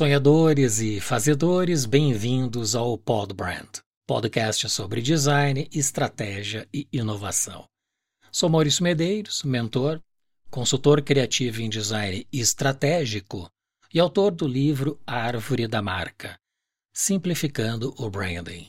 [0.00, 3.68] Sonhadores e fazedores, bem-vindos ao Podbrand,
[4.06, 7.66] podcast sobre design, estratégia e inovação.
[8.32, 10.00] Sou Maurício Medeiros, mentor,
[10.50, 13.46] consultor criativo em design estratégico
[13.92, 16.34] e autor do livro Árvore da Marca,
[16.94, 18.68] Simplificando o Branding.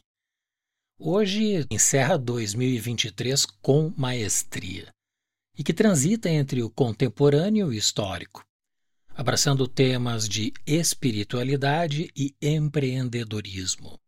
[1.00, 4.94] Hoje encerra 2023 com maestria
[5.58, 8.44] e que transita entre o contemporâneo e o histórico
[9.22, 14.00] abraçando temas de espiritualidade e empreendedorismo.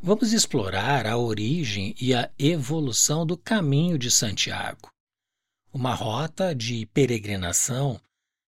[0.00, 4.88] Vamos explorar a origem e a evolução do Caminho de Santiago,
[5.72, 8.00] uma rota de peregrinação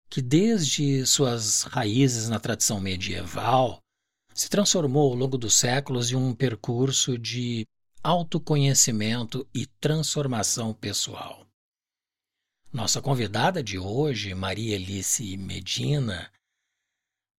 [0.08, 3.80] que, desde suas raízes na tradição medieval,
[4.36, 7.66] se transformou ao longo dos séculos em um percurso de
[8.04, 11.45] autoconhecimento e transformação pessoal.
[12.76, 16.30] Nossa convidada de hoje, Maria Alice Medina,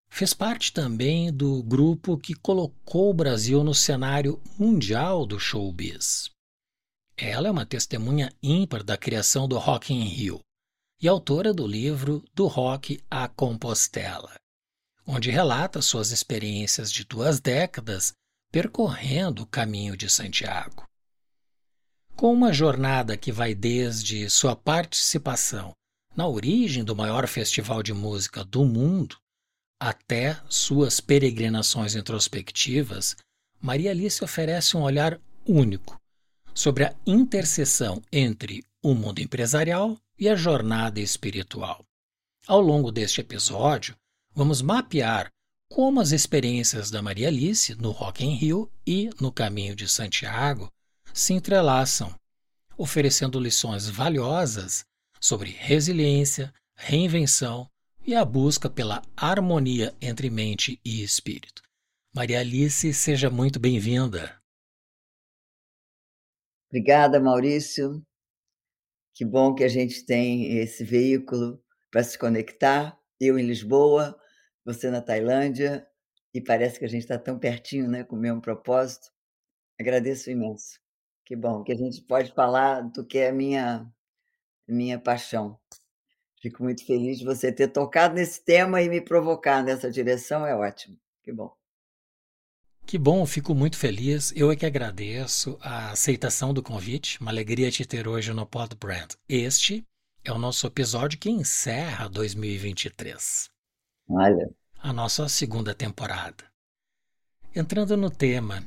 [0.09, 6.31] fez parte também do grupo que colocou o Brasil no cenário mundial do showbiz.
[7.19, 10.41] Ela é uma testemunha ímpar da criação do Rock in Rio
[11.03, 14.37] e autora do livro Do Rock à Compostela,
[15.07, 18.15] onde relata suas experiências de duas décadas
[18.51, 20.87] percorrendo o caminho de Santiago.
[22.17, 25.73] Com uma jornada que vai desde sua participação
[26.17, 29.19] na origem do maior festival de música do mundo
[29.79, 33.15] até suas peregrinações introspectivas,
[33.61, 36.01] Maria Alice oferece um olhar único
[36.55, 41.85] sobre a interseção entre o mundo empresarial e a jornada espiritual.
[42.47, 43.95] Ao longo deste episódio,
[44.35, 45.31] vamos mapear
[45.69, 50.73] como as experiências da Maria Alice no Rock in Rio e no Caminho de Santiago
[51.17, 52.15] se entrelaçam,
[52.77, 54.85] oferecendo lições valiosas
[55.19, 57.71] sobre resiliência, reinvenção
[58.07, 61.63] e a busca pela harmonia entre mente e espírito.
[62.15, 64.39] Maria Alice, seja muito bem-vinda.
[66.69, 68.05] Obrigada, Maurício.
[69.15, 73.01] Que bom que a gente tem esse veículo para se conectar.
[73.19, 74.15] Eu em Lisboa,
[74.67, 75.89] você na Tailândia,
[76.35, 79.11] e parece que a gente está tão pertinho, né, com o mesmo propósito.
[79.81, 80.85] Agradeço imenso.
[81.27, 83.93] Que bom que a gente pode falar do que é minha
[84.67, 85.59] minha paixão.
[86.41, 90.55] Fico muito feliz de você ter tocado nesse tema e me provocar nessa direção, é
[90.55, 90.97] ótimo.
[91.23, 91.53] Que bom.
[92.87, 94.33] Que bom, fico muito feliz.
[94.37, 97.21] Eu é que agradeço a aceitação do convite.
[97.21, 99.15] Uma alegria te ter hoje no Pod Brand.
[99.29, 99.85] Este
[100.25, 103.51] é o nosso episódio que encerra 2023.
[104.09, 104.49] Olha.
[104.79, 106.45] A nossa segunda temporada.
[107.53, 108.63] Entrando no tema,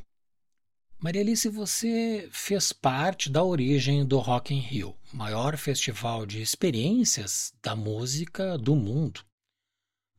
[1.02, 7.54] Maria Alice, você fez parte da origem do Rock in Rio, maior festival de experiências
[7.64, 9.26] da música do mundo,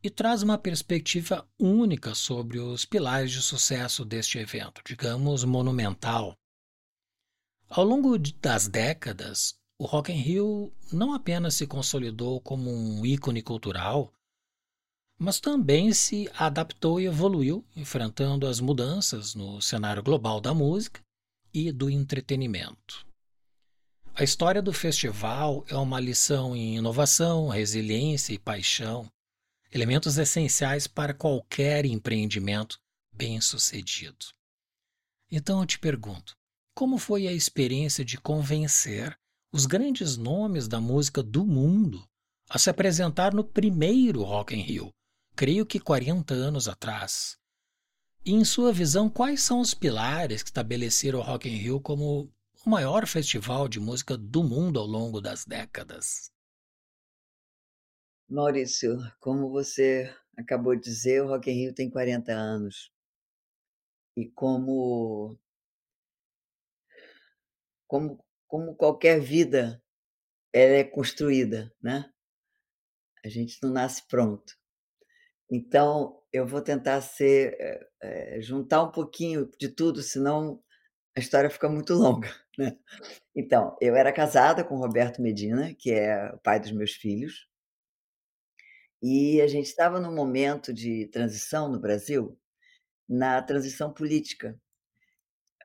[0.03, 6.35] e traz uma perspectiva única sobre os pilares de sucesso deste evento, digamos monumental.
[7.69, 13.43] Ao longo das décadas, o Rock in Rio não apenas se consolidou como um ícone
[13.43, 14.11] cultural,
[15.23, 21.03] mas também se adaptou e evoluiu, enfrentando as mudanças no cenário global da música
[21.53, 23.07] e do entretenimento.
[24.15, 29.13] A história do festival é uma lição em inovação, resiliência e paixão,
[29.71, 32.79] elementos essenciais para qualquer empreendimento
[33.13, 34.25] bem-sucedido.
[35.31, 36.35] Então eu te pergunto,
[36.75, 39.15] como foi a experiência de convencer
[39.53, 42.03] os grandes nomes da música do mundo
[42.49, 44.91] a se apresentar no primeiro Rock in Rio,
[45.41, 47.39] creio que 40 anos atrás.
[48.27, 52.31] E em sua visão, quais são os pilares que estabeleceram o Rock in Rio como
[52.67, 56.31] o maior festival de música do mundo ao longo das décadas?
[58.29, 62.93] Maurício, como você acabou de dizer, o Rock in Rio tem 40 anos.
[64.15, 65.39] E como
[67.87, 69.83] como como qualquer vida,
[70.53, 72.13] ela é construída, né?
[73.25, 74.60] A gente não nasce pronto.
[75.51, 77.57] Então, eu vou tentar ser,
[78.03, 80.63] eh, juntar um pouquinho de tudo, senão
[81.17, 82.79] a história fica muito longa, né.
[83.37, 87.49] Então, eu era casada com Roberto Medina, que é o pai dos meus filhos.
[89.03, 92.39] E a gente estava num momento de transição no Brasil,
[93.09, 94.59] na transição política.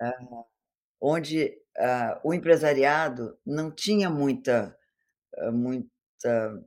[0.02, 0.12] Ah,
[1.02, 4.78] onde, ah, o empresariado não tinha muita,
[5.38, 6.64] hã, muita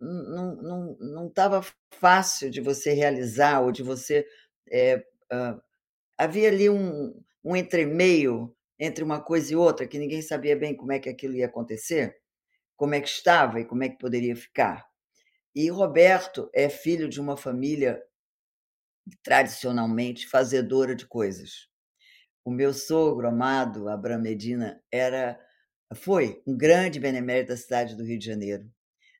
[0.00, 1.64] não não não estava
[1.94, 4.26] fácil de você realizar ou de você,
[4.70, 5.02] eh,
[5.32, 5.60] hã,
[6.18, 7.14] havia ali um
[7.44, 11.34] um entremeio entre uma coisa e outra, que ninguém sabia bem como é que aquilo
[11.36, 12.16] ia acontecer,
[12.76, 14.86] como é que estava e como é que poderia ficar.
[15.54, 18.02] E Roberto é filho de uma família
[19.22, 21.68] tradicionalmente fazedora de coisas.
[22.44, 25.38] O meu sogro amado, Abraham Medina, era
[25.94, 28.70] foi um grande benemérito da cidade do Rio de Janeiro,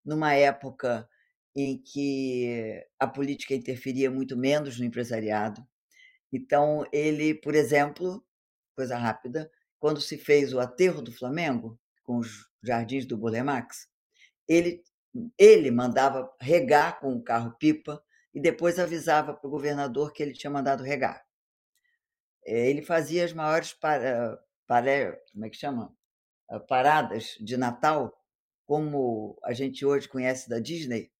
[0.05, 1.09] numa época
[1.55, 5.67] em que a política interferia muito menos no empresariado.
[6.33, 8.25] Então ele, por exemplo,
[8.77, 13.89] coisa rápida, quando se fez o aterro do Flamengo, com os jardins do Burle Marx,
[14.49, 14.83] ele
[15.37, 18.01] ele mandava regar com o carro-pipa
[18.33, 21.25] e depois avisava para o governador que ele tinha mandado regar.
[22.47, 25.93] Eh, ele fazia as maiores para para como é que chama?
[26.49, 28.20] Ah, paradas de Natal,
[28.71, 31.11] como a gente hoje conhece da Disney.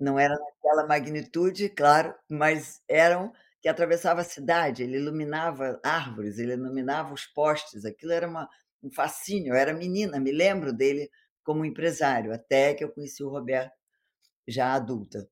[0.00, 6.54] Não era naquela magnitude, claro, mas eram que atravessava a cidade, ele iluminava árvores, ele
[6.54, 8.48] iluminava os postes, aquilo era uma
[8.82, 11.08] um fascínio, eu era menina, me lembro dele
[11.44, 13.76] como empresário, até que eu conheci o Roberto
[14.48, 15.30] já adulta.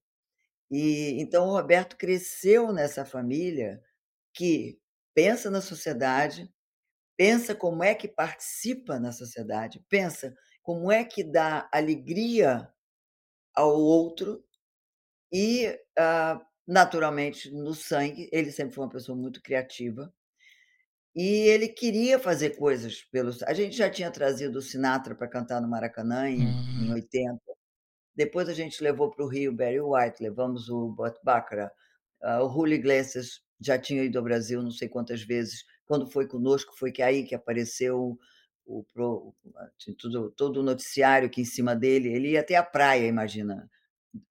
[0.71, 3.83] E então o Roberto cresceu nessa família
[4.33, 4.79] que
[5.13, 6.49] pensa na sociedade,
[7.17, 10.33] pensa como é que participa na sociedade, pensa
[10.63, 12.69] como é que dá alegria
[13.55, 14.45] ao outro
[15.33, 20.13] e, ah, naturalmente, no sangue, ele sempre foi uma pessoa muito criativa,
[21.15, 25.61] e ele queria fazer coisas pelos a gente já tinha trazido o Sinatra para cantar
[25.61, 26.43] no Maracanã em
[26.81, 26.95] em Hum.
[26.95, 27.41] 80,
[28.17, 31.75] depois a gente levou para o Rio Barry White, levamos o Burt Bacharach,
[32.23, 36.27] ah, o Julio Iglesias já tinha ido ao Brasil não sei quantas vezes, quando foi
[36.29, 38.19] conosco foi que aí que apareceu
[38.79, 39.35] o
[39.79, 43.69] assim, tudo todo o noticiário aqui em cima dele, ele ia até a praia, imagina,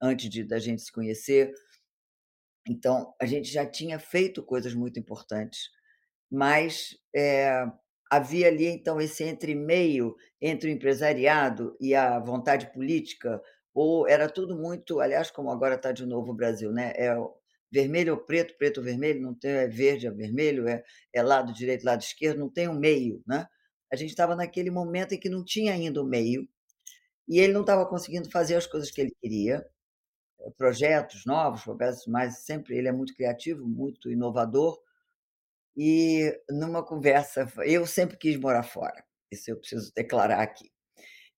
[0.01, 1.53] antes de da gente se conhecer.
[2.67, 5.69] Então, a gente já tinha feito coisas muito importantes,
[6.31, 7.65] mas, eh,
[8.11, 13.41] havia ali então esse entremeio entre o empresariado e a vontade política,
[13.73, 17.15] ou era tudo muito aliás, como agora está de novo o Brasil, né, é
[17.71, 20.83] vermelho ou preto, preto ou vermelho, não tem é verde ou vermelho, é
[21.13, 23.47] é lado direito, lado esquerdo, não tem um meio, né.
[23.91, 26.47] A gente estava naquele momento em que não tinha ainda o meio,
[27.27, 29.65] e ele não estava conseguindo fazer as coisas que ele queria,
[30.57, 34.79] projetos novos, projetos mas sempre ele é muito criativo, muito inovador,
[35.77, 40.71] e numa conversa eu sempre quis morar fora, isso eu preciso declarar aqui.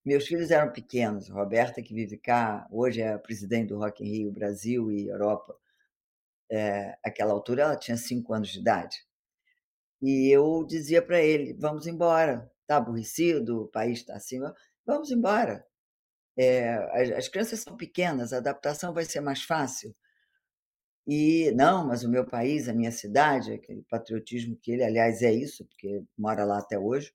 [0.06, 4.32] Meus filhos eram pequenos, Roberta que vive cá, hoje é presidente do Rock in Rio
[4.32, 5.56] Brasil e Europa,
[6.52, 8.98] eh, aquela altura ela tinha 5 anos de idade.
[10.02, 14.40] E eu dizia para ele: "Vamos embora, está aborrecido, o país está assim,
[14.86, 15.66] vamos embora,
[16.38, 19.96] eh, as as crianças são pequenas, a adaptação vai ser mais fácil".
[21.08, 25.32] E: "Não, mas o meu país, a minha cidade", aquele patriotismo que ele aliás é
[25.32, 27.14] isso, porque mora lá até hoje.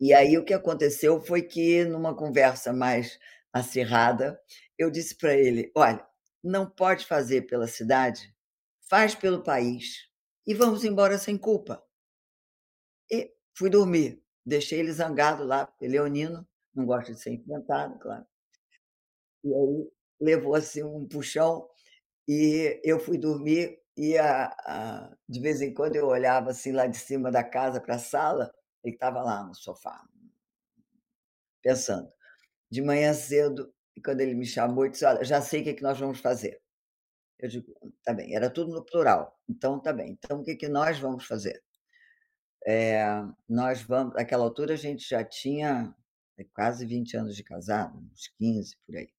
[0.00, 3.18] E aí o que aconteceu foi que numa conversa mais
[3.52, 4.40] acirrada,
[4.78, 6.04] eu disse para ele: "Olha,
[6.42, 8.34] não pode fazer pela cidade,
[8.88, 10.08] faz pelo país,
[10.46, 11.82] e vamos embora sem culpa".
[13.10, 13.18] E
[13.56, 18.26] fui dormir, deixei ele zangado lá, porque leonino, não gosta de ser enfrentado, claro.
[19.44, 19.88] E aí
[20.20, 21.68] levou, assim, um puxão,
[22.28, 26.86] e eu fui dormir e a a de vez em quando eu olhava, assim, lá
[26.88, 28.52] de cima da casa para a sala,
[28.84, 30.02] ele estava lá no sofá
[31.62, 32.12] pensando.
[32.70, 33.72] De manhã cedo,
[34.04, 36.60] quando ele me chamou e disse: "Olha, já sei o que que nós vamos fazer".
[37.42, 40.68] Eu digo: "Tá bem", era tudo no plural, então tá bem, então o que que
[40.68, 41.62] nós vamos fazer?
[42.66, 43.04] Eh,
[43.48, 45.94] nós vamos naquela altura a gente já tinha
[46.54, 49.10] quase 20 anos de casado, uns 15, por aí.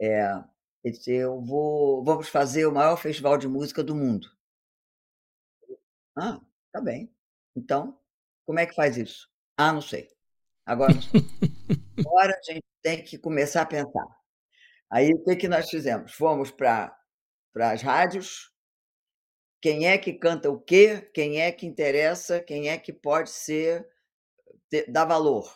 [0.00, 0.44] É,
[1.06, 4.28] "Eu vou vamos fazer o maior festival de música do mundo".
[6.16, 6.40] "Ah,
[6.72, 7.12] tá bem,
[7.56, 7.98] então,
[8.46, 9.28] como é que faz isso?".
[9.56, 10.08] "Ah, não sei,
[10.66, 11.12] agora não sei".
[12.06, 14.06] Agora a gente tem que começar a pensar.
[14.90, 16.14] Aí o que que nós fizemos?
[16.14, 16.97] Fomos para
[17.58, 18.52] para as rádios
[19.60, 23.84] quem é que canta o quê, quem é que interessa, quem é que pode ser
[24.88, 25.52] dar valor.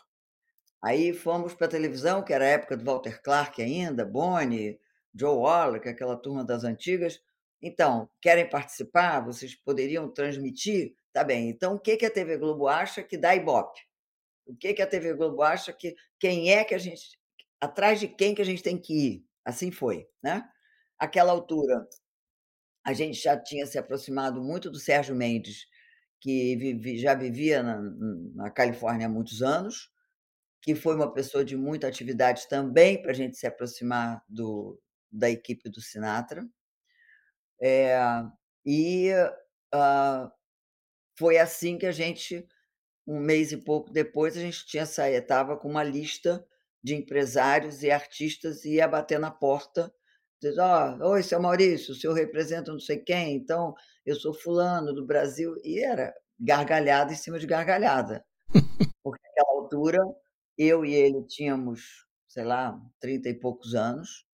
[0.82, 4.78] Aí fomos para a televisão, que era a época do Walter Clark ainda, Boni,
[5.14, 7.20] Joe Wallace, aquela turma das antigas.
[7.62, 9.20] "Então, querem participar?
[9.20, 10.94] Vocês poderiam transmitir?
[11.12, 13.80] Tá bem, então o que que a TV Globo acha que dá Ibope?
[14.46, 17.18] O que que a TV Globo acha que quem é que a gente
[17.60, 19.26] atrás de quem que a gente tem que ir?".
[19.44, 20.48] Assim foi, né.
[21.02, 21.84] Aquela altura,
[22.84, 25.66] a gente já tinha se aproximado muito do Sérgio Mendes,
[26.20, 27.80] que já vivia na
[28.36, 29.90] na Califórnia há muitos anos,
[30.62, 34.80] que foi uma pessoa de muita atividade também para a gente se aproximar do
[35.12, 36.46] da equipe do Sinatra.
[37.60, 37.96] Eh,
[38.66, 39.10] e,
[39.74, 40.30] hã,
[41.18, 42.46] foi assim que a gente
[43.06, 46.46] um mês e pouco depois, a gente tinha saí estava com uma lista
[46.84, 49.92] de empresários e artistas e ia bater na porta,
[50.42, 53.74] diz: "Ó, oi, seu Maurício, o senhor representa não sei quem, então
[54.06, 58.24] eu sou fulano do Brasil", e era gargalhada em cima de gargalhada.
[59.04, 59.98] Porque naquela altura,
[60.58, 64.26] eu e ele tínhamos, sei lá, 30 e poucos anos,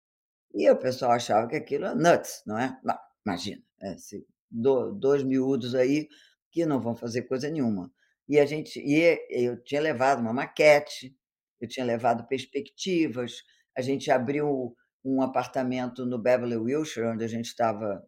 [0.55, 2.79] e o pessoal achava que aquilo era nuts, não é?
[2.85, 2.97] Não,
[3.27, 6.09] imagina, eh, se do 2 miúdos aí
[6.53, 7.93] que não vão fazer coisa nenhuma.
[8.29, 11.17] E a gente e eu tinha levado uma maquete,
[11.61, 13.43] eu tinha levado perspectivas,
[13.77, 18.05] a gente abriu um apartamento no Beverly Wilshire, onde a gente estava,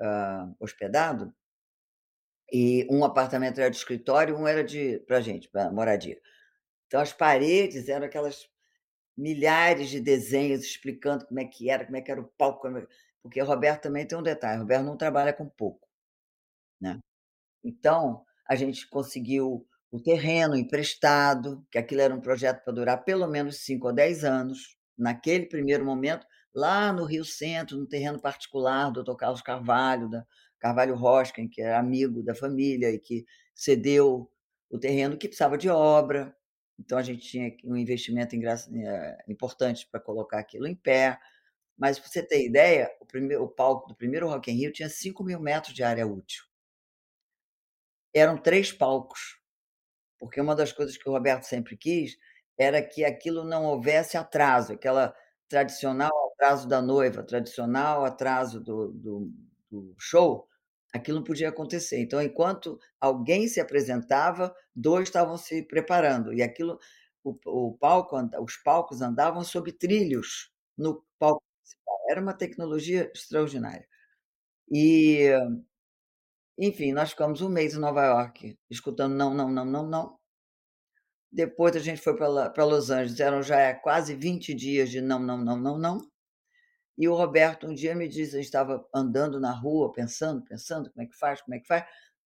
[0.00, 1.34] hã, hospedado,
[2.52, 6.18] e um apartamento era de escritório, um era de pra gente, pra moradia.
[6.86, 8.48] Então as paredes eram aquelas
[9.16, 12.86] milhares de desenhos explicando como é que era, como é que era o palco, é
[13.22, 15.88] porque Roberto também tem um detalhe, Roberto não trabalha com pouco,
[16.80, 17.00] né.
[17.64, 23.28] Então, a gente conseguiu o terreno emprestado, que aquilo era um projeto para durar pelo
[23.28, 28.90] menos 5 ou 10 anos, naquele primeiro momento, lá no Rio Centro, no terreno particular
[28.90, 29.16] do Dr.
[29.16, 30.26] Carlos Carvalho, da
[30.58, 33.24] Carvalho Roskin, que era amigo da família e que
[33.54, 34.30] cedeu
[34.70, 36.34] o terreno que precisava de obra,
[36.78, 41.18] então a gente tinha um investimento eh, importante para colocar aquilo em pé.
[41.76, 44.88] Mas para você ter ideia, o primeiro o palco do primeiro Rock in Rio tinha
[44.88, 46.44] 5.000 metros de área útil.
[48.12, 49.40] Eram 3 palcos,
[50.18, 52.16] porque uma das coisas que o Roberto sempre quis,
[52.58, 55.14] era que aquilo não houvesse atraso, aquela
[55.48, 59.32] tradicional atraso da noiva, tradicional atraso do do
[59.70, 60.48] do show,
[60.94, 61.98] aquilo não podia acontecer.
[62.00, 66.78] Então, enquanto alguém se apresentava, 2 estavam se preparando, e aquilo
[67.24, 73.86] o o palco os palcos andavam sobre trilhos no palco principal, era uma tecnologia extraordinária.
[74.72, 75.28] E
[76.58, 80.18] enfim, nós ficamos 1 mês em Nova Iorque, escutando "não, não, não, não, não".
[81.34, 85.36] Depois a gente foi pra Los Angeles, eram já quase 20 dias de "não, não,
[85.36, 85.98] não, não, não".
[86.98, 90.90] E o Roberto um dia me disse a gente estava andando na rua pensando, pensando,
[90.92, 91.84] como é que faz, como é que faz,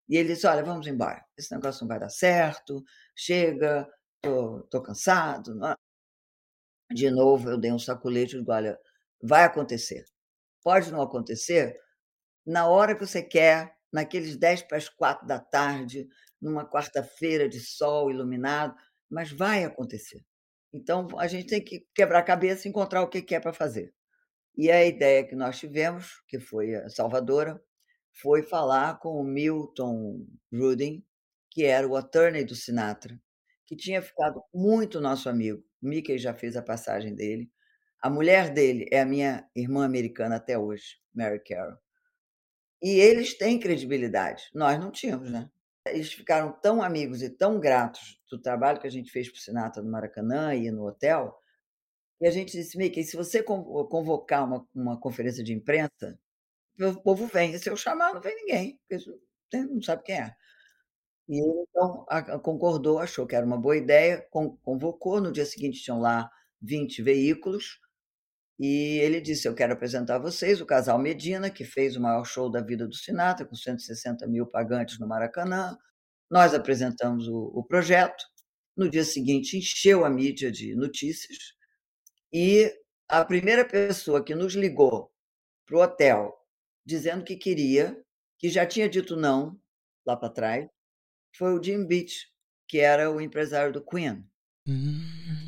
[0.09, 2.85] e ele disse: "Olha, vamos embora, esse negócio não vai dar certo,
[3.17, 3.89] chega,
[4.23, 5.75] tô tô cansado, nã".
[6.91, 8.79] De novo eu dei um sacolete e digo: "Olha,
[9.23, 10.05] vai acontecer.
[10.63, 11.79] Pode não acontecer
[12.47, 16.09] na hora que você quer, naqueles 15h,
[16.41, 18.77] numa quarta-feira de sol iluminado,
[19.11, 20.25] mas vai acontecer.
[20.73, 23.95] Então a gente tem que quebrar a cabeça e encontrar o que é para fazer".
[24.57, 27.61] E a ideia que nós tivemos, que foi a salvadora,
[28.21, 31.05] foi falar com o Milton Rudin,
[31.51, 33.21] que era o attorney do Sinatra,
[33.67, 37.51] que tinha ficado muito nosso amigo, o Mickey já fez a passagem dele,
[38.03, 41.79] a mulher dele é a minha irmã americana até hoje, Mary Carol.
[42.83, 45.49] E eles têm credibilidade, nós não tínhamos, né.
[45.91, 49.41] Eles ficaram tão amigos e tão gratos do trabalho que a gente fez para o
[49.41, 51.37] Sinatra no Maracanã e no hotel,
[52.21, 56.19] e a gente disse: "Mickey, se você convo convocar uma uma conferência de imprensa,
[56.81, 59.05] o povo vem, se eu chamar não vem ninguém, porque
[59.55, 60.35] né, não sabe quem é".
[61.29, 62.07] E ele então
[62.43, 66.31] concordou, achou que era uma boa ideia, con convocou, no dia seguinte tinham lá
[66.61, 67.81] 20 veículos,
[68.59, 72.25] e ele disse: "Eu quero apresentar a vocês o casal Medina, que fez o maior
[72.25, 75.77] show da vida do Sinatra, com 160.000 pagantes no Maracanã".
[76.31, 78.25] Nós apresentamos o o projeto,
[78.77, 81.39] no dia seguinte encheu a mídia de notícias,
[82.33, 82.73] e
[83.09, 85.11] a primeira pessoa que nos ligou
[85.67, 86.35] para o hotel,
[86.87, 87.99] dizendo que queria,
[88.39, 89.59] que já tinha dito não,
[90.07, 90.69] lá para trás,
[91.37, 92.29] foi o Jim Beach,
[92.69, 94.25] que era o empresário do Queen.
[94.67, 95.48] Hum.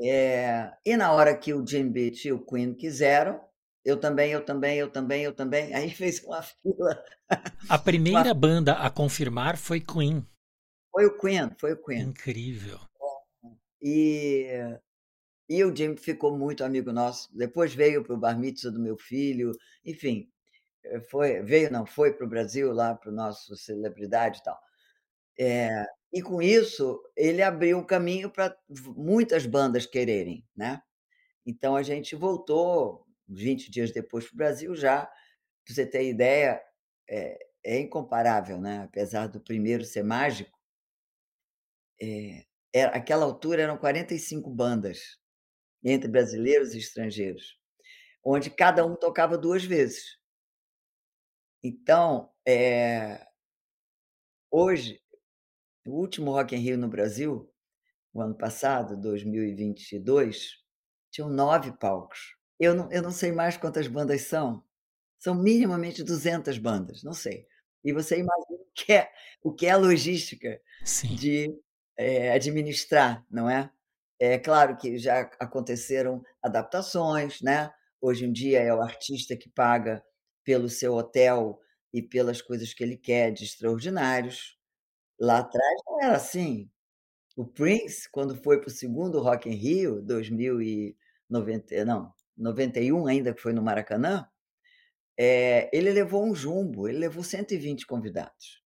[0.00, 3.40] Eh, e na hora que o Jim Beach e o Queen quiseram,
[3.84, 7.04] eu também, eu também, eu também, eu também, aí fez uma fila.
[7.68, 10.26] A Uma primeira banda a confirmar foi Queen.
[10.90, 12.02] Foi o Queen, foi o Queen.
[12.02, 12.80] Incrível.
[13.82, 14.78] E
[15.48, 18.96] e o Jim ficou muito amigo nosso, depois veio para o bar mitzvah do meu
[18.96, 19.52] filho,
[19.84, 20.28] enfim,
[20.84, 24.58] eh, foi veio não, foi para o Brasil, lá para o nosso celebridade e tal.
[25.38, 25.84] Eh,
[26.14, 30.82] e com isso, ele abriu o caminho pra v muitas bandas quererem, né.
[31.46, 36.62] Então a gente voltou 20 dias depois para o Brasil já, para você ter ideia,
[37.10, 40.56] é é incomparável, né, apesar do primeiro ser mágico
[42.00, 45.16] eh, é aquela altura eram 45 bandas,
[45.84, 47.58] entre brasileiros e estrangeiros,
[48.24, 50.18] onde cada um tocava 2 vezes.
[51.62, 53.24] Então, eh
[54.52, 55.00] hoje,
[55.86, 57.50] o último Rock in Rio no Brasil,
[58.12, 60.52] o ano passado, 2022,
[61.10, 62.36] tinham 9 palcos.
[62.58, 64.64] Eu não eu não sei mais quantas bandas são,
[65.18, 67.46] são minimamente 200 bandas, não sei.
[67.84, 69.10] E você imagina o que é
[69.42, 71.14] o que é a logística Sim.
[71.16, 71.54] de,
[71.98, 73.70] eh, administrar, não é?
[74.18, 80.04] É claro que já aconteceram adaptações, né, hoje em dia é o artista que paga
[80.44, 81.58] pelo seu hotel
[81.92, 84.53] e pelas coisas que ele quer de extraordinários.
[85.20, 86.68] Lá atrás não era assim.
[87.36, 90.96] O Prince, quando foi para o 2º Rock in Rio, 2000 e
[91.30, 94.26] noventa não, 91 ainda, que foi no Maracanã,
[95.18, 98.62] eh, ele levou um jumbo, ele levou 120 convidados.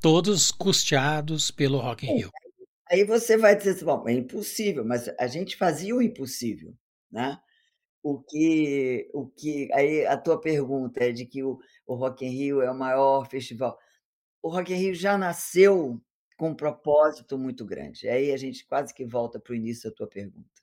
[0.00, 2.32] Todos custeados pelo Rock in É, Rio.
[2.92, 6.74] aí aí você vai dizer assim: "Bom, é impossível", mas a gente fazia o impossível,
[7.10, 7.38] né.
[8.02, 12.30] O que o que aí a tua pergunta é de que o o Rock in
[12.30, 13.78] Rio é o maior festival.
[14.42, 16.00] O Rock in Rio já nasceu
[16.36, 19.96] com um propósito muito grande, aí a gente quase que volta para o início da
[19.96, 20.60] tua pergunta.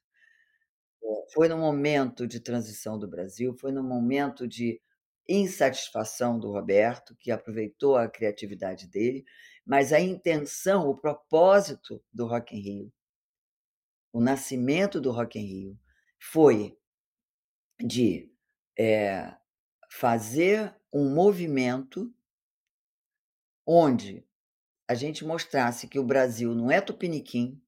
[1.04, 4.82] É, foi num momento de transição do Brasil, foi num momento de
[5.28, 9.26] insatisfação do Roberto, que aproveitou a criatividade dele,
[9.66, 12.94] mas a intenção, o propósito do Rock in Rio
[14.14, 15.80] o nascimento do Rock in Rio
[16.20, 16.76] foi
[17.80, 18.32] de,
[18.78, 19.36] eh,
[19.90, 22.14] fazer um movimento
[23.68, 24.26] onde
[24.90, 27.62] a gente mostrasse que o Brasil não é Tupiniquim,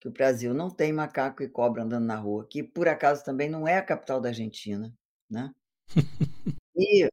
[0.00, 3.50] que o Brasil não tem macaco e cobra andando na rua, que por acaso também
[3.50, 4.94] não é a capital da Argentina,
[5.30, 5.50] né.
[6.76, 7.08] E, eh,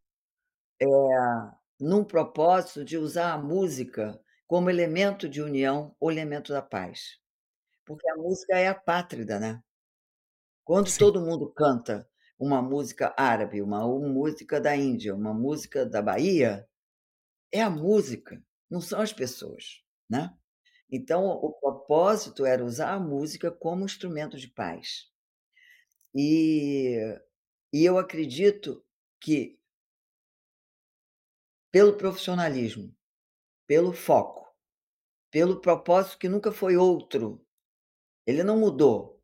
[1.80, 7.20] num propósito de usar a música como elemento de união ou elemento da paz,
[7.86, 9.64] porque a música é apátrida, né.
[10.68, 10.98] Quando Sim.
[10.98, 12.08] todo mundo canta
[12.40, 16.68] uma música árabe, uma u música da Índia, uma música da Bahia,
[17.52, 20.34] é a música, não são as pessoas, né.
[20.92, 25.10] Então o propósito era usar a música como instrumento de paz.
[26.16, 26.98] E
[27.72, 28.84] e eu acredito
[29.22, 29.60] que
[31.72, 32.92] pelo profissionalismo,
[33.68, 34.48] pelo foco,
[35.32, 37.46] pelo propósito que nunca foi outro,
[38.28, 39.22] ele não mudou.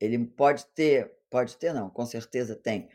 [0.00, 2.90] Ele pode ter pode ter não, com certeza tem,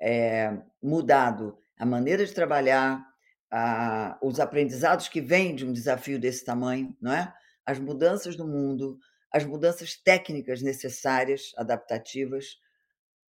[0.00, 3.13] eh, mudado a maneira de trabalhar,
[3.56, 7.32] a os aprendizados que vêm de um desafio desse tamanho, não é,
[7.64, 8.98] as mudanças do mundo,
[9.32, 12.58] as mudanças técnicas necessárias, adaptativas.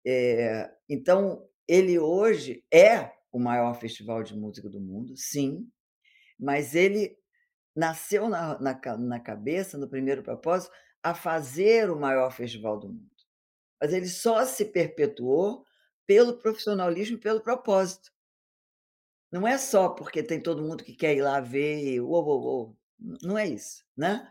[0.06, 5.68] Eh, então ele hoje é o maior festival de música do mundo, sim,
[6.38, 7.16] mas ele
[7.76, 13.10] nasceu na na na cabeça, no primeiro propósito, a fazer o maior festival do mundo.
[13.80, 15.64] Mas ele só se perpetuou
[16.06, 18.11] pelo profissionalismo e pelo propósito.
[19.32, 22.78] Não é só porque tem todo mundo que quer ir lá ver "uou, uou, uou",
[23.22, 24.28] não é isso, né.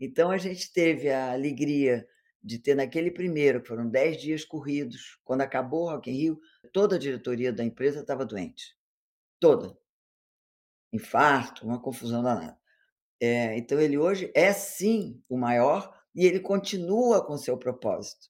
[0.00, 2.06] Então a gente teve a alegria
[2.42, 6.40] de ter naquele primeiro, que foram 10 dias corridos, quando acabou o Rock in Rio,
[6.72, 8.76] toda a diretoria da empresa estava doente,
[9.40, 9.78] toda.
[10.92, 12.56] Infarto, uma confusão danada.
[13.20, 18.28] Eh, então ele hoje é sim o maior e ele continua com seu propósito.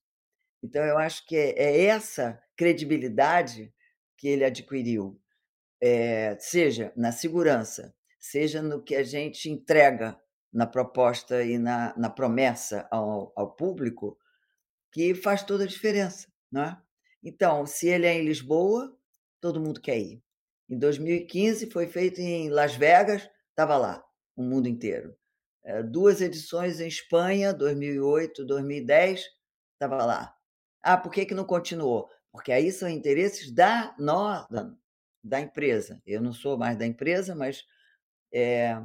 [0.63, 3.73] Então eu acho que é é essa credibilidade
[4.19, 5.21] que ele adquiriu,
[5.81, 10.19] eh, seja na segurança, seja no que a gente entrega
[10.53, 14.19] na proposta e na na promessa ao ao público,
[14.93, 16.79] que faz toda a diferença, não é.
[17.23, 18.97] Então, se ele é em Lisboa,
[19.41, 20.23] todo mundo quer ir.
[20.69, 24.05] Em 2015 foi feito em Las Vegas, estava lá
[24.37, 25.17] o mundo inteiro.
[25.65, 29.25] Eh, 2 edições em Espanha, 2008, 2010,
[29.75, 30.35] estava lá.
[30.83, 32.09] Ah, por que que não continuou?
[32.33, 34.47] Porque aí são interesses da nó
[35.29, 36.01] da empresa.
[36.07, 37.65] Eu não sou mais da empresa, mas,
[38.33, 38.77] eh,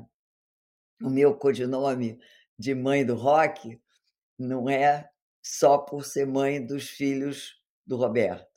[1.02, 2.20] o meu codinome
[2.58, 3.82] de mãe do rock
[4.38, 5.10] não é
[5.44, 8.48] só por ser mãe dos filhos do Roberto.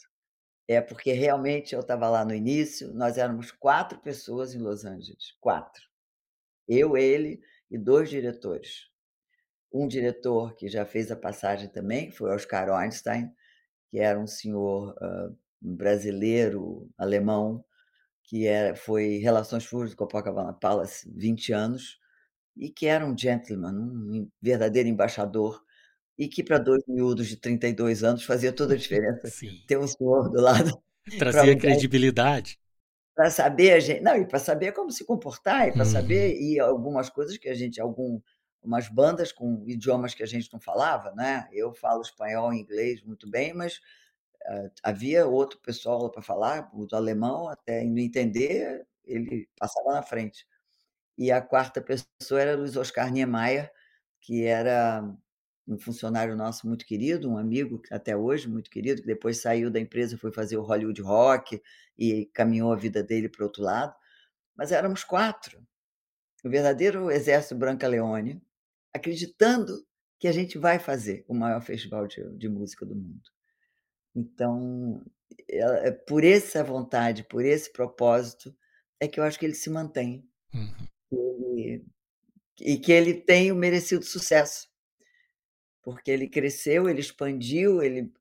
[0.69, 5.33] É porque realmente eu estava lá no início, nós éramos 4 pessoas em Los Angeles,
[5.41, 5.83] 4.
[6.69, 8.89] Eu, ele e 2 diretores.
[9.73, 13.31] Um diretor que já fez a passagem também, foi Oscar Ornstein,
[13.91, 17.65] que era um senhor, hã, brasileiro, alemão,
[18.25, 21.99] que era foi relações públicas do Copacabana Palace 20 anos,
[22.57, 25.63] e que era um gentleman, um verdadeiro embaixador,
[26.19, 29.65] e que para 2 miúdos de 32 anos fazia toda a diferença Sim.
[29.67, 30.83] ter um senhor do lado
[31.19, 32.59] Trazia credibilidade.
[33.17, 35.85] Para saber a gen não, e para saber como se comportar, e para Uhum.
[35.85, 38.21] saber e algumas coisas que a gente algum
[38.61, 41.47] umas bandas com idiomas que a gente não falava, né.
[41.53, 43.79] Eu falo espanhol e inglês muito bem, mas,
[44.83, 50.47] havia outro pessoal para falar, o alemão, até não entender, ele passava na frente.
[51.19, 53.73] E a 4ª pessoa era Luiz Oscar Niemeyer,
[54.21, 55.03] que era
[55.67, 59.81] um funcionário nosso muito querido, um amigo até hoje muito querido, que depois saiu da
[59.81, 61.63] empresa foi fazer o Hollywood Rock,
[61.99, 63.95] e caminhou a vida dele para o outro lado.
[64.57, 65.59] Mas éramos 4,
[66.45, 68.43] o verdadeiro exército Brancaleone,
[68.95, 69.87] acreditando
[70.19, 73.34] que a gente vai fazer o maior festival de de música do mundo.
[74.15, 75.03] Então,
[75.49, 78.55] eh, por essa vontade, por esse propósito,
[79.01, 80.29] é que eu acho que ele se mantém.
[80.55, 80.89] Uhum.
[81.59, 81.85] E
[82.61, 84.69] e que ele tem o merecido sucesso.
[85.83, 88.13] Porque ele cresceu, ele expandiu, ele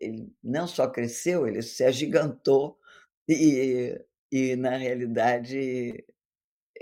[0.00, 2.78] ele não só cresceu, ele se agigantou
[3.28, 3.98] e
[4.32, 6.04] e na realidade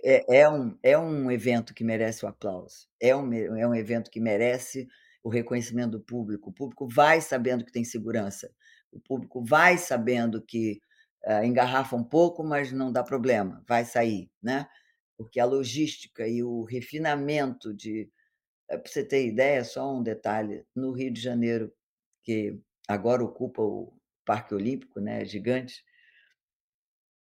[0.05, 4.11] é é um é um evento que merece o aplauso, é um é um evento
[4.11, 4.89] que merece
[5.25, 8.51] o reconhecimento do público, o público vai sabendo que tem segurança,
[8.93, 10.81] o público vai sabendo que,
[11.27, 14.69] ah, engarrafa um pouco, mas não dá problema, vai sair, né.
[15.19, 18.11] Porque a logística e o refinamento de
[18.71, 21.73] eh, pra você ter ideia, só um detalhe, no Rio de Janeiro,
[22.25, 23.95] que agora ocupa o
[24.27, 25.83] Parque Olímpico, né, gigante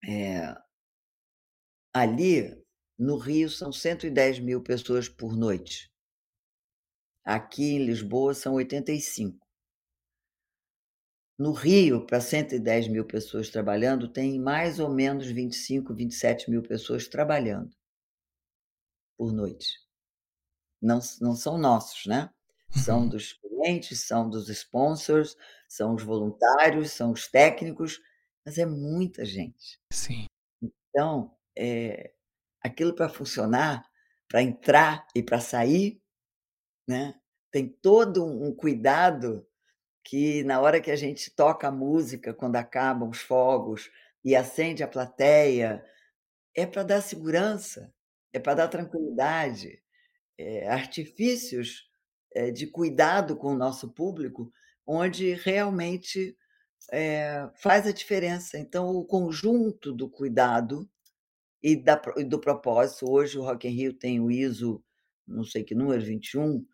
[0.04, 0.56] eh
[1.94, 2.54] ali,
[3.00, 5.90] no Rio, são 110.000 pessoas por noite.
[7.26, 9.46] Aqui em Lisboa são 85.
[11.40, 17.76] No Rio, pra 110.000 pessoas trabalhando, tem mais ou menos 25, 27.000 pessoas trabalhando
[19.18, 19.66] por noite.
[20.82, 22.30] Não não são nossos, né,
[22.72, 23.10] são Uhum.
[23.10, 25.36] dos clientes, são dos sponsors,
[25.68, 28.00] são os voluntários, são os técnicos,
[28.46, 29.80] mas é muita gente.
[29.92, 30.28] Sim.
[30.90, 32.14] Então, eh,
[32.62, 33.86] aquilo pra funcionar,
[34.28, 36.02] pra entrar e pra sair,
[36.88, 37.16] né,
[37.52, 39.46] tem todo um cuidado
[40.04, 43.92] que na hora que a gente toca a música, quando acabam os fogos
[44.26, 45.84] e acende a plateia,
[46.56, 47.94] é pra dar segurança,
[48.34, 49.82] é pra dar tranquilidade,
[50.40, 51.90] eh, artifícios,
[52.36, 54.52] eh, de cuidado com o nosso público,
[54.88, 56.38] onde realmente,
[56.92, 58.58] eh, faz a diferença.
[58.60, 60.90] Então o conjunto do cuidado
[61.64, 64.84] e da e do propósito, hoje o Rock in Rio tem o ISO,
[65.28, 66.66] não sei que número, 21,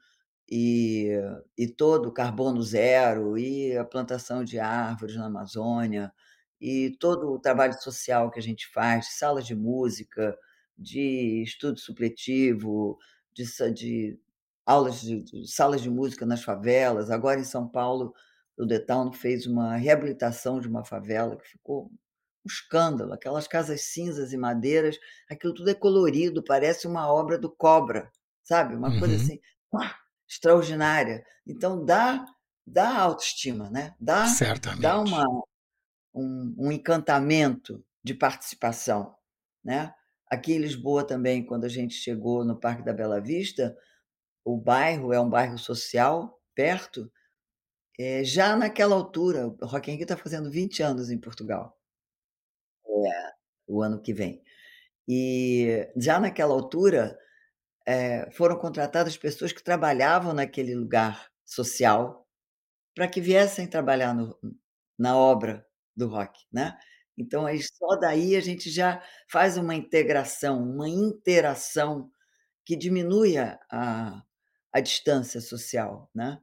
[0.52, 1.10] e
[1.58, 6.14] e todo o carbono zero, e a plantação de árvores na Amazônia,
[6.60, 10.38] e todo o trabalho social que a gente faz, de salas de música,
[10.78, 12.98] de estudo supletivo,
[13.34, 14.20] de de
[14.66, 17.10] aulas de de salas de música nas favelas.
[17.12, 18.14] Agora em São Paulo,
[18.58, 24.34] o Town fez uma reabilitação de uma favela que ficou um escândalo, aquelas casas cinzas
[24.34, 24.98] e madeiras,
[25.30, 28.12] aquilo tudo é colorido, parece uma obra do Cobra,
[28.44, 29.18] sabe, uma coisa Uhum.
[29.18, 29.40] assim,
[29.74, 29.96] uá,
[30.32, 31.24] extraordinária.
[31.46, 32.26] Então dá
[32.65, 34.86] dá autoestima, né, dá dá Certamente.
[34.86, 35.26] uma
[36.13, 39.15] um um encantamento de participação,
[39.63, 39.94] né.
[40.30, 43.76] Aqui em Lisboa também, quando a gente chegou no Parque da Bela Vista,
[44.46, 47.12] o bairro é um bairro social, perto,
[48.00, 51.78] eh, já naquela altura o Rock in Rio tá fazendo 20 anos em Portugal.
[52.88, 53.32] É,
[53.67, 54.41] o ano que vem.
[55.08, 57.17] E já naquela altura,
[57.88, 62.28] eh, foram contratadas pessoas que trabalhavam naquele lugar social,
[62.96, 64.38] pra que viessem trabalhar no
[65.00, 65.65] na obra
[65.98, 66.78] do rock, né.
[67.17, 72.12] Então aí só daí a gente já faz uma integração, uma interação
[72.65, 74.24] que diminui a a
[74.74, 76.39] a distância social, né.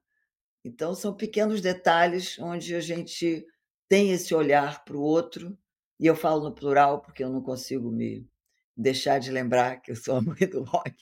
[0.64, 3.46] Então são pequenos detalhes onde a gente
[3.88, 5.58] tem esse olhar para o outro,
[6.00, 8.26] e eu falo no plural, porque eu não consigo me
[8.76, 10.94] deixar de lembrar que eu sou a mãe do rock,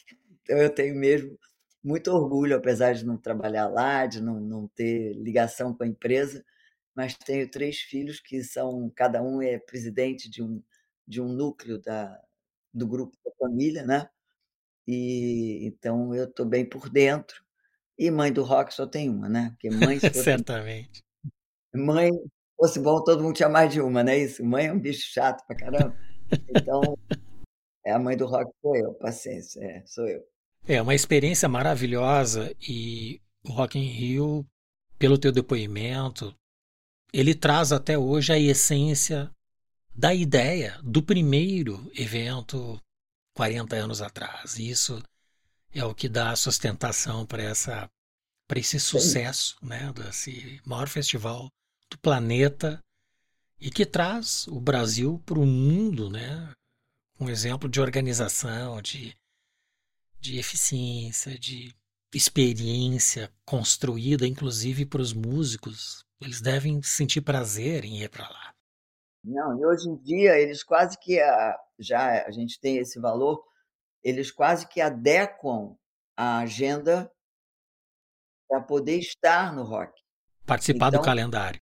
[0.46, 1.38] então eu tenho mesmo
[1.84, 6.44] muito orgulho, apesar de não trabalhar lá, de não não ter ligação com a empresa,
[6.96, 10.62] mas tenho 3 filhos que são cada um é presidente de um
[11.06, 12.20] de um núcleo da
[12.74, 14.08] do grupo da família, né.
[14.88, 17.44] E então eu tô bem por dentro,
[17.98, 21.02] e mãe do rock só tem uma, né, porque mãe Certamente.
[21.74, 22.10] mãe
[22.56, 24.44] fosse bom todo mundo tinha mais de uma, não é isso?
[24.44, 25.96] Mãe é um bicho chato pra caramba,
[26.50, 26.98] então,
[27.86, 30.24] é a mãe do rock sou eu, paciência, é, sou eu.
[30.68, 34.44] É uma experiência maravilhosa e o Rock in Rio,
[34.98, 36.34] pelo teu depoimento,
[37.12, 39.30] ele traz até hoje a essência
[39.94, 42.80] da ideia do primeiro evento
[43.34, 45.00] 40 anos atrás, e isso
[45.72, 47.88] é o que dá sustentação pra essa
[48.48, 48.98] pra esse Sim.
[48.98, 51.48] sucesso, né, desse maior festival
[51.90, 52.80] do planeta,
[53.60, 56.52] e que traz o Brasil para o mundo, né,
[57.20, 59.16] um exemplo de organização, de
[60.20, 61.74] de eficiência, de
[62.14, 68.54] experiência construída inclusive para os músicos, eles devem sentir prazer em ir pra lá.
[69.24, 73.42] Não, e hoje em dia eles quase que a já a gente tem esse valor,
[74.02, 75.76] eles quase que adequam
[76.16, 77.10] a agenda
[78.48, 79.92] pra poder estar no rock.
[80.46, 81.60] Participar do Então calendário.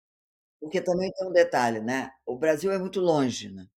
[0.60, 3.68] porque também tem um detalhe, né, o Brasil é muito longe, né.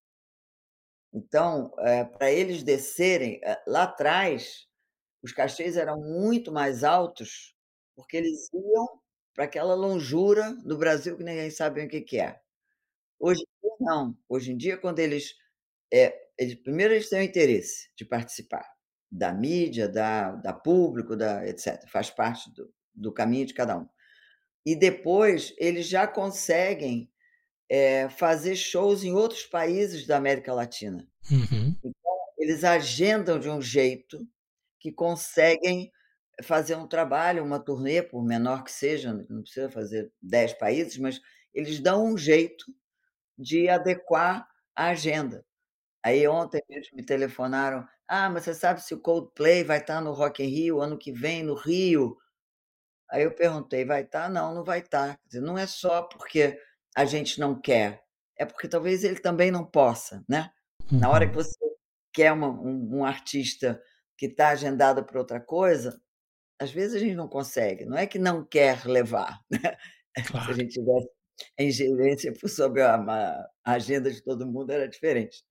[1.17, 4.67] Então, eh, pra eles descerem, eh, lá atrás,
[5.23, 7.55] os cachês eram muito mais altos
[7.97, 9.01] porque eles iam
[9.35, 12.41] para aquela longura do Brasil que ninguém sabe o que que é.
[13.21, 15.35] Hoje em dia não, hoje em dia quando eles,
[15.93, 18.67] eh, eles primeiro eles têm o interesse de participar
[19.13, 23.89] da mídia, da da público, da etcétera, faz parte do do caminho de cada um.
[24.67, 27.11] E depois eles já conseguem,
[27.71, 31.07] eh, fazer shows em outros países da América Latina.
[31.31, 31.77] Uhum.
[31.85, 34.27] Então eles agendam de um jeito
[34.81, 35.93] que conseguem
[36.45, 41.21] fazer um trabalho, uma turnê, por menor que seja, não precisa fazer 10 países, mas
[41.55, 42.67] eles dão um jeito
[43.39, 45.45] de adequar a agenda.
[46.05, 50.13] Aí ontem eles me telefonaram: "Ah, mas você sabe se o Coldplay vai estar no
[50.13, 52.17] Rock in Rio ano que vem no Rio?"
[53.11, 55.17] Aí eu perguntei: "Vai estar?", "Não, não vai estar".
[55.19, 56.59] Quer dizer, não é só porque
[56.97, 58.03] a gente não quer,
[58.39, 60.51] é porque talvez ele também não possa, né.
[60.99, 61.37] Na hora que Uhum.
[61.37, 61.59] você
[62.13, 63.83] quer uma um um artista
[64.19, 66.01] que está agendado pra outra coisa,
[66.61, 69.77] às vezes a gente não consegue, não é que não quer levar, né.
[70.45, 70.55] Se a Claro.
[70.55, 71.09] gente tivesse
[71.61, 72.97] a ingerência por sobre a
[73.65, 75.45] a agenda de todo mundo era diferente.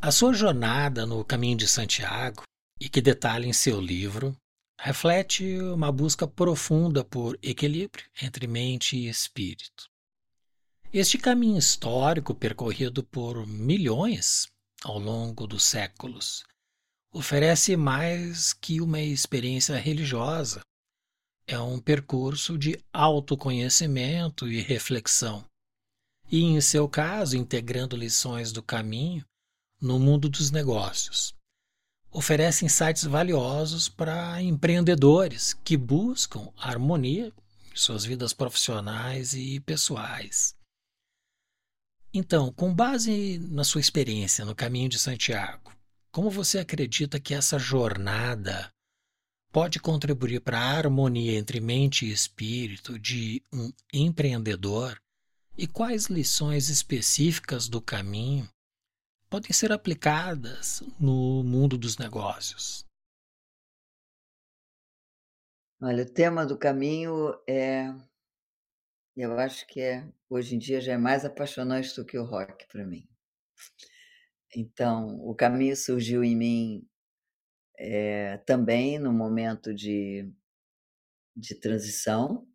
[0.00, 2.42] A sua jornada no Caminho de Santiago,
[2.80, 4.34] e que detalha em seu livro,
[4.80, 9.84] reflete uma busca profunda por equilíbrio entre mente e espírito.
[10.98, 14.48] Este caminho histórico percorrido por milhões
[14.82, 16.42] ao longo dos séculos
[17.12, 20.62] oferece mais que uma experiência religiosa.
[21.46, 25.44] É um percurso de autoconhecimento e reflexão.
[26.32, 29.22] E, em seu caso, integrando lições do caminho
[29.78, 31.34] no mundo dos negócios.
[32.10, 37.30] Oferece insights valiosos para empreendedores que buscam harmonia
[37.70, 40.55] em suas vidas profissionais e pessoais.
[42.18, 45.70] Então, com base na sua experiência no Caminho de Santiago,
[46.10, 48.72] como você acredita que essa jornada
[49.52, 54.98] pode contribuir para a harmonia entre mente e espírito de um empreendedor?
[55.58, 58.48] E quais lições específicas do caminho
[59.28, 62.86] podem ser aplicadas no mundo dos negócios?
[65.82, 67.94] Olha, o tema do caminho é
[69.16, 72.66] eu acho que é hoje em dia já é mais apaixonante do que o rock
[72.68, 73.08] pra mim.
[74.54, 76.88] Então, o caminho surgiu em mim,
[77.78, 80.30] eh, também no momento de
[81.36, 82.46] de transição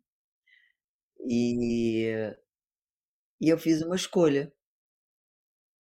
[1.20, 2.34] e
[3.40, 4.52] e eu fiz uma escolha.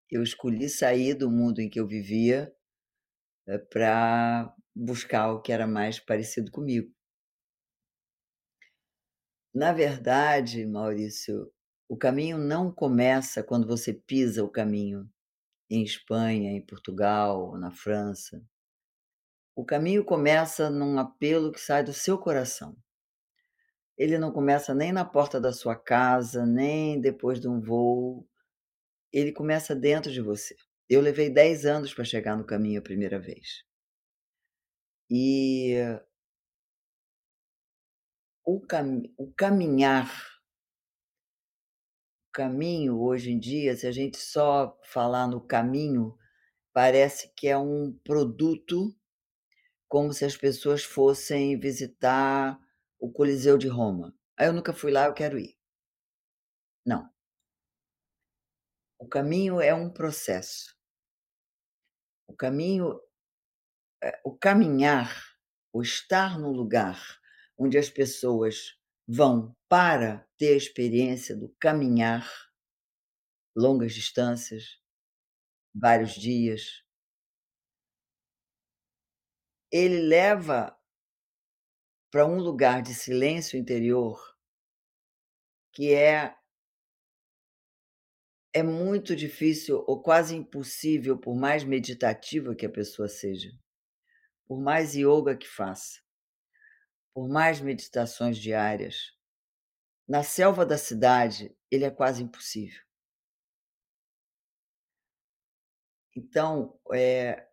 [0.10, 2.52] Eu escolhi sair do mundo em que eu vivia,
[3.48, 6.94] eh, pra buscar o que era mais parecido comigo.
[9.54, 11.52] Na verdade, Maurício,
[11.90, 15.10] o caminho não começa quando você pisa o caminho
[15.70, 18.42] em Espanha, em Portugal, na França.
[19.56, 22.78] O caminho começa num apelo que sai do seu coração.
[23.98, 28.28] Ele não começa nem na porta da sua casa, nem depois de um voo,
[29.12, 30.56] ele começa dentro de você.
[30.90, 33.64] Eu levei 10 anos pra chegar no caminho a primeira vez.
[35.10, 35.76] E
[38.46, 40.10] o cami o caminhar
[42.34, 46.18] caminho, hoje em dia, se a gente só falar no caminho,
[46.74, 48.96] parece que é um produto,
[49.90, 52.60] como se as pessoas fossem visitar
[53.00, 54.16] o Coliseu de Roma.
[54.38, 55.56] "Ah, eu nunca fui lá, eu quero ir".
[56.86, 57.12] Não.
[59.00, 60.76] O caminho é um processo.
[62.28, 63.00] O caminho
[64.04, 65.12] eh, o caminhar,
[65.74, 67.21] o estar no lugar
[67.62, 68.76] onde as pessoas
[69.08, 72.28] vão para ter a experiência do caminhar
[73.56, 74.80] longas distâncias,
[75.72, 76.84] vários dias.
[79.72, 80.76] Ele leva
[82.10, 84.20] pra um lugar de silêncio interior
[85.72, 86.36] que é
[88.54, 93.50] é muito difícil ou quase impossível, por mais meditativa que a pessoa seja,
[94.46, 96.02] por mais ioga que faça
[97.14, 99.14] por mais meditações diárias,
[100.08, 102.82] na selva da cidade, ele é quase impossível.
[106.16, 107.48] Então, eh,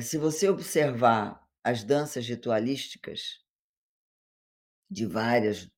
[0.00, 3.42] se você observar as danças ritualísticas
[4.90, 5.68] de várias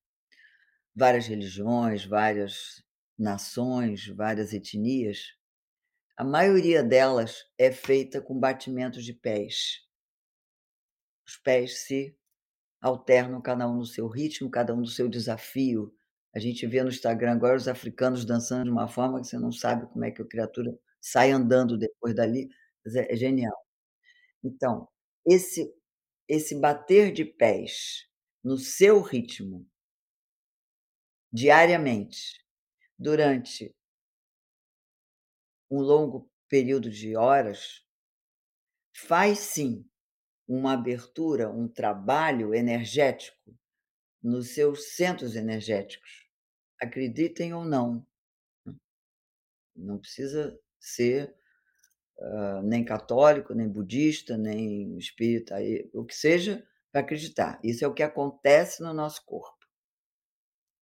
[0.93, 2.83] várias religiões, várias
[3.17, 5.35] nações, várias etnias,
[6.17, 9.87] a maioria delas é feita com batimentos de pés.
[11.27, 12.17] Os pés se
[12.81, 15.93] alternam, cada um no seu ritmo, cada um no seu desafio.
[16.35, 19.51] A gente vê no Instagram agora os africanos dançando de uma forma que você não
[19.51, 22.49] sabe como é que a criatura sai andando depois dali,
[22.95, 23.55] é é genial.
[24.43, 24.87] Então,
[25.25, 25.73] esse
[26.29, 28.07] esse bater de pés
[28.43, 29.67] no seu ritmo
[31.31, 32.43] diariamente,
[32.97, 33.73] durante
[35.69, 37.83] um longo período de horas,
[38.93, 39.85] faz sim
[40.47, 43.53] uma abertura, um trabalho energético
[44.23, 46.27] nos seus centros energéticos,
[46.81, 48.05] acreditem ou não.
[49.75, 51.35] Não precisa ser,
[52.19, 55.57] hã, nem católico, nem budista, nem espírita,
[55.93, 57.59] o que seja para acreditar.
[57.63, 59.55] Isso é o que acontece no nosso corpo.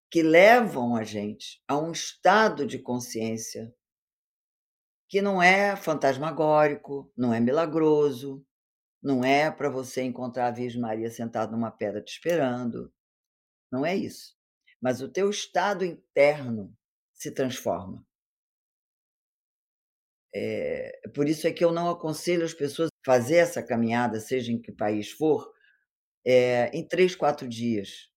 [0.10, 3.76] Que levam a gente a um estado de consciência
[5.08, 8.46] que não é fantasmagórico, não é milagroso,
[9.06, 12.92] não é para você encontrar a Virgem Maria sentada numa pedra te esperando,
[13.72, 14.36] não é isso.
[14.82, 16.76] Mas o teu estado interno
[17.14, 18.06] se transforma.
[20.34, 24.62] Eh, por isso é que eu não aconselho as pessoas fazer essa caminhada, seja em
[24.62, 25.52] que país for,
[26.26, 28.10] eh, em 3, 4 dias,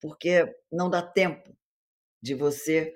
[0.00, 1.56] porque não dá tempo
[2.22, 2.94] de você,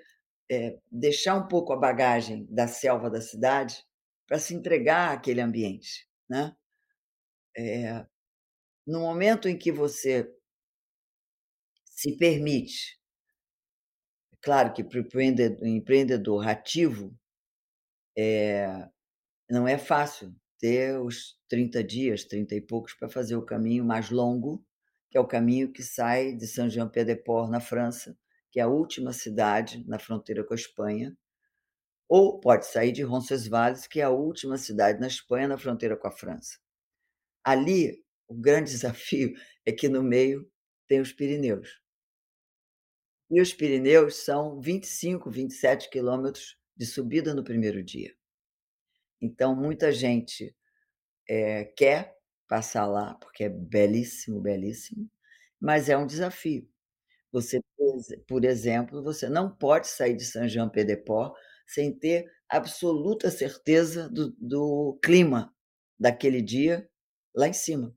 [0.51, 3.85] eh, deixar um pouco a bagagem da selva da cidade
[4.29, 6.57] para se entregar àquele ambiente, né.
[7.59, 8.07] Eh,
[8.87, 10.31] no momento em que você
[11.91, 12.99] se permite
[14.41, 17.17] claro que para o empreende empreendedor ativo,
[18.17, 18.89] eh,
[19.51, 24.11] não é fácil ter os 30 dias, 30 e poucos, para fazer o caminho mais
[24.11, 24.65] longo,
[25.11, 28.17] que é o caminho que sai de Saint-Jean-Pied-de-Port, na França,
[28.53, 31.17] que é a última cidade na fronteira com a Espanha,
[32.09, 36.09] ou pode sair de Roncesvalles, que é a última cidade na Espanha, na fronteira com
[36.09, 36.59] a França.
[37.45, 39.35] Ali, o grande desafio
[39.67, 40.51] é que no meio
[40.89, 41.81] tem os Pirineus.
[43.31, 48.15] E os Pirineus são 25, 27 quilômetros de subida no primeiro dia.
[49.21, 50.55] Então muita gente,
[51.29, 52.15] eh, quer
[52.49, 55.11] passar lá, porque é belíssimo, belíssimo,
[55.61, 56.69] mas é um desafio.
[57.33, 61.37] Você, por exe por exemplo, você não pode sair de Saint-Jean-Pied-de-Port
[61.69, 65.55] sem ter absoluta certeza do do clima
[66.01, 66.88] daquele dia
[67.39, 67.95] lá em cima.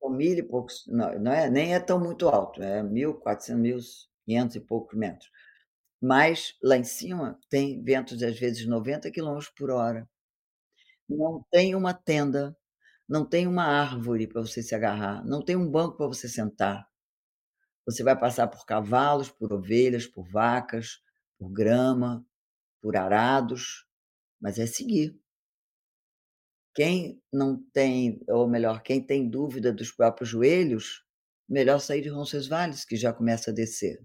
[0.00, 4.24] São mil e poucos não não é nem é tão muito alto, é 1400, mil
[4.26, 5.30] quinhentos e poucos metros.
[6.00, 10.08] Mas lá em cima tem ventos às vezes 90 quilômetros por hora.
[11.08, 12.56] Não tem uma tenda,
[13.08, 16.86] não tem uma árvore para você se agarrar, não tem um banco para você sentar.
[17.86, 21.00] Você vai passar por cavalos, por ovelhas, por vacas,
[21.38, 22.24] por grama,
[22.82, 23.86] por arados,
[24.40, 25.18] mas é seguir.
[26.74, 31.04] Quem não tem ou melhor, quem tem dúvida dos próprios joelhos,
[31.48, 34.04] melhor sair de Roncesvalles, que já começa a descer.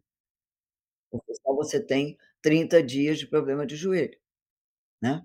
[1.12, 4.18] Porque só você tem 30 dias de problema de joelho,
[5.02, 5.24] né.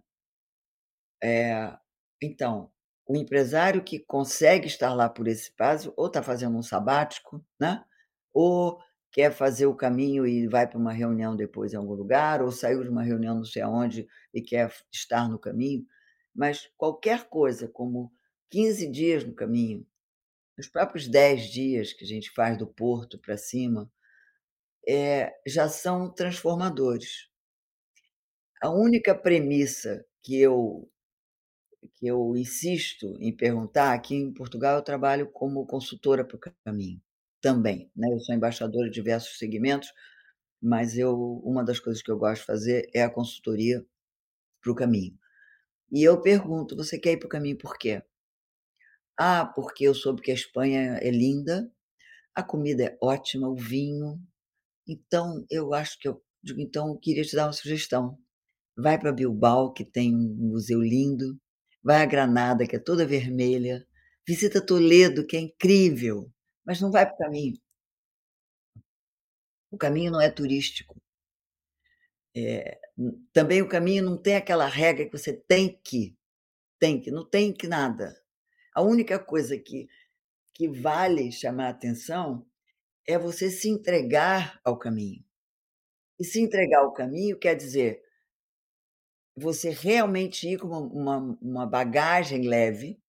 [1.23, 1.77] Eh,
[2.23, 2.71] então,
[3.07, 7.85] o empresário que consegue estar lá por esse prazo, ou está fazendo um sabático, né,
[8.33, 8.79] ou
[9.13, 12.83] quer fazer o caminho e vai para uma reunião depois em algum lugar, ou saiu
[12.83, 15.85] de uma reunião não sei aonde e quer estar no caminho,
[16.35, 18.12] mas qualquer coisa como
[18.51, 19.87] 15 dias no caminho,
[20.59, 23.90] os próprios 10 dias que a gente faz do Porto para cima,
[24.88, 27.29] eh, já são transformadores.
[28.62, 30.88] A única premissa que eu
[31.94, 37.01] que eu insisto em perguntar aqui em Portugal eu trabalho como consultora para o caminho,
[37.40, 39.92] também, né, eu sou embaixadora de diversos segmentos,
[40.62, 43.85] mas eu uma das coisas que eu gosto de fazer é a consultoria
[44.62, 45.18] para o caminho.
[45.95, 48.03] E eu pergunto: "Você quer ir para o caminho por quê?".
[49.19, 51.71] "Ah, porque eu soube que a Espanha é linda,
[52.35, 54.21] a comida é ótima, o vinho,
[54.89, 58.19] então eu acho que eu" digo: "Então eu queria te dar uma sugestão,
[58.77, 61.38] vai para Bilbao que tem um museu lindo,
[61.85, 63.87] vai a Granada que é toda vermelha,
[64.29, 66.31] visita Toledo que é incrível,
[66.67, 67.57] mas não vai para o caminho".
[69.71, 70.97] O caminho não é turístico.
[72.97, 76.17] Hum, também o caminho não tem aquela regra que você tem que,
[76.81, 78.17] tem que, não tem que nada.
[78.75, 79.89] A única coisa que
[80.55, 82.47] que vale chamar atenção
[83.07, 85.25] é você se entregar ao caminho.
[86.21, 88.03] E se entregar ao caminho quer dizer
[89.37, 93.01] você realmente ir com uma uma uma bagagem leve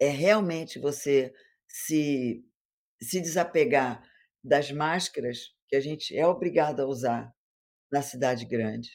[0.00, 1.32] é realmente você
[1.66, 2.44] se
[3.00, 4.02] se desapegar
[4.42, 7.34] das máscaras que a gente é obrigado a usar
[7.90, 8.90] na cidade grande,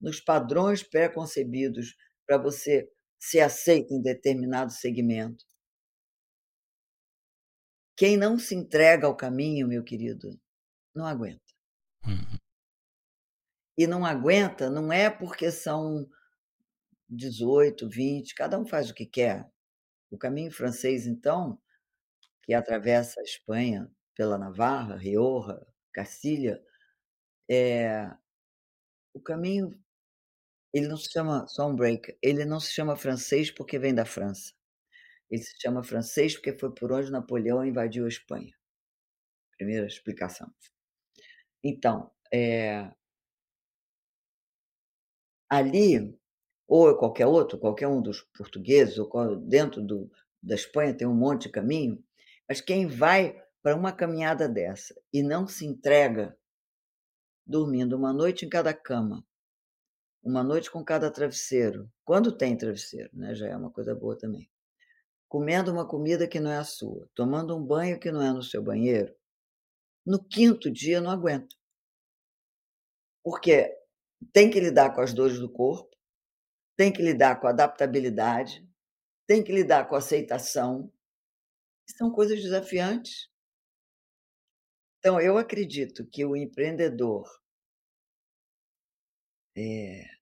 [0.00, 1.94] nos padrões pré-concebidos
[2.26, 5.44] para você ser aceito em determinado segmento.
[7.96, 10.40] Quem não se entrega ao caminho, meu querido,
[10.94, 11.40] não aguenta.
[12.04, 12.38] Uhum.
[13.78, 16.08] E não aguenta, não é porque são
[17.08, 19.48] 18, 20, cada um faz o que quer.
[20.10, 21.60] O caminho francês então
[22.42, 26.62] que atravessa a Espanha pela Navarra, Rioja, Cacilha,
[27.50, 28.10] eh,
[29.14, 29.78] o caminho
[30.74, 34.52] ele não se chama Stormbreaker, ele não se chama francês porque vem da França.
[35.30, 38.54] Ele se chama francês porque foi por onde Napoleão invadiu a Espanha.
[39.58, 40.52] Primeira explicação.
[41.64, 42.92] Então, eh
[45.50, 46.14] ali,
[46.68, 50.10] ou qualquer outro, qualquer um dos portugueses, ou dentro do
[50.42, 52.02] da Espanha tem um monte de caminho,
[52.48, 56.36] mas quem vai para uma caminhada dessa e não se entrega
[57.46, 59.24] dormindo uma noite em cada cama,
[60.22, 64.50] uma noite com cada travesseiro, quando tem travesseiro, né, já é uma coisa boa também.
[65.28, 68.42] Comendo uma comida que não é a sua, tomando um banho que não é no
[68.42, 69.14] seu banheiro,
[70.04, 71.54] no quinto dia não aguenta.
[73.24, 73.74] Porque
[74.32, 75.96] tem que lidar com as dores do corpo,
[76.76, 78.68] tem que lidar com a adaptabilidade,
[79.26, 80.92] tem que lidar com a aceitação,
[81.86, 83.31] são coisas desafiantes.
[85.04, 87.24] Então eu acredito que o empreendedor
[89.56, 90.12] eh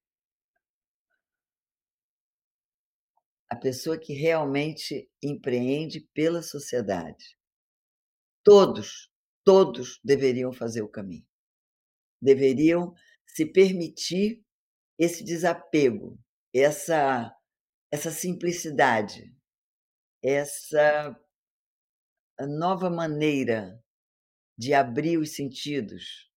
[3.49, 7.35] a pessoa que realmente empreende pela sociedade
[8.45, 9.11] todos,
[9.45, 11.27] todos deveriam fazer o caminho.
[12.23, 12.95] Deveriam
[13.27, 14.43] se permitir
[14.99, 16.19] esse desapego,
[16.55, 17.35] essa
[17.93, 19.35] essa simplicidade,
[20.23, 21.17] essa
[22.49, 23.83] nova maneira
[24.61, 26.31] de abrir os sentidos,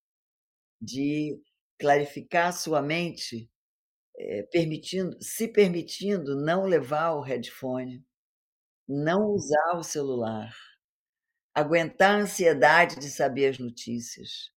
[0.82, 1.38] de
[1.78, 3.51] clarificar sua mente,
[4.17, 8.01] eh, permitindo se permitindo não levar o headphone,
[8.88, 10.55] não usar o celular,
[11.53, 14.49] aguentar a ansiedade de saber as notícias,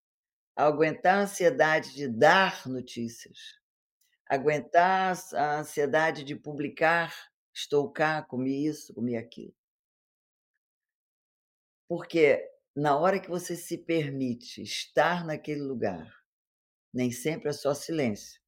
[0.55, 3.37] aguentar a ansiedade de dar notícias,
[4.29, 7.13] aguentar a ansiedade de publicar,
[7.53, 9.53] estou cá, comi isso, comi aquilo.
[11.89, 16.13] Porque na hora que você se permite estar naquele lugar,
[16.95, 18.41] nem sempre é só silêncio.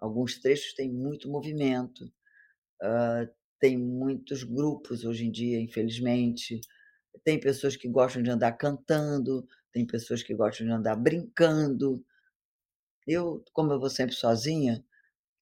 [0.00, 2.10] Alguns trechos têm muito movimento,
[2.82, 3.28] hã,
[3.60, 6.60] tem muitos grupos hoje em dia, infelizmente,
[7.24, 12.04] tem pessoas que gostam de andar cantando, tem pessoas que gostam de andar brincando.
[13.06, 14.84] Eu, como eu vou sempre sozinha,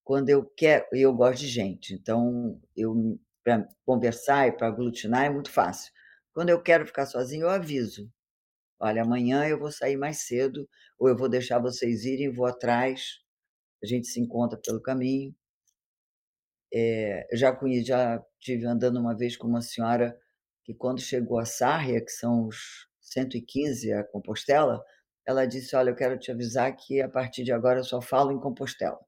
[0.05, 5.31] quando eu quero eu gosto de gente, então eu pra conversar e pra aglutinar é
[5.31, 5.93] muito fácil.
[6.39, 8.09] Quando eu quero ficar sozinha, eu aviso:
[8.81, 10.69] "Olha, amanhã eu vou sair mais cedo,
[10.99, 13.21] ou eu vou deixar vocês irem vou atrás,
[13.83, 15.35] a gente se encontra pelo caminho".
[17.31, 20.19] Eu já conhe já estive andando uma vez com uma senhora
[20.65, 24.83] que quando chegou a Sarria, que são os 115 a Compostela,
[25.27, 28.33] ela disse: "Olha, eu quero te avisar que a partir de agora eu só falo
[28.33, 28.99] em Compostela".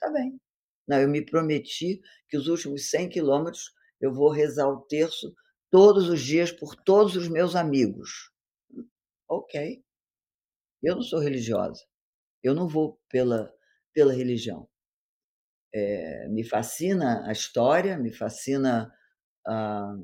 [0.00, 0.40] "Tá bem".
[0.86, 5.34] "Não, eu me prometi que os últimos 100 quilômetros eu vou rezar o terço
[5.72, 8.30] todos os dias por todos os meus amigos".
[9.28, 9.82] Ok.
[10.82, 11.82] Eu não sou religiosa,
[12.42, 13.52] eu não vou pela
[13.94, 14.68] pela religião.
[15.94, 18.92] Eh, me fascina a história, me fascina
[19.46, 19.94] a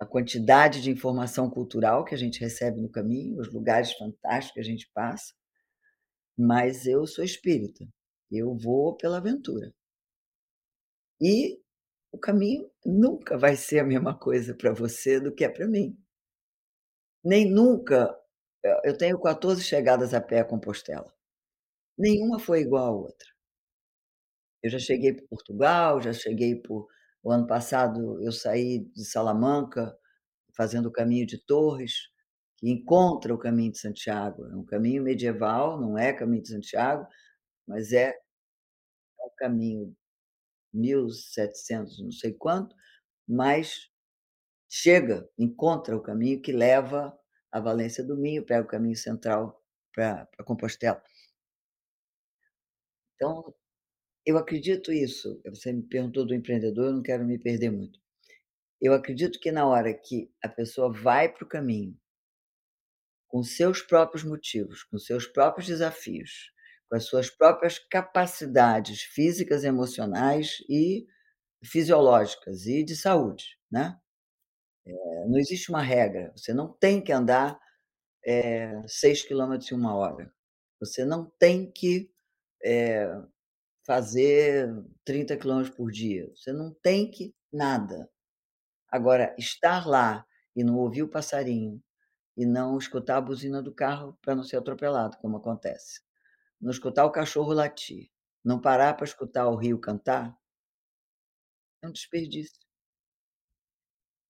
[0.00, 4.60] a quantidade de informação cultural que a gente recebe no caminho, os lugares fantásticos que
[4.60, 5.32] a gente passa.
[6.38, 7.84] Mas eu sou espírita,
[8.30, 9.74] eu vou pela aventura.
[11.20, 11.58] E
[12.12, 15.96] o caminho nunca vai ser a mesma coisa pra você do que é pra mim.
[17.24, 18.16] Nem nunca
[18.64, 21.12] eh, eu tenho 14 chegadas a pé a Compostela,
[21.98, 23.28] nenhuma foi igual à outra.
[24.62, 26.88] Eu já cheguei por Portugal, já cheguei por
[27.22, 29.96] o ano passado eu saí de Salamanca,
[30.56, 31.94] fazendo o caminho de Torres,
[32.56, 37.06] que encontra o caminho de Santiago, é um caminho medieval, não é caminho de Santiago,
[37.68, 38.10] mas é
[39.20, 39.94] é um caminho
[40.72, 42.74] 1700 e não sei quanto,
[43.26, 43.90] mas
[44.68, 47.18] chega, encontra o caminho que leva
[47.50, 49.62] a Valência do Minho, pega o caminho central
[49.92, 51.02] pra Compostela.
[53.14, 53.54] Então,
[54.24, 57.98] eu acredito isso, você me perguntou do empreendedor, eu não quero me perder muito.
[58.80, 61.98] Eu acredito que na hora que a pessoa vai para o caminho
[63.26, 66.52] com seus próprios motivos, com seus próprios desafios,
[66.90, 71.06] com as suas próprias capacidades físicas, emocionais e
[71.64, 73.98] fisiológicas e de saúde, né.
[75.06, 77.58] Eh, não existe uma regra, você não tem que andar,
[78.26, 80.32] eh, 6 quilômetros em 1 hora,
[80.80, 82.10] você não tem que,
[82.64, 83.10] eh,
[83.86, 84.68] fazer
[85.04, 88.08] 30 quilômetros por dia, você não tem que nada.
[88.90, 90.26] Agora, estar lá
[90.56, 91.82] e não ouvir o passarinho,
[92.36, 96.00] e não escutar a buzina do carro pra não ser atropelado, como acontece,
[96.60, 98.10] não escutar o cachorro latir,
[98.44, 100.36] não parar pra escutar o rio cantar
[101.82, 102.58] é um desperdício.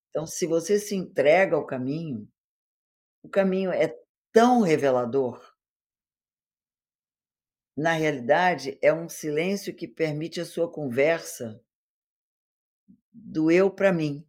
[0.09, 2.27] Então, se você se entrega ao caminho,
[3.23, 3.95] o caminho é
[4.31, 5.39] tão revelador.
[7.77, 11.63] Na realidade, é um silêncio que permite a sua conversa
[13.13, 14.25] do eu para mim.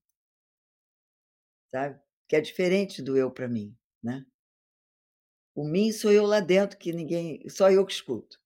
[1.71, 4.25] Sabe, que é diferente do eu para mim, né.
[5.61, 8.41] O mim sou eu lá dentro que ninguém só eu que escuto.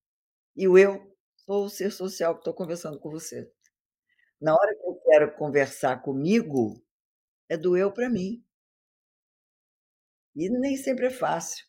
[0.56, 3.50] E o eu sou o ser social que estou conversando com você.
[4.40, 6.82] Na hora que eu quero conversar comigo,
[7.48, 8.44] é do eu para mim.
[10.36, 11.64] E nem sempre é fácil.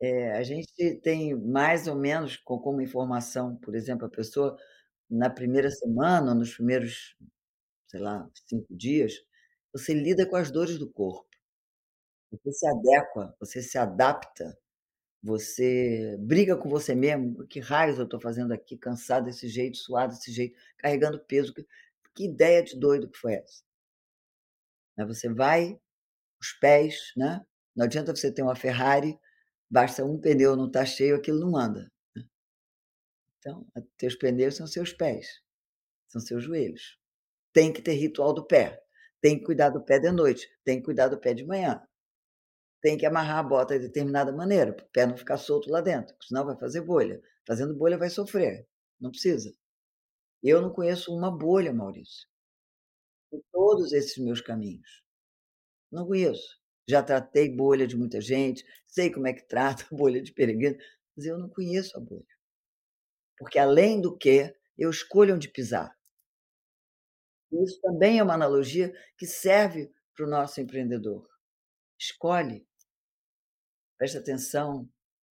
[0.00, 4.56] Eh, a gente tem mais ou menos co como informação, por exemplo, a pessoa
[5.10, 7.16] na primeira semana nos primeiros,
[7.88, 9.14] sei lá, 5 dias,
[9.72, 11.28] você lida com as dores do corpo.
[12.42, 14.58] Você se adequa, você se adapta,
[15.22, 20.14] você briga com você mesmo: "Que raios eu estou fazendo aqui, cansado desse jeito, suado
[20.14, 21.66] desse jeito, carregando peso, que
[22.14, 23.62] que ideia de doido que foi essa?".
[24.98, 25.78] Aí você vai,
[26.40, 27.44] os pés, né,
[27.76, 29.18] não adianta você ter uma Ferrari,
[29.70, 32.24] basta um pneu não estar cheio, aquilo não anda, né.
[33.38, 33.66] Então,
[33.96, 35.26] teus pneus são seus pés,
[36.08, 36.98] são seus joelhos.
[37.52, 38.82] Tem que ter ritual do pé,
[39.20, 41.82] tem que cuidar do pé de noite, tem que cuidar do pé de manhã.
[42.84, 45.80] Tem que amarrar a bota de determinada maneira, para o pé não ficar solto lá
[45.80, 48.68] dentro, senão vai fazer bolha, fazendo bolha vai sofrer,
[49.00, 49.54] não precisa.
[50.42, 52.28] Eu não conheço uma bolha, Maurício.
[53.32, 55.02] Em todos esses meus caminhos.
[55.90, 56.58] Não conheço.
[56.88, 60.76] Já tratei bolha de muita gente, sei como é que trata bolha de peregrino,
[61.16, 62.26] mas eu não conheço a bolha.
[63.38, 65.96] Porque além do que, eu escolho onde pisar.
[67.52, 71.26] Isso também é uma analogia que serve para o nosso empreendedor.
[71.98, 72.66] Escolhe.
[74.04, 74.86] Presta atenção,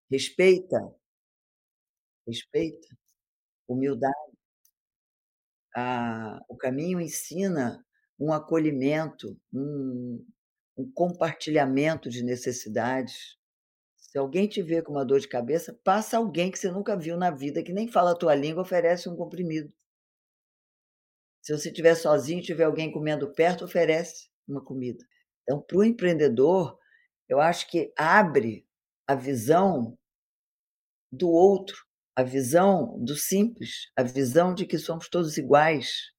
[0.09, 0.79] respeita.
[2.25, 2.87] Respeita,
[3.67, 4.33] humildade.
[5.75, 7.85] Ah, o caminho ensina
[8.19, 10.25] um acolhimento, um
[10.75, 13.37] um compartilhamento de necessidades.
[13.95, 17.15] Se alguém te vê com uma dor de cabeça, passa alguém que você nunca viu
[17.15, 19.71] na vida, que nem fala a tua língua, oferece um comprimido.
[21.43, 25.05] Se você estiver sozinho tiver alguém comendo perto, oferece uma comida.
[25.43, 26.79] Então, para o empreendedor,
[27.29, 28.65] eu acho que abre
[29.07, 29.97] a visão
[31.11, 31.77] do outro,
[32.15, 36.11] a visão do simples, a visão de que somos todos iguais,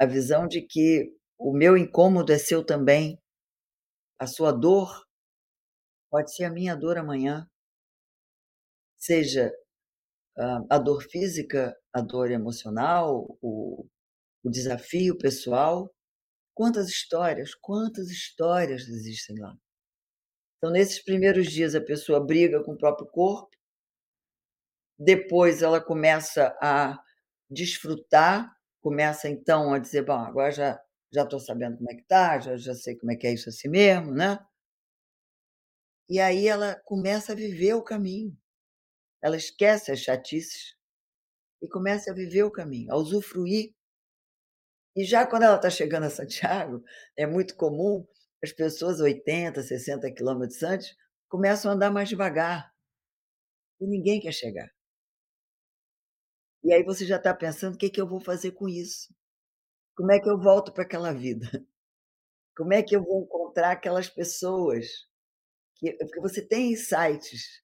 [0.00, 3.20] a visão de que o meu incômodo é seu também.
[4.18, 5.04] A sua dor
[6.10, 7.48] pode ser a minha dor amanhã.
[8.96, 9.52] Seja,
[10.38, 13.86] hã, a dor física, a dor emocional, o
[14.44, 15.92] o desafio pessoal.
[16.54, 19.54] Quantas histórias, quantas histórias existem lá.
[20.58, 23.48] Então, nesses primeiros dias, a pessoa briga com o próprio corpo.
[24.98, 26.98] Depois ela começa a
[27.50, 28.50] desfrutar,
[28.80, 30.80] começa então a dizer: "Bom, agora já
[31.12, 33.48] já estou sabendo como é que está, já já sei como é que é isso
[33.48, 34.38] assim mesmo, né".
[36.10, 38.36] E aí ela começa a viver o caminho.
[39.22, 40.76] Ela esquece as chatices
[41.62, 43.74] e começa a viver o caminho, a usufruir.
[44.96, 46.82] E já quando ela está chegando a Santiago,
[47.16, 48.06] é muito comum
[48.42, 50.96] as pessoas 80, 60 quilômetros antes,
[51.28, 52.72] começam a andar mais devagar.
[53.80, 54.68] E ninguém quer chegar.
[56.64, 59.14] E aí você já está pensando: "Que que eu vou fazer com isso?
[59.96, 61.46] Como é que eu volto para aquela vida?
[62.56, 64.86] Como é que eu vou encontrar aquelas pessoas?".
[65.76, 67.62] Que porque você tem insights,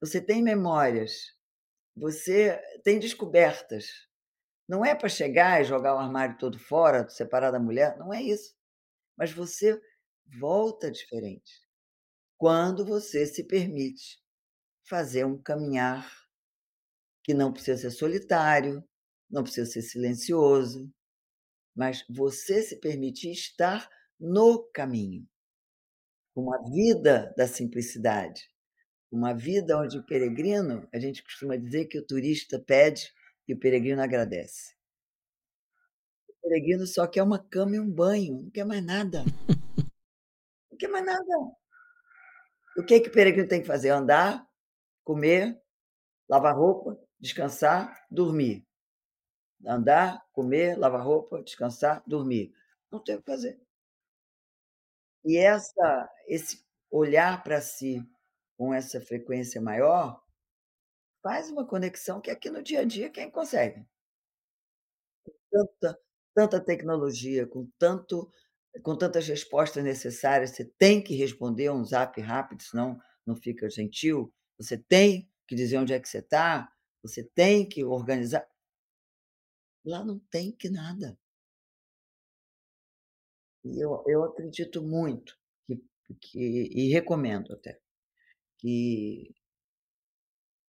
[0.00, 1.12] você tem memórias,
[1.96, 3.86] você tem descobertas.
[4.68, 8.22] Não é para chegar e jogar o armário todo fora, separar da mulher, não é
[8.22, 8.54] isso.
[9.18, 9.80] Mas você
[10.38, 11.62] volta diferente,
[12.36, 14.18] quando você se permite
[14.88, 16.10] fazer um caminhar
[17.22, 18.82] que não precisa ser solitário,
[19.30, 20.92] não precisa ser silencioso,
[21.74, 25.26] mas você se permitir estar no caminho.
[26.34, 28.50] Uma vida da simplicidade,
[29.10, 33.12] uma vida onde o peregrino a gente costuma dizer que o turista pede
[33.46, 34.74] e o peregrino agradece.
[36.28, 39.24] O peregrino só quer uma cama e um banho, não quer mais nada.
[40.82, 41.22] Quer mais nada.
[42.76, 43.90] O que que o peregrino tem que fazer?
[43.90, 44.44] Andar,
[45.04, 45.56] comer,
[46.28, 48.66] lavar roupa, descansar, dormir.
[49.64, 52.52] Andar, comer, lavar roupa, descansar, dormir.
[52.90, 53.60] Não tem o que fazer.
[55.24, 58.04] E essa esse olhar para si
[58.58, 60.20] com essa frequência maior,
[61.22, 63.86] faz uma conexão que aqui no dia a dia quem consegue?
[65.24, 65.98] Com tanta
[66.34, 68.28] tanta tecnologia, com tanto
[68.82, 74.32] com tantas respostas necessárias, você tem que responder um zap rápido, senão não fica gentil.
[74.58, 76.70] Você tem que dizer onde é que você está,
[77.02, 78.46] você tem que organizar.
[79.84, 81.16] Lá não tem que nada.
[83.64, 85.74] E eu eu acredito muito que
[86.20, 86.38] que
[86.80, 87.78] e recomendo até,
[88.58, 89.34] que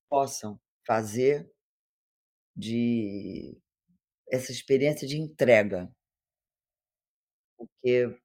[0.10, 1.50] possam fazer
[2.56, 3.58] de
[4.32, 5.92] essa experiência de entrega.
[7.68, 8.20] Porque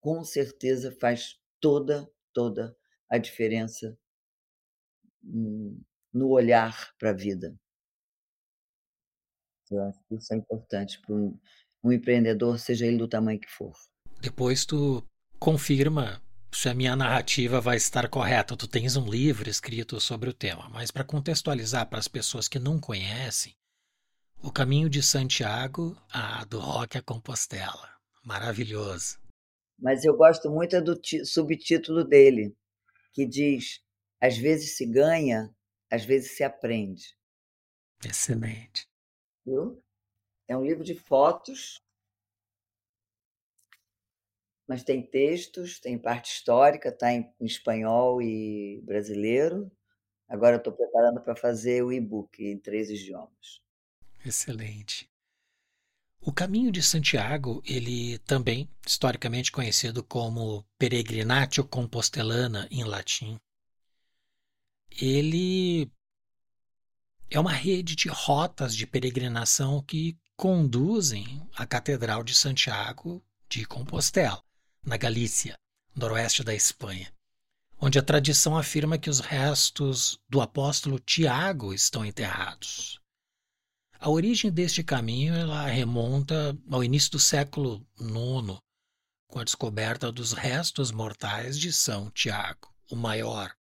[0.00, 2.76] com certeza faz toda, toda
[3.10, 3.96] a diferença
[5.22, 7.56] no olhar para a vida.
[9.70, 11.38] Eu acho que isso é importante para um
[11.82, 13.72] um empreendedor, seja ele do tamanho que for.
[14.20, 15.04] Depois tu
[15.38, 16.22] confirma
[16.52, 18.56] se a minha narrativa vai estar correta.
[18.56, 22.58] Tu tens um livro escrito sobre o tema, mas para contextualizar para as pessoas que
[22.58, 23.54] não conhecem,
[24.44, 25.96] O Caminho de Santiago,
[26.48, 27.91] do Rock a Compostela.
[28.22, 29.18] Maravilhoso.
[29.78, 32.56] Mas eu gosto muito é do subtítulo dele,
[33.12, 33.82] que diz:
[34.20, 35.54] "Às vezes se ganha,
[35.90, 37.16] às vezes se aprende".
[38.04, 38.86] Excelente.
[39.44, 39.82] Viu?
[40.48, 41.82] É um livro de fotos
[44.72, 49.70] mas tem textos, tem parte histórica, está em espanhol e brasileiro.
[50.26, 53.60] Agora estou preparando para fazer o e-book em 3 idiomas.
[54.24, 55.11] Excelente.
[56.24, 63.40] O Caminho de Santiago, ele também historicamente conhecido como Peregrinatio Compostelana em latim,
[64.88, 65.90] ele
[67.28, 74.40] é uma rede de rotas de peregrinação que conduzem à Catedral de Santiago de Compostela,
[74.86, 75.58] na Galícia,
[75.92, 77.12] noroeste da Espanha,
[77.80, 83.01] onde a tradição afirma que os restos do apóstolo Tiago estão enterrados.
[84.04, 88.58] A origem deste caminho ela remonta ao início do século IX,
[89.28, 93.54] com a descoberta dos restos mortais de São Tiago, o Maior.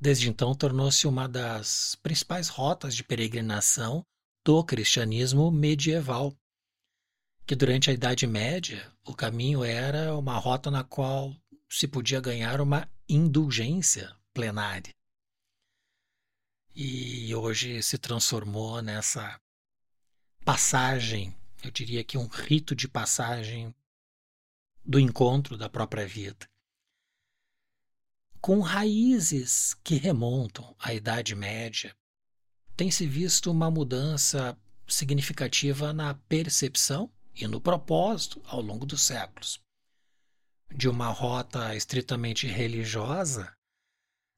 [0.00, 4.06] Desde então, tornou-se uma das principais rotas de peregrinação
[4.44, 6.32] do cristianismo medieval,
[7.44, 11.34] que durante a Idade Média o caminho era uma rota na qual
[11.68, 14.94] se podia ganhar uma indulgência plenária
[16.76, 19.40] e hoje se transformou nessa
[20.44, 23.74] passagem, eu diria que um rito de passagem
[24.84, 26.46] do encontro da própria vida.
[28.42, 31.96] Com raízes que remontam à Idade Média,
[32.76, 34.56] tem-se visto uma mudança
[34.86, 39.58] significativa na percepção e no propósito ao longo dos séculos.
[40.70, 43.55] De uma rota estritamente religiosa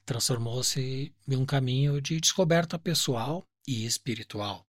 [0.09, 4.67] transformou-se em um caminho de descoberta pessoal e espiritual.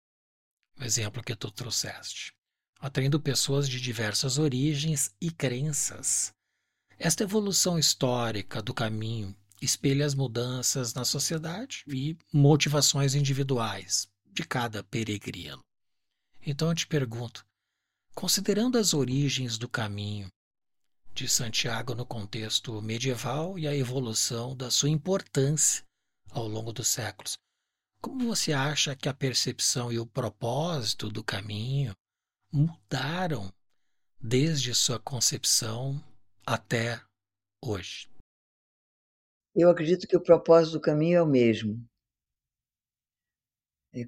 [0.79, 2.35] O exemplo que tu trouxeste,
[2.79, 6.35] atraindo pessoas de diversas origens e crenças.
[6.99, 14.85] Esta evolução histórica do caminho espelha as mudanças na sociedade e motivações individuais de cada
[14.85, 15.65] peregrino.
[16.45, 17.43] Então eu te pergunto,
[18.15, 20.31] considerando as origens do caminho,
[21.15, 25.85] de Santiago no contexto medieval e a evolução da sua importância
[26.31, 27.39] ao longo dos séculos.
[28.01, 31.95] Como você acha que a percepção e o propósito do caminho
[32.53, 33.53] mudaram
[34.21, 36.03] desde sua concepção
[36.45, 37.01] até
[37.63, 38.09] hoje?
[39.55, 41.87] Eu acredito que o propósito do caminho é o mesmo.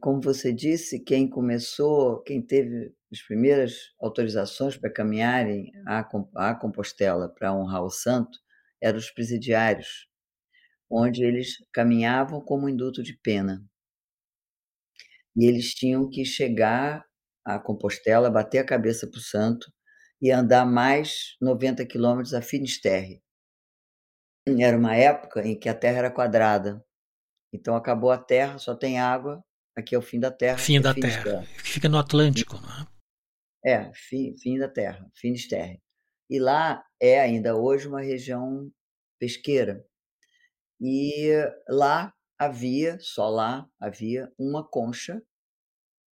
[0.01, 7.55] Como você disse, quem começou, quem teve as primeiras autorizações para caminharem à Compostela para
[7.55, 8.39] honrar o santo,
[8.81, 10.09] eram os presidiários,
[10.91, 13.63] onde eles caminhavam como induto de pena.
[15.37, 17.05] E eles tinham que chegar
[17.45, 19.71] à Compostela, bater a cabeça para o santo
[20.19, 23.23] e andar mais 90 quilômetros a Finisterre.
[24.47, 26.83] Era uma época em que a terra era quadrada,
[27.53, 29.45] então acabou a terra, só tem água
[29.77, 30.59] Aqui é o fim da Terra.
[30.59, 31.43] Fim é da Terra.
[31.59, 32.95] Fica no Atlântico, não é?
[33.67, 35.83] É, fim, fim da Terra, Finisterre.
[36.29, 38.71] E lá é ainda hoje uma região
[39.19, 39.85] pesqueira.
[40.81, 41.33] E
[41.69, 45.23] lá havia, só lá havia, uma concha,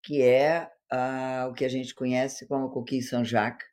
[0.02, 3.68] que é ah, o que a gente conhece como coquille Saint-Jacques,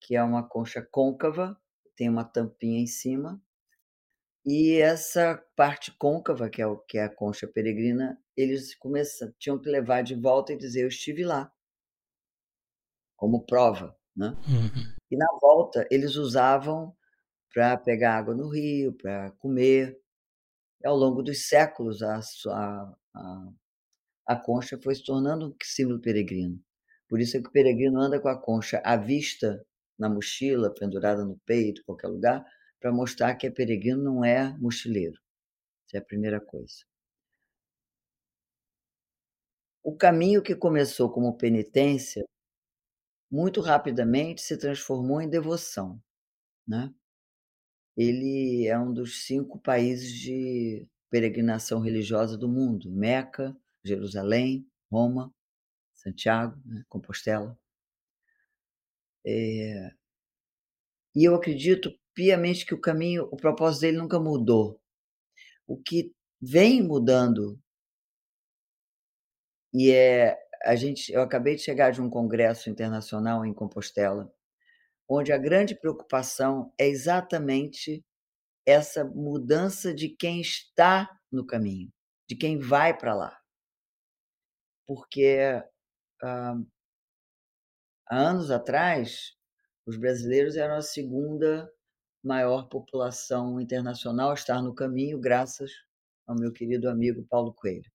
[0.00, 1.60] que é uma concha côncava,
[1.96, 3.40] tem uma tampinha em cima,
[4.44, 9.58] e essa parte côncava, que é o que é a concha peregrina, eles começam tinham
[9.60, 11.52] que levar de volta e dizer: "Eu estive lá".
[13.18, 14.36] Como prova, né.
[14.48, 14.92] Uhum.
[15.10, 16.94] E na volta eles usavam
[17.54, 19.98] para pegar água no rio, para comer.
[20.84, 23.48] E ao longo dos séculos a a a
[24.28, 26.60] a concha foi se tornando um símbolo peregrino.
[27.08, 29.64] Por isso é que o peregrino anda com a concha à vista,
[29.98, 32.44] na mochila, pendurada no peito, qualquer lugar,
[32.82, 35.18] para mostrar que é peregrino, não é mochileiro.
[35.86, 36.84] Essa é a primeira coisa.
[39.84, 42.24] O caminho que começou como penitência
[43.30, 46.00] muito rapidamente se transformou em devoção,
[46.68, 46.92] né.
[47.96, 55.32] Ele é um dos 5 países de peregrinação religiosa do mundo, Meca, Jerusalém, Roma,
[55.94, 57.58] Santiago, né, Compostela.
[59.24, 59.92] Eh,
[61.14, 64.80] e eu acredito piamente que o caminho o propósito dele nunca mudou.
[65.66, 67.58] O que vem mudando
[69.74, 74.32] e, é a gente eu acabei de chegar de um congresso internacional em Compostela,
[75.08, 78.04] onde a grande preocupação é exatamente
[78.66, 81.90] essa mudança de quem está no caminho,
[82.28, 83.38] de quem vai para lá.
[84.86, 85.62] Porque,
[86.22, 86.66] hã
[88.08, 89.34] há anos atrás,
[89.86, 91.68] os brasileiros eram a 2ª
[92.22, 95.70] maior população internacional estar no caminho, graças
[96.26, 97.90] ao meu querido amigo Paulo Coelho.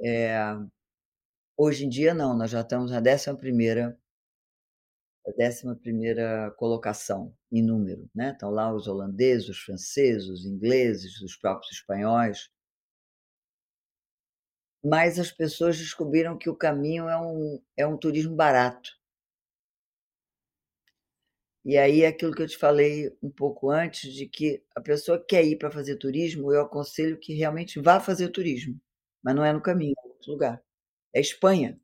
[0.00, 0.56] Eh,
[1.56, 3.98] hoje em dia não, nós já estamos na 11ª
[5.26, 11.36] a 11ª colocação em número, né, estão lá os holandeses, os franceses, os ingleses, os
[11.36, 12.48] próprios espanhóis.
[14.84, 18.97] Mas as pessoas descobriram que o caminho é um é um turismo barato.
[21.64, 25.22] E aí é aquilo que eu te falei um pouco antes, de que a pessoa
[25.26, 28.80] quer ir para fazer turismo, eu aconselho que realmente vá fazer turismo,
[29.22, 30.62] mas não é no caminho, é em outro lugar.
[31.14, 31.80] É Espanha,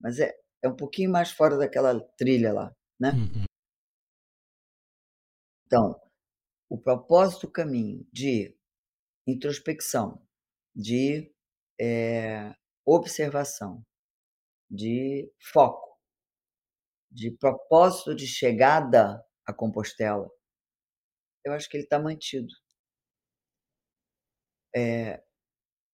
[0.00, 3.12] mas é é um pouquinho mais fora daquela trilha lá, né.
[3.12, 3.44] Uhum.
[5.66, 6.00] Então,
[6.68, 8.54] o propósito do caminho de
[9.26, 10.22] introspecção,
[10.74, 11.32] de,
[11.80, 12.54] eh,
[12.86, 13.82] observação,
[14.70, 15.89] de foco
[17.10, 20.30] de propósito de chegada a Compostela
[21.44, 22.52] eu acho que ele está mantido.
[24.74, 25.20] Eh,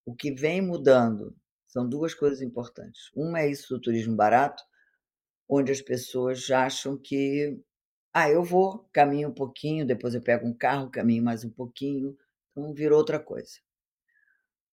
[0.06, 1.36] o que vem mudando
[1.68, 3.10] são 2 coisas importantes.
[3.14, 4.62] Uma é isso do turismo barato,
[5.48, 7.58] onde as pessoas acham que:
[8.14, 12.16] "Ah, eu vou, caminho um pouquinho, depois eu pego um carro, caminho mais um pouquinho",
[12.52, 13.58] então virou outra coisa.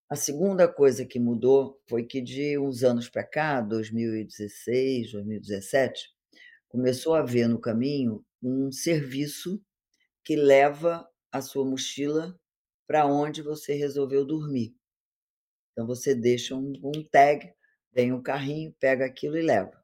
[0.09, 6.12] A segunda coisa que mudou foi que de uns anos para cá, 2016, 2017,
[6.74, 9.63] começou a haver no caminho um serviço
[10.26, 12.39] que leva a sua mochila
[12.88, 14.76] para onde você resolveu dormir.
[15.71, 17.53] Então você deixa um um tag,
[17.93, 19.84] vem um carrinho, pega aquilo e leva.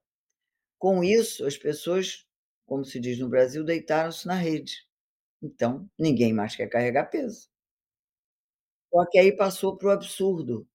[0.80, 2.26] Com isso, as pessoas,
[2.68, 4.88] como se diz no Brasil, deitaram-se na rede.
[5.42, 7.50] Então, ninguém mais quer carregar peso.
[8.94, 10.68] Só que aí passou para o absurdo,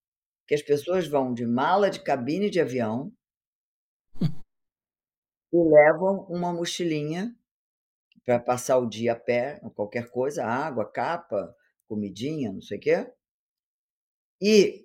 [0.48, 3.12] que as pessoas vão de mala de cabine de avião
[5.54, 7.32] e levam uma mochilinha
[8.24, 11.54] para passar o dia a pé, qualquer coisa, água, capa,
[11.86, 13.12] comidinha, não sei o quê.
[14.40, 14.84] E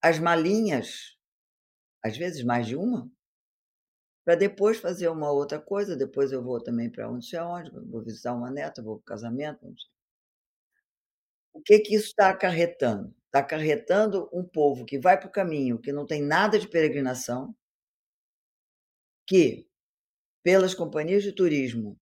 [0.00, 1.16] as malinhas,
[2.02, 3.10] às vezes mais de uma,
[4.24, 8.02] para depois fazer uma outra coisa, depois eu vou também para não sei aonde, vou
[8.02, 9.90] visitar uma neta, vou para o casamento, não sei.
[11.52, 13.14] O que que isso está acarretando?
[13.26, 17.54] Está acarretando um povo que vai para o caminho, que não tem nada de peregrinação
[19.26, 19.67] que,
[20.42, 21.98] pelas companhias de turismo,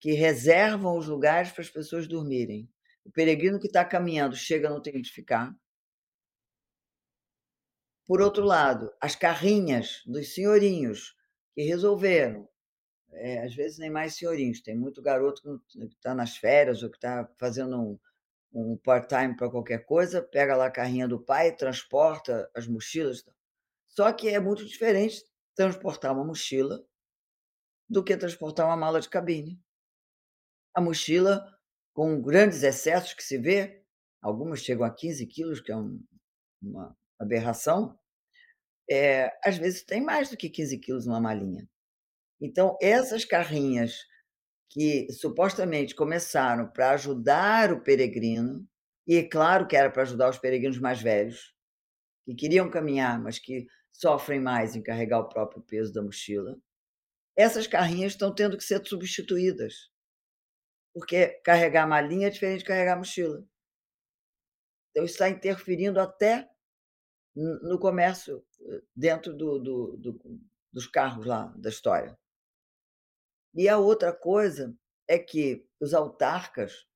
[0.00, 2.68] que reservam os lugares para as pessoas dormirem,
[3.04, 5.54] o peregrino que está caminhando chega, não tem onde ficar.
[8.06, 11.14] Por outro lado, as carrinhas dos senhorinhos
[11.54, 12.48] que resolveram,
[13.12, 16.96] eh, às vezes nem mais senhorinhos, tem muito garoto que está nas férias ou que
[16.96, 17.98] está fazendo um
[18.52, 23.24] um part-time para qualquer coisa, pega lá a carrinha do pai, transporta as mochilas.
[23.88, 25.22] Só que é muito diferente
[25.54, 26.82] transportar uma mochila
[27.88, 29.60] do que transportar uma mala de cabine.
[30.74, 31.44] A mochila,
[31.94, 33.82] com grandes excessos que se vê,
[34.22, 36.00] algumas chegam a 15 quilos, que é um
[36.62, 37.96] uma aberração,
[38.90, 41.68] eh, às vezes tem mais do que 15 quilos numa malinha.
[42.40, 44.06] Então essas carrinhas
[44.70, 48.66] que supostamente começaram para ajudar o peregrino,
[49.06, 51.54] e é claro que era para ajudar os peregrinos mais velhos,
[52.26, 56.58] que queriam caminhar, mas que sofrem mais em carregar o próprio peso da mochila,
[57.38, 59.92] essas carrinhas estão tendo que ser substituídas.
[60.92, 63.46] Porque carregar malinha é diferente de carregar mochila.
[64.90, 66.50] Então isso está interferindo até
[67.36, 68.44] no comércio,
[68.96, 70.40] dentro do do do
[70.72, 72.18] dos carros lá, da história.
[73.54, 74.76] E a outra coisa
[75.06, 76.86] é que os autarcas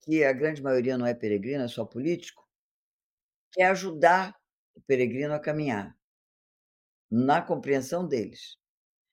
[0.00, 2.48] que a grande maioria não é peregrino, é só político,
[3.52, 4.34] quer ajudar
[4.74, 5.96] o peregrino a caminhar.
[7.14, 8.56] Na compreensão deles.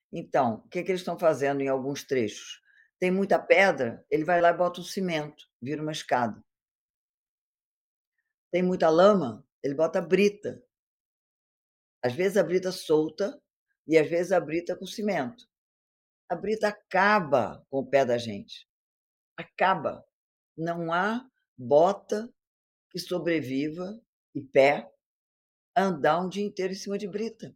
[0.10, 2.62] Então, o que que eles estão fazendo em alguns trechos?
[2.98, 6.42] Tem muita pedra, ele vai lá e bota um cimento, vira uma escada.
[8.50, 10.64] Tem muita lama, ele bota brita.
[12.02, 13.38] Às vezes a brita solta,
[13.86, 15.44] e às vezes a brita com cimento.
[16.30, 18.66] A brita acaba com o pé da gente,
[19.36, 20.06] acaba.
[20.58, 22.34] Não há bota
[22.92, 24.02] que sobreviva,
[24.34, 24.90] e pé,
[25.76, 27.54] andar um dia inteiro em cima de brita.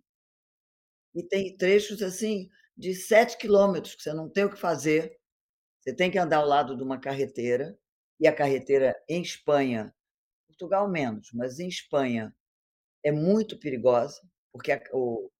[1.15, 5.15] E tem trechos, assim, de 7 quilômetros que você não tem o que fazer,
[5.81, 7.77] você tem que andar ao lado de uma carreteira,
[8.19, 9.93] e a carreteira em Espanha
[10.47, 12.35] Portugal menos, mas em Espanha
[13.03, 14.21] é muito perigosa,
[14.53, 15.31] porque a o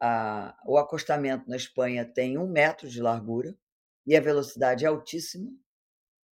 [0.00, 3.56] a o acostamento na Espanha tem 1 metro de largura,
[4.06, 5.50] e a velocidade é altíssima,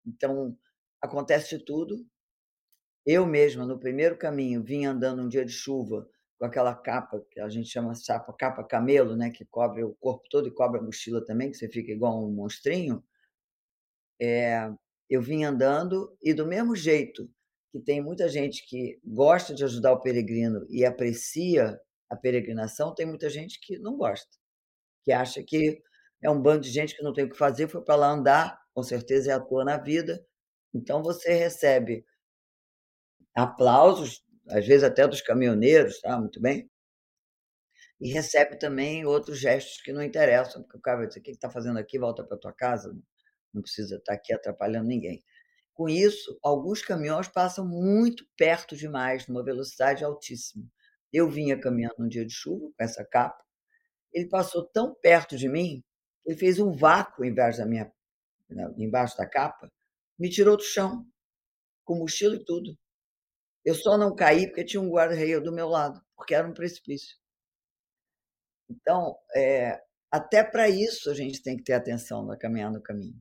[0.07, 0.57] então
[1.03, 2.07] acontece tudo.
[3.07, 6.09] Eu mesma, no primeiro caminho, vinha andando um dia de chuva
[6.39, 10.29] com aquela capa que a gente chama chapa capa camelo, né, que cobre o corpo
[10.31, 13.03] todo e cobre a mochila também, que você fica igual um monstrinho.
[14.21, 14.71] Eh,
[15.09, 17.31] eu vinha andando e do mesmo jeito
[17.73, 21.81] que tem muita gente que gosta de ajudar o peregrino e aprecia
[22.11, 24.29] a peregrinação, tem muita gente que não gosta,
[25.05, 25.83] que acha que
[26.23, 28.61] é um bando de gente que não tem o que fazer, foi para lá andar,
[28.75, 30.25] com certeza é à toa na vida,
[30.75, 32.05] então você recebe
[33.35, 36.69] aplausos, às vezes até dos caminhoneiros, tá, muito bem.
[38.01, 41.37] E recebe também outros gestos que não interessam, porque o cara vai dizer: "Que que
[41.37, 41.99] está fazendo aqui?
[41.99, 42.97] Volta para tua casa,
[43.53, 45.23] não precisa estar aqui atrapalhando ninguém".
[45.75, 50.67] Com isso, alguns caminhões passam muito perto demais, numa velocidade altíssima.
[51.13, 53.43] Eu vinha caminhando num dia de chuva com essa capa,
[54.13, 55.83] ele passou tão perto de mim,
[56.27, 57.93] ele fez um vácuo embaixo da minha
[58.51, 59.71] na embaixo da capa,
[60.19, 61.07] me tirou do chão,
[61.85, 62.77] com mochila e tudo.
[63.65, 67.17] Eu só não caí porque tinha um guarda-reio do meu lado, porque era um precipício.
[68.71, 69.81] Então, eh,
[70.11, 73.17] até para isso a gente tem que ter atenção na caminhar no caminho.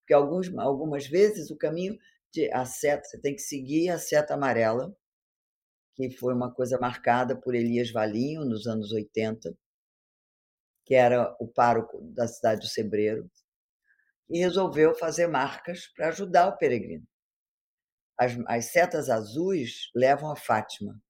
[0.00, 1.96] Porque alguns algumas vezes o caminho
[2.32, 4.94] de a seta você tem que seguir a seta amarela,
[5.96, 9.56] que foi uma coisa marcada por Elias Valinho nos anos 80
[10.86, 13.28] que era o pároco da cidade do Cebreiro,
[14.30, 17.04] e resolveu fazer marcas para ajudar o peregrino.
[18.18, 21.00] As as setas azuis levam a Fátima,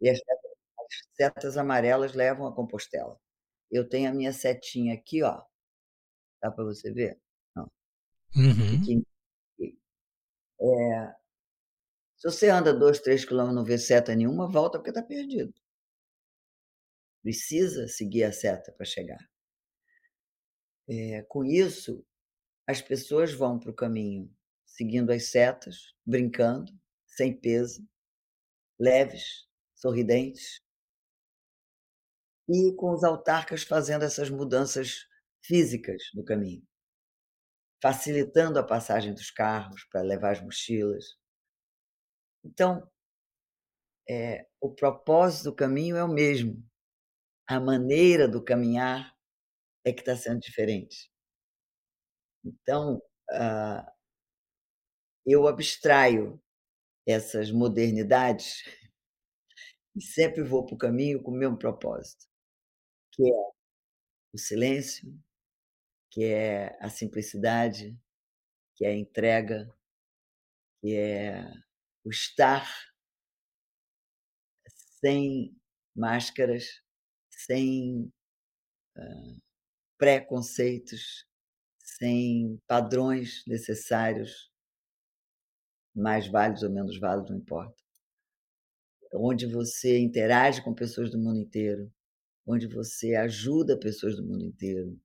[0.00, 3.18] e as setas as setas amarelas levam a Compostela.
[3.70, 5.42] Eu tenho a minha setinha aqui, ó.
[6.42, 7.20] Dá para você ver?
[7.56, 7.66] Ó.
[8.36, 9.04] Uhum.
[10.60, 11.14] Eh,
[12.16, 15.54] se você anda 2, 3 quilômetros e não vê seta nenhuma, volta porque está perdido.
[17.22, 19.18] Precisa seguir a seta para chegar.
[20.88, 22.04] Eh, com isso,
[22.66, 24.30] as pessoas vão para o caminho
[24.74, 26.72] seguindo as setas, brincando,
[27.06, 27.86] sem peso,
[28.78, 29.46] leves,
[29.76, 30.60] sorridentes.
[32.48, 35.06] E com os autarcas fazendo essas mudanças
[35.42, 36.66] físicas no caminho.
[37.80, 41.04] Facilitando a passagem dos carros para levar as mochilas.
[42.44, 42.90] Então
[44.10, 46.62] eh, o propósito do caminho é o mesmo,
[47.46, 49.14] a maneira do caminhar
[49.84, 51.10] é que está sendo diferente.
[52.44, 53.00] Então,
[53.30, 53.93] ah
[55.26, 56.40] eu abstraio
[57.06, 58.64] essas modernidades
[59.96, 62.26] e sempre vou para o caminho com o mesmo propósito,
[63.12, 63.34] que é
[64.32, 65.16] o silêncio,
[66.10, 67.96] que é a simplicidade,
[68.76, 69.72] que é a entrega,
[70.80, 71.44] que é
[72.04, 72.68] o estar
[75.00, 75.56] sem
[75.94, 76.80] máscaras,
[77.30, 78.12] sem,
[78.96, 79.36] hã,
[79.98, 81.26] preconceitos,
[81.78, 84.50] sem padrões necessários
[85.94, 87.74] mais válidos ou menos válidos, não importa.
[89.12, 91.90] Onde você interage com pessoas do mundo inteiro,
[92.46, 94.98] onde você ajuda pessoas do mundo inteiro.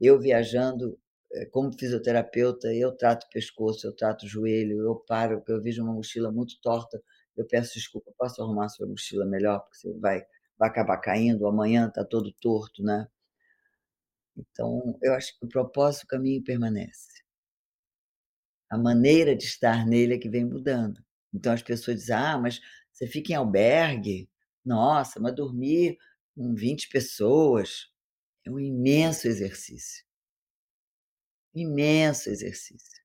[0.00, 0.98] Eu viajando,
[1.32, 5.94] eh, como fisioterapeuta, eu trato pescoço, eu trato joelho, eu paro, porque eu vejo uma
[5.94, 7.02] mochila muito torta,
[7.36, 9.60] eu peço desculpa: "Posso arrumar sua mochila melhor?
[9.60, 10.22] Porque você vai
[10.58, 13.08] vai acabar caindo, amanhã está todo torto", né.
[14.36, 17.21] Então, eu acho que o propósito do caminho permanece.
[18.72, 21.04] A maneira de estar nele é que vem mudando.
[21.34, 22.60] Então as pessoas dizem: "Ah, mas
[22.92, 24.30] você fica em albergue?
[24.64, 25.98] Nossa, mas dormir
[26.34, 27.88] com 20 pessoas
[28.46, 30.04] é um imenso exercício".
[31.54, 33.02] Imenso exercício.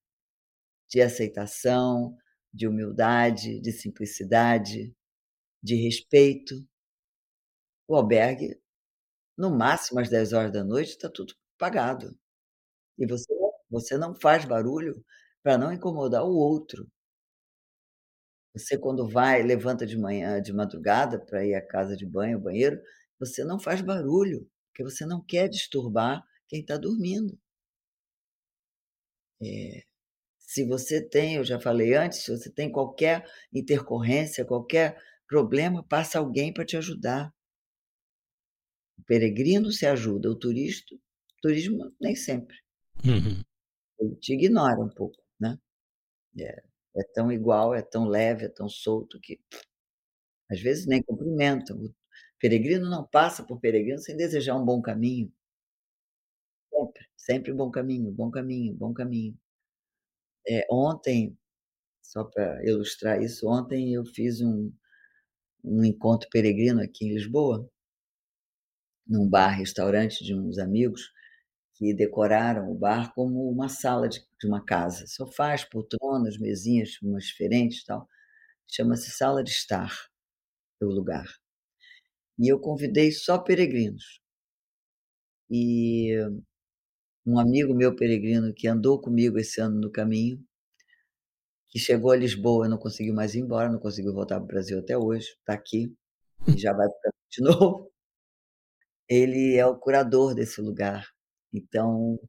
[0.90, 2.18] De aceitação,
[2.54, 4.94] de humildade, de simplicidade,
[5.64, 6.56] de respeito.
[7.90, 8.60] O albergue,
[9.38, 12.18] no máximo às 22h está tudo pagado.
[13.00, 13.34] E você
[13.70, 15.04] você não faz barulho
[15.44, 16.88] para não incomodar o outro.
[18.56, 22.82] Você quando vai levanta de manhã de madrugada para ir à casa de banho, banheiro,
[23.20, 27.38] você não faz barulho, porque você não quer disturbar quem está dormindo.
[29.42, 29.84] Eh,
[30.40, 36.20] se você tem eu já falei antes, se você tem qualquer intercorrência, qualquer problema, passa
[36.20, 37.34] alguém para te ajudar.
[38.98, 40.96] O peregrino se ajuda, o turista
[41.42, 42.58] turismo nem sempre.
[43.06, 43.42] Uhum.
[44.00, 45.18] Ele te ignora um pouco.
[46.40, 46.64] É
[47.00, 49.40] é tão igual, é tão leve, é tão solto que
[50.52, 51.74] às vezes nem cumprimenta.
[51.74, 51.94] O
[52.40, 55.32] peregrino não passa por peregrino sem desejar um bom caminho.
[56.72, 59.38] Sempre, sempre bom caminho, bom caminho, bom caminho.
[60.48, 61.38] É, ontem,
[62.04, 64.72] só para ilustrar isso, ontem eu fiz um
[65.64, 67.70] um encontro peregrino aqui em Lisboa,
[69.06, 71.12] num bar-restaurante de uns amigos,
[71.78, 77.26] que decoraram o bar como uma sala de de uma casa, sofás, poltronas, mesinhas, umas
[77.26, 78.08] diferentes, tal.
[78.68, 79.92] Chama-se Sala de Estar,
[80.82, 81.26] o lugar.
[82.40, 84.22] E eu convidei só peregrinos.
[85.50, 86.16] E
[87.26, 90.44] um amigo meu peregrino que andou comigo esse ano no caminho,
[91.70, 94.48] que chegou a Lisboa e não conseguiu mais ir embora, não conseguiu voltar para o
[94.48, 95.94] Brasil até hoje, está aqui
[96.48, 97.92] e já vai para de novo.
[99.10, 101.06] Ele é o curador desse lugar,
[101.58, 102.20] então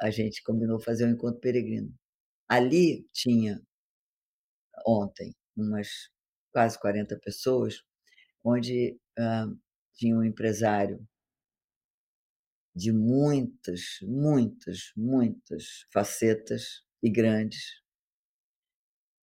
[0.00, 1.94] a gente combinou fazer um encontro peregrino.
[2.48, 3.60] Ali tinha
[4.86, 5.88] ontem umas
[6.52, 7.82] quase 40 pessoas,
[8.44, 8.98] onde,
[9.94, 11.06] tinha um empresário
[12.74, 17.80] de muitas, muitas, muitas facetas e grandes.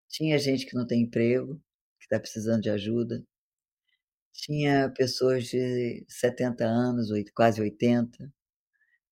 [0.07, 1.55] Tinha gente que não tem emprego,
[1.99, 3.23] que está precisando de ajuda.
[4.33, 8.31] Tinha pessoas de 70 anos, quase 80.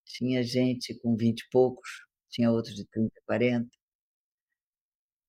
[0.07, 1.89] Tinha gente com 20 e poucos,
[2.29, 3.69] tinha outros de 30, 40.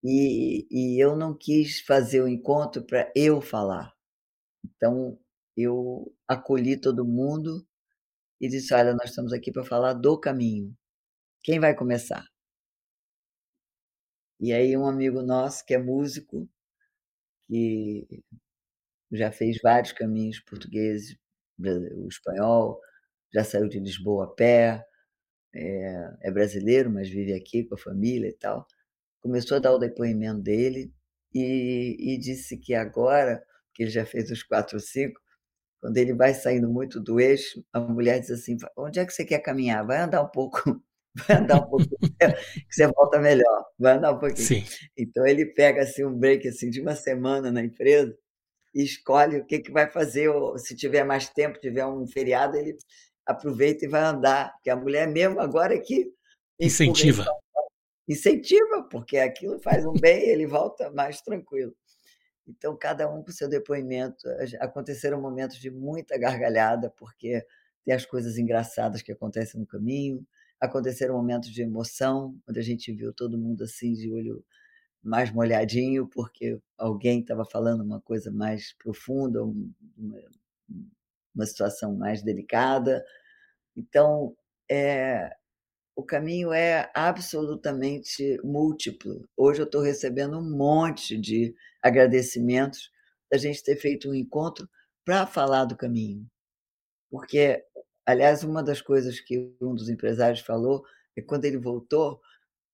[0.03, 3.93] E e eu não quis fazer o encontro para eu falar.
[4.65, 5.19] Então
[5.57, 7.67] eu acolhi todo mundo
[8.41, 10.75] e disse: "Olha, nós estamos aqui para falar do caminho.
[11.45, 12.25] Quem vai começar?"
[14.41, 16.49] E aí um amigo nosso que é músico,
[17.49, 18.07] que
[19.13, 21.17] já fez vários caminhos portugueses,
[21.61, 22.81] o espanhol,
[23.33, 24.85] já saiu de Lisboa a pé,
[25.55, 28.67] eh, é brasileiro, mas vive aqui com a família e tal.
[29.23, 30.93] Começou a dar o depoimento dele
[31.35, 33.43] e e disse que agora,
[33.75, 35.21] que ele já fez os 4 ou 5,
[35.81, 39.13] quando ele vai saindo muito do eixo, a mulher diz assim: "Va onde é que
[39.13, 39.87] você quer caminhar?
[39.87, 40.61] Vai andar um pouco,
[41.29, 41.99] vai andar um pouquinho
[42.69, 44.47] que você volta melhor, vai andar um pouquinho".
[44.47, 44.65] Sim.
[44.97, 48.17] Então ele pega, assim, um break, assim, de uma semana na empresa
[48.75, 52.57] e escolhe o que que vai fazer ou se tiver mais tempo, tiver um feriado,
[52.57, 52.77] ele
[53.29, 56.11] aproveita e vai andar, porque a mulher mesmo agora é que
[56.59, 57.27] Incentiva.
[58.09, 61.75] incentiva, porque aquilo faz um bem e ele volta mais tranquilo.
[62.49, 64.27] Então cada um com seu depoimento,
[64.59, 67.45] aconteceram momentos de muita gargalhada, porque
[67.85, 70.27] tem as coisas engraçadas que acontecem no caminho,
[70.59, 74.45] aconteceram momentos de emoção, onde a gente viu todo mundo, assim, de olho
[75.03, 79.71] mais molhadinho, porque alguém estava falando uma coisa mais profunda, um
[80.69, 80.98] uma
[81.39, 83.05] uma situação mais delicada.
[83.77, 84.37] Então,
[84.71, 85.31] eh,
[85.97, 89.29] o caminho é absolutamente múltiplo.
[89.37, 92.91] Hoje eu estou recebendo um monte de agradecimentos
[93.31, 94.69] da gente ter feito um encontro
[95.05, 96.27] para falar do caminho.
[97.11, 97.63] Porque
[98.07, 100.83] aliás, uma das coisas que um dos empresários falou,
[101.17, 102.21] é quando ele voltou,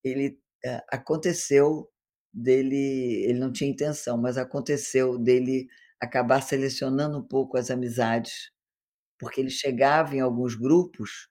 [0.04, 1.90] ele, eh, aconteceu
[2.32, 5.68] dele ele não tinha intenção, mas aconteceu dele
[6.04, 8.50] acabar selecionando um pouco as amizades,
[9.18, 11.28] porque ele chegava em alguns grupos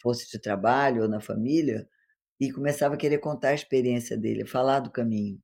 [0.00, 1.88] fosse de trabalho ou na família,
[2.40, 5.40] e começava a querer contar a experiência dele, falar do caminho.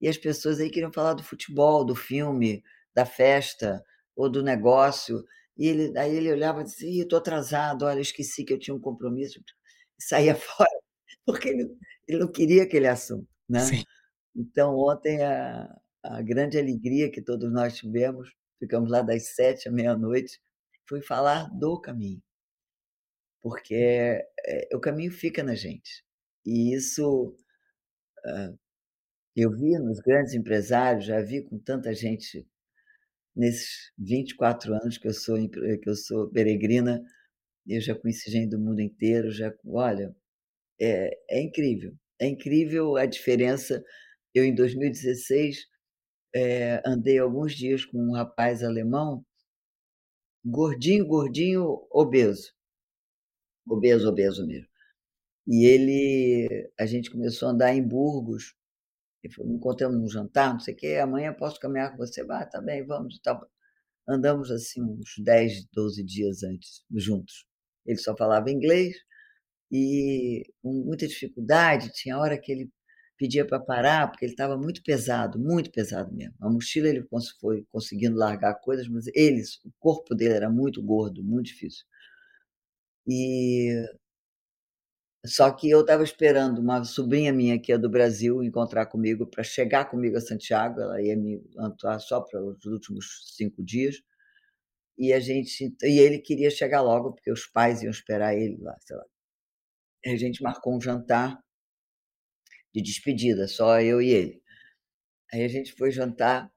[0.00, 2.62] E as pessoas aí queriam falar do futebol, do filme,
[2.94, 3.82] da festa
[4.16, 5.24] ou do negócio,
[5.56, 8.74] e ele aí ele olhava e dizia: "Ih, estou atrasado, olha, esqueci que eu tinha
[8.74, 9.38] um compromisso",
[9.98, 10.70] e saía fora,
[11.26, 11.76] porque ele
[12.08, 13.72] ele não queria aquele assunto, né.
[13.72, 13.84] Sim.
[14.36, 15.68] Então ontem a
[16.04, 20.40] a grande alegria que todos nós tivemos, ficamos lá das 19h à meia-noite,
[20.88, 22.22] foi falar do caminho.
[23.42, 23.74] Porque,
[24.46, 26.04] eh, o caminho fica na gente.
[26.44, 27.34] E isso,
[28.26, 28.54] hã,
[29.36, 32.46] eu vi nos grandes empresários, já vi com tanta gente
[33.36, 37.02] nesses 24 anos que eu sou que eu sou peregrina,
[37.68, 40.14] eu já conheci gente do mundo inteiro, já olha,
[40.80, 43.82] é é incrível, é incrível a diferença.
[44.34, 45.66] Eu em 2016,
[46.34, 49.24] eh, andei alguns dias com um rapaz alemão
[50.44, 52.52] gordinho, gordinho, obeso.
[53.66, 54.66] Obeso, obeso mesmo.
[55.48, 58.54] E ele a gente começou a andar em Burgos,
[59.24, 62.44] ele falou: "Encontramos num jantar, não sei o quê, amanhã posso caminhar com você?" "Ah,
[62.44, 63.48] está bem, vamos tal".
[64.08, 67.46] Andamos, assim, uns 10, 12 dias antes, juntos.
[67.86, 68.96] Ele só falava inglês
[69.72, 72.70] e com muita dificuldade, tinha hora que ele
[73.20, 76.34] pedia para parar, porque ele estava muito pesado, muito pesado mesmo.
[76.40, 77.06] A mochila ele
[77.38, 81.84] foi conseguindo largar coisas, mas eles o corpo dele era muito gordo, muito difícil.
[83.06, 83.84] E
[85.26, 89.44] só que eu estava esperando uma sobrinha minha que é do Brasil encontrar comigo para
[89.44, 93.96] chegar comigo a Santiago, ela ia me atuar só para os últimos 5 dias,
[94.98, 98.76] e a gente e ele queria chegar logo, porque os pais iam esperar ele lá,
[98.80, 99.04] sei lá.
[100.06, 101.38] A gente marcou um jantar
[102.74, 104.42] de despedida, só eu e ele.
[105.32, 106.50] Aí a gente foi jantar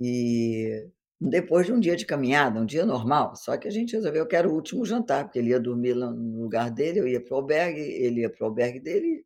[0.00, 0.90] e
[1.20, 4.34] depois de um dia de caminhada, um dia normal, só que a gente resolveu que
[4.36, 7.34] era o último jantar, porque ele ia dormir lá no lugar dele, eu ia para
[7.34, 9.24] o albergue, ele ia para o albergue dele,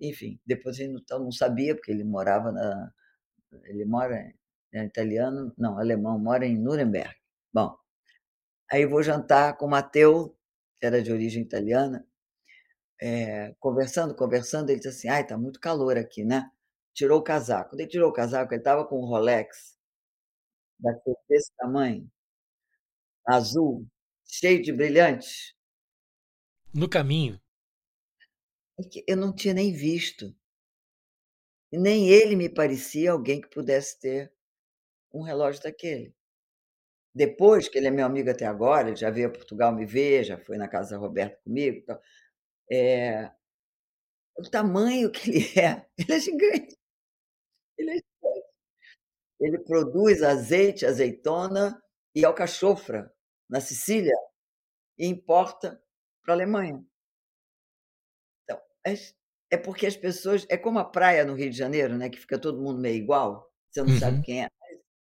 [0.00, 2.92] enfim, depois a gente então não sabia, porque ele morava na
[3.64, 4.32] ele mora
[4.72, 7.14] é italiano, não, alemão, mora em Nuremberg.
[7.52, 7.74] Bom,
[8.70, 10.36] aí vou jantar com o Matteo,
[10.78, 12.06] que era de origem italiana,
[13.00, 16.50] eh, conversando, conversando, ele disse assim: "Ai, está muito calor aqui, né".
[16.94, 19.76] Tirou o casaco, quando ele tirou o casaco, ele estava com um Rolex
[20.78, 22.08] daquele desse tamanho
[23.26, 23.84] azul,
[24.24, 25.52] cheio de brilhantes.
[26.72, 27.40] No caminho?
[28.78, 30.34] É que eu não tinha nem visto.
[31.72, 34.32] E nem ele me parecia alguém que pudesse ter
[35.12, 36.14] um relógio daquele.
[37.14, 40.24] Depois, que ele é meu amigo até agora, ele já veio a Portugal me ver,
[40.24, 41.80] já foi na casa da Roberta comigo e
[42.70, 43.30] eh
[44.38, 46.76] o tamanho que ele é, ele é gigante.
[47.78, 48.46] Ele é gigante.
[49.40, 51.80] Ele produz azeite, azeitona
[52.14, 53.12] e alcachofra
[53.48, 54.14] na Sicília
[54.98, 55.80] e importa
[56.24, 56.84] para Alemanha.
[58.44, 58.60] Então,
[59.50, 62.38] é porque as pessoas é como a praia no Rio de Janeiro, né, que fica
[62.38, 64.22] todo mundo meio igual, você não sabe Uhum.
[64.22, 64.48] quem é,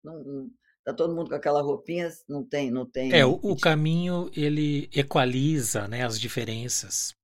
[0.04, 3.56] não não está todo mundo com aquela roupinha, não tem não É, o tem o
[3.56, 7.14] caminho ele equaliza, né, as diferenças.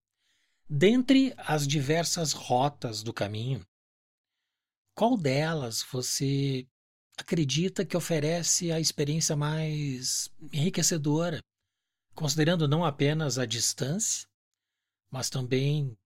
[0.71, 3.67] Dentre as diversas rotas do caminho
[4.95, 6.67] qual delas você
[7.17, 11.41] acredita que oferece a experiência mais enriquecedora?
[12.15, 14.29] Considerando não apenas a distância,
[15.11, 15.97] mas também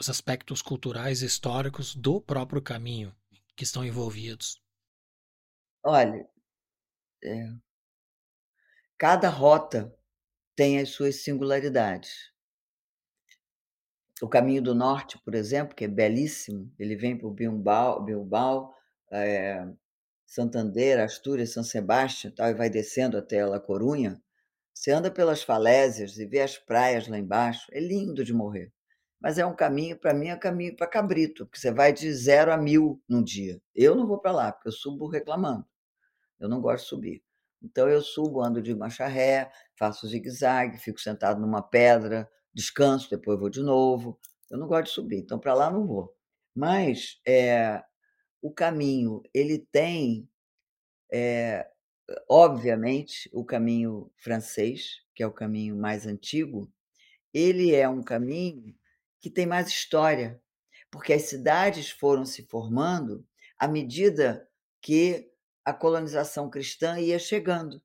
[0.00, 3.14] os aspectos culturais e históricos do próprio caminho
[3.56, 4.60] que estão envolvidos.
[5.82, 6.26] Olha,
[7.22, 7.60] eh
[8.96, 9.92] cada rota
[10.56, 12.32] tem as suas singularidades.
[14.22, 18.74] O caminho do norte, por exemplo, que é belíssimo, ele vem por Bilbao Bilbao,
[19.10, 19.66] eh,
[20.26, 24.20] Santander, Astúrias, San Sebastián, tal, e vai descendo até La Corunha.
[24.72, 28.72] Você anda pelas falésias e vê as praias lá embaixo, é lindo de morrer.
[29.20, 32.52] Mas é um caminho, para mim, é caminho para cabrito, porque você vai de 0
[32.52, 33.60] a 1000 num dia.
[33.74, 35.66] Eu não vou para lá, porque eu subo reclamando.
[36.38, 37.22] Eu não gosto de subir.
[37.62, 42.28] Então eu subo, ando de marcha ré, faço zigue-zague, fico sentado numa pedra,
[42.60, 44.18] descanso, depois vou de novo.
[44.50, 46.14] Eu não gosto de subir, então para lá não vou.
[46.54, 47.82] Mas, eh,
[48.42, 50.28] o caminho, ele tem,
[51.12, 51.68] eh,
[52.28, 56.72] obviamente, o caminho francês, que é o caminho mais antigo,
[57.32, 58.74] ele é um caminho
[59.20, 60.42] que tem mais história,
[60.90, 63.26] porque as cidades foram se formando
[63.58, 64.48] à medida
[64.82, 65.30] que
[65.64, 67.82] a colonização cristã ia chegando,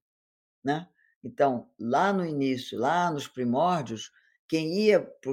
[0.64, 0.88] né.
[1.24, 4.12] Então, lá no início, lá nos primórdios,
[4.48, 5.32] quem ia para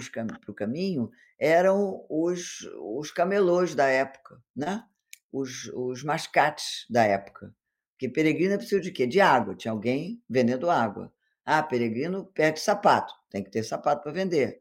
[0.50, 4.84] o caminho eram os os camelôs da época, né,
[5.32, 7.54] os os mascates da época,
[7.92, 9.06] porque peregrino precisa de quê?
[9.06, 11.12] De água, tinha alguém vendendo água.
[11.44, 14.60] Ah, peregrino perde sapato, tem que ter sapato para vender.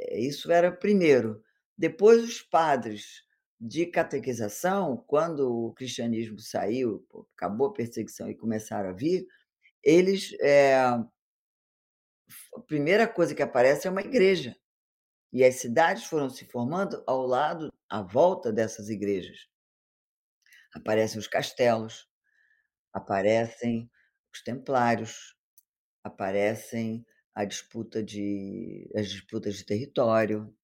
[0.00, 1.42] Eh, isso era primeiro.
[1.78, 3.24] Depois os padres
[3.60, 7.04] de catequização, quando o cristianismo saiu,
[7.36, 9.26] acabou a perseguição e começaram a vir,
[9.84, 10.82] eles, eh
[12.56, 14.56] a primeira coisa que aparece é uma igreja.
[15.32, 19.48] E as cidades foram se formando ao lado à volta dessas igrejas.
[20.74, 22.08] Aparecem os castelos,
[22.92, 23.90] aparecem
[24.34, 25.36] os templários,
[26.04, 30.54] aparecem a disputa de as disputas de território.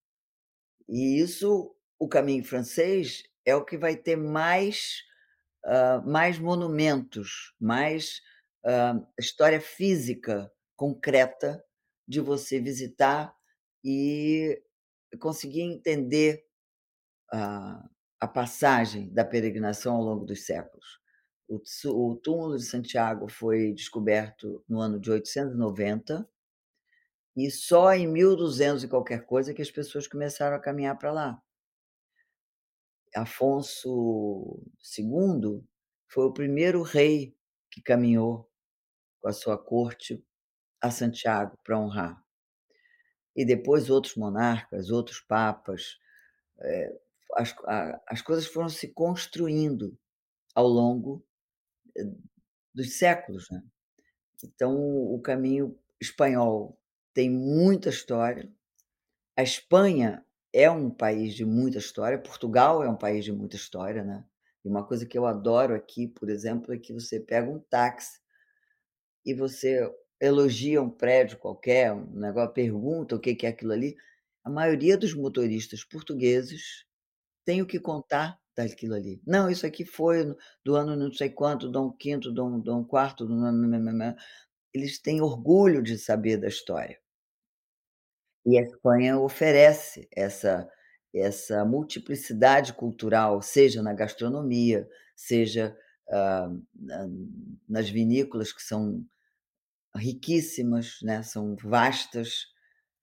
[0.89, 5.03] E isso, o caminho francês é o que vai ter mais,
[5.67, 8.21] hã, mais monumentos, mais,
[8.65, 11.63] hã, história física concreta
[12.09, 13.37] de você visitar
[13.85, 14.63] e
[15.21, 16.47] conseguir entender
[17.33, 17.89] a
[18.21, 21.01] a passagem da peregrinação ao longo dos séculos.
[21.49, 26.29] O o túmulo de Santiago foi descoberto no ano de 890
[27.37, 31.43] e só em 1200 e qualquer coisa que as pessoas começaram a caminhar para lá.
[33.15, 34.61] Afonso
[34.99, 35.65] II
[36.09, 37.35] foi o primeiro rei
[37.71, 38.51] que caminhou
[39.21, 40.25] com a sua corte
[40.83, 42.23] a Santiago para honrar.
[43.37, 45.99] E depois outros monarcas, outros papas,
[46.61, 46.99] eh,
[47.37, 49.99] as a as coisas foram se construindo
[50.55, 51.25] ao longo,
[51.99, 52.05] eh,
[52.75, 53.63] dos séculos, né.
[54.45, 54.75] Então
[55.15, 56.79] o caminho espanhol
[57.15, 58.53] tem muita história,
[59.37, 64.05] a Espanha é um país de muita história, Portugal é um país de muita história,
[64.05, 64.25] né.
[64.65, 68.21] E uma coisa que eu adoro aqui, por exemplo, é que você pega um táxi
[69.25, 69.91] e você
[70.21, 73.97] elogia um prédio qualquer, um negócio, pergunta o que é aquilo ali,
[74.45, 76.85] a maioria dos motoristas portugueses
[77.45, 79.23] tem o que contar daquilo ali.
[79.27, 80.35] "Não, isso aqui foi
[80.65, 84.17] do ano não sei quanto, Dom Quinto, Dom Dom Quarto, do nã nã nã nã".
[84.75, 86.99] Eles têm orgulho de saber da história.
[88.47, 90.69] E a Espanha oferece essa
[91.15, 94.87] essa multiplicidade cultural, seja na gastronomia,
[95.17, 95.75] seja,
[96.75, 97.09] na
[97.69, 99.05] nas vinícolas que são
[99.99, 102.47] riquíssimas, né, são vastas.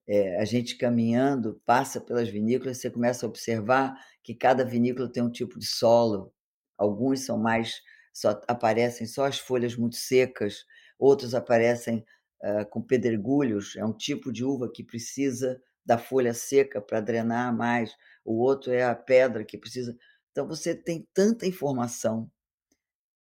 [0.08, 5.24] Eh, a gente caminhando passa pelas vinícolas, você começa a observar que cada vinícola tem
[5.24, 6.34] um tipo de solo,
[6.78, 7.82] alguns são mais
[8.14, 10.66] só aparecem só as folhas muito secas,
[11.00, 12.06] outros aparecem,
[12.44, 17.56] hã, com pedregulhos, é um tipo de uva que precisa da folha seca pra drenar
[17.56, 17.96] mais,
[18.26, 19.98] o outro é a pedra que precisa
[20.32, 22.30] então você tem tanta informação.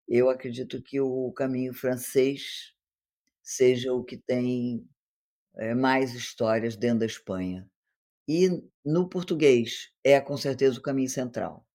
[0.08, 2.74] Eu acredito que o caminho francês
[3.52, 4.88] seja o que tem,
[5.58, 7.68] eh, mais histórias dentro da Espanha.
[8.28, 8.50] E
[8.86, 11.66] no português, é com certeza o caminho central.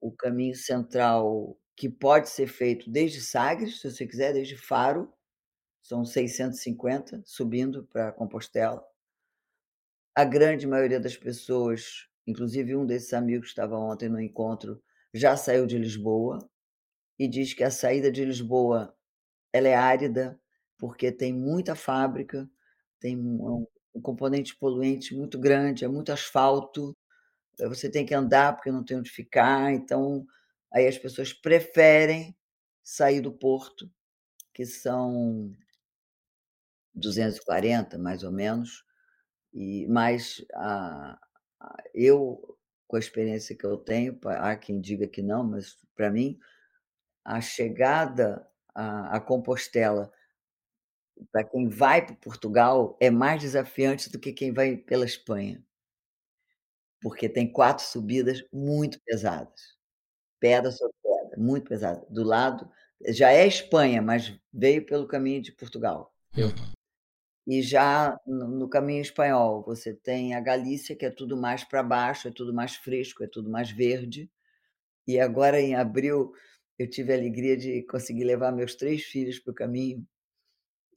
[0.00, 5.12] O caminho central que pode ser feito desde Sagres, se você quiser, desde Faro,
[5.82, 8.84] são 650 subindo pra Compostela.
[10.14, 14.82] A grande maioria das pessoas, inclusive um desses amigos que estava ontem no encontro,
[15.14, 16.38] já saiu de Lisboa,
[17.18, 18.94] e diz que a saída de Lisboa,
[19.52, 20.40] ela é árida,
[20.82, 22.50] porque tem muita fábrica,
[23.00, 26.96] tem um um componente poluente muito grande, é muito asfalto,
[27.60, 30.26] eh, você tem que andar, porque não tem onde ficar, então,
[30.72, 32.36] aí as pessoas preferem
[32.84, 33.90] sair do porto,
[34.54, 35.52] que são
[36.94, 38.84] 240 mais ou menos,
[39.52, 41.18] e mas a
[41.60, 42.56] a eu,
[42.88, 46.38] com a experiência que eu tenho, há quem diga que não, mas pra mim,
[47.24, 50.12] a chegada a a Compostela,
[51.30, 55.62] pra quem vai para Portugal, é mais desafiante do que quem vai pela Espanha.
[57.00, 59.76] Porque tem 4 subidas muito pesadas,
[60.40, 62.06] pedra sobre pedra, muito pesada.
[62.10, 62.70] Do lado
[63.08, 66.14] já é Espanha, mas veio pelo caminho de Portugal.
[66.36, 66.72] Uhum.
[67.46, 71.82] E já no no caminho espanhol, você tem a Galícia, que é tudo mais pra
[71.82, 74.30] baixo, é tudo mais fresco, é tudo mais verde.
[75.08, 76.32] E agora em abril,
[76.78, 80.06] eu tive a alegria de conseguir levar meus 3 filhos para o caminho,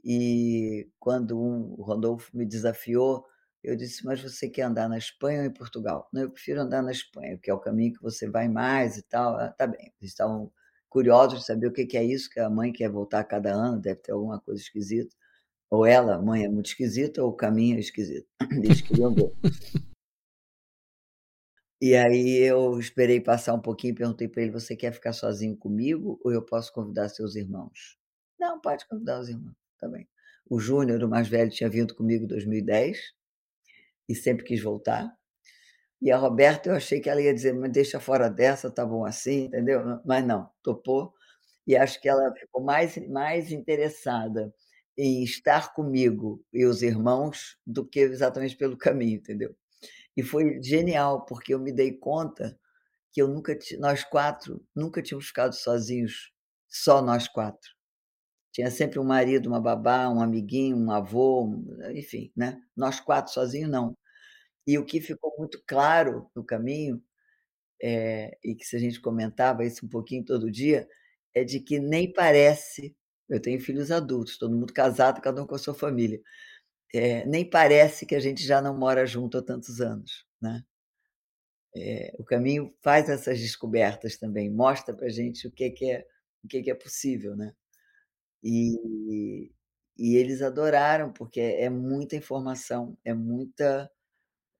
[0.05, 3.25] e quando um o Rodolfo me desafiou,
[3.63, 6.09] eu disse: "Mas você quer andar na Espanha ou em Portugal?".
[6.13, 9.03] "Não, eu prefiro andar na Espanha, porque é o caminho que você vai mais e
[9.03, 9.37] tal".
[9.37, 9.93] "Ah, tá bem".
[10.01, 10.51] Eles estavam
[10.89, 13.53] curiosos de saber o que que é isso, que a mãe quer voltar a cada
[13.53, 15.15] ano, deve ter alguma coisa esquisita.
[15.71, 18.27] Ou ela, a mãe é muito esquisita ou o caminho é esquisito.
[18.63, 19.31] Eles queriam ver.
[21.81, 25.55] E aí eu esperei passar um pouquinho e perguntei pra ele: "Você quer ficar sozinho
[25.57, 27.97] comigo ou eu posso convidar seus irmãos?".
[28.39, 30.07] "Não, pode convidar os irmãos, tá bem".
[30.49, 32.99] O Júnior, o mais velho, tinha vindo comigo em 2010,
[34.09, 35.11] e sempre quis voltar.
[36.01, 39.05] E a Roberta, eu achei que ela ia dizer: "Me deixa fora dessa, tá bom
[39.05, 39.81] assim", entendeu.
[40.05, 41.13] Mas não, topou,
[41.67, 44.53] e acho que ela ficou mais mais interessada
[44.97, 49.55] em estar comigo e os irmãos, do que exatamente pelo caminho, entendeu.
[50.17, 52.57] E foi genial, porque eu me dei conta
[53.13, 56.31] que eu nunca nós 4 nunca tínhamos ficado sozinhos,
[56.69, 57.74] só nós 4.
[58.55, 61.53] Tinha sempre um marido, uma babá, um amiguinho, um avô,
[61.93, 62.57] enfim, né.
[62.73, 63.97] Nós 4 sozinhos, não.
[64.67, 67.03] E o que ficou muito claro no caminho,
[67.81, 70.87] eh, e que se a gente comentava isso um pouquinho todo dia,
[71.35, 72.95] é de que nem parece
[73.29, 76.21] eu tenho filhos adultos, todo mundo casado, cada um com a sua família.
[76.93, 80.63] Eh, nem parece que a gente já não mora junto há tantos anos, né.
[81.73, 86.05] Eh, o caminho faz essas descobertas também, mostra pra gente o que que é
[86.43, 87.55] o que que é possível, né.
[88.45, 89.51] E
[89.99, 93.91] e eles adoraram, porque é muita informação, é muita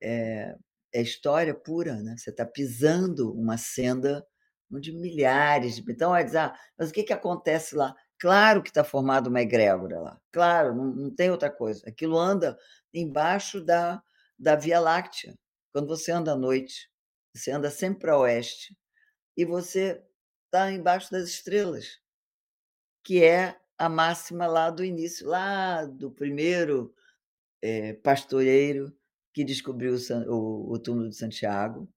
[0.02, 0.56] eh,
[0.94, 4.26] é história pura, né, você tá pisando uma senda
[4.74, 7.96] onde milhares de então vai dizer: "Ah, mas o que que acontece lá?".
[8.20, 12.58] Claro que tá formada uma egrégora lá, claro, não não tem outra coisa, aquilo anda
[12.94, 14.02] embaixo da
[14.40, 15.36] da Via Láctea.
[15.74, 16.90] Quando você anda à noite,
[17.36, 18.78] você anda sempre pra oeste,
[19.38, 20.02] e você
[20.52, 22.00] tá embaixo das estrelas.
[23.06, 26.94] Que é a máxima lá do início, lá do primeiro,
[27.64, 28.96] eh, pastoreiro
[29.34, 31.90] que descobriu o o o túmulo de Santiago.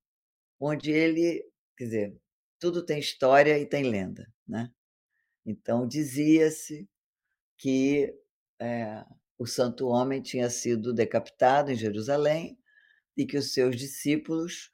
[0.60, 1.44] onde ele
[1.76, 2.18] quer dizer,
[2.60, 4.70] tudo tem história e tem lenda, né.
[5.46, 6.88] Então dizia-se
[7.59, 8.14] que,
[8.60, 9.05] eh,
[9.38, 12.59] o santo homem tinha sido decapitado em Jerusalém
[13.16, 14.70] e que os seus discípulos,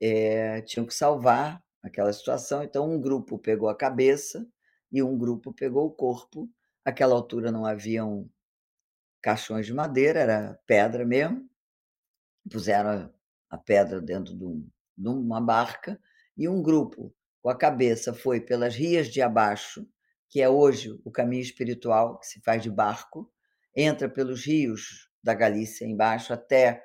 [0.00, 4.46] eh, tinham que salvar aquela situação, então um grupo pegou a cabeça
[4.90, 6.50] e um grupo pegou o corpo.
[6.84, 8.30] Aquela altura não haviam
[9.20, 11.48] caixões de madeira, era pedra mesmo.
[12.50, 13.12] Puseram
[13.50, 16.00] a pedra dentro de um de uma barca
[16.36, 19.86] e um grupo com a cabeça foi pelas Rias de Abaixo,
[20.28, 23.30] que é hoje o caminho espiritual que se faz de barco,
[23.74, 26.82] entra pelos rios da Galícia embaixo até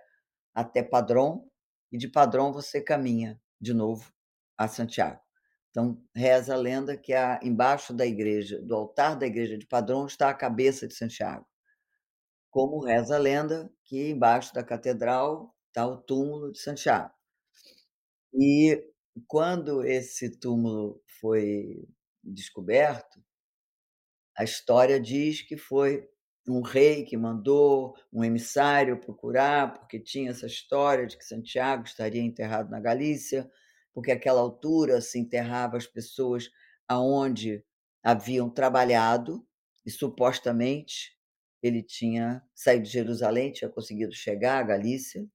[0.53, 1.47] até Padrón,
[1.91, 4.11] e de Padrón você caminha de novo
[4.57, 5.21] a Santiago.
[5.71, 10.29] Então reza a lenda que embaixo da igreja do altar da igreja de Padrón está
[10.29, 11.45] a cabeça de Santiago.
[12.51, 17.13] Como reza a lenda que embaixo da catedral está o túmulo de Santiago.
[18.33, 18.83] E
[19.27, 21.87] quando esse túmulo foi
[22.23, 23.21] descoberto
[24.37, 26.07] a história diz que foi
[26.47, 32.21] um rei que mandou um emissário procurar, porque tinha essa história de que Santiago estaria
[32.21, 33.49] enterrado na Galícia,
[33.93, 36.49] porque àquela altura se enterrava as pessoas
[36.87, 37.63] aonde
[38.03, 39.45] haviam trabalhado
[39.85, 41.17] e supostamente
[41.61, 45.27] ele tinha saído de Jerusalém, tinha conseguido chegar à Galícia.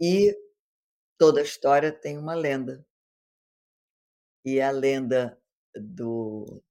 [0.00, 0.36] E
[1.16, 2.84] toda a história tem uma lenda.
[4.44, 5.40] E a lenda
[5.74, 6.62] do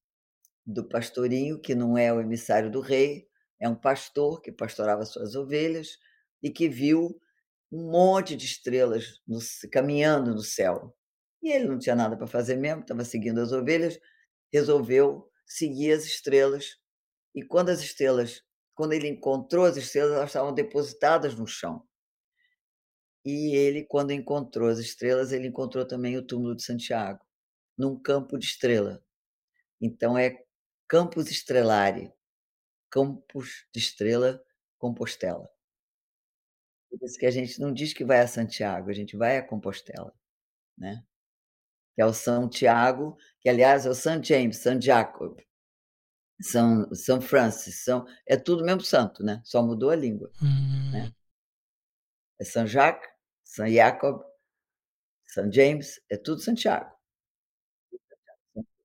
[0.65, 5.33] do pastorinho, que não é o emissário do rei, é um pastor que pastorava suas
[5.33, 5.97] ovelhas
[6.43, 7.21] e que viu
[7.71, 9.39] um monte de estrelas no
[9.71, 10.95] caminhando no céu.
[11.41, 13.99] E ele não tinha nada para fazer mesmo, estava seguindo as ovelhas,
[14.51, 16.77] resolveu seguir as estrelas.
[17.35, 18.41] E quando as estrelas
[18.77, 21.83] quando ele encontrou as estrelas, elas estavam depositadas no chão.
[23.25, 27.19] E ele, quando encontrou as estrelas, ele encontrou também o túmulo de Santiago,
[27.75, 29.03] num campo de estrela.
[29.81, 30.37] Então é
[30.87, 32.13] Campus Strelari,
[32.91, 34.39] Campos de Estrela,
[34.77, 35.49] Compostela.
[36.89, 39.43] Por isso que a gente não diz que vai a Santiago, a gente vai a
[39.45, 40.13] Compostela,
[40.77, 41.03] né.
[41.95, 45.37] Que é o São Tiago, que aliás é o Saint James, Saint Jacob.
[46.41, 50.31] São São Francis, são é tudo mesmo santo, né, só mudou a língua,
[50.91, 51.07] né.
[51.07, 51.13] Hum.
[52.39, 53.09] É Saint Jacques,
[53.43, 54.21] Saint Jacob,
[55.27, 56.95] Saint James, é tudo Santiago.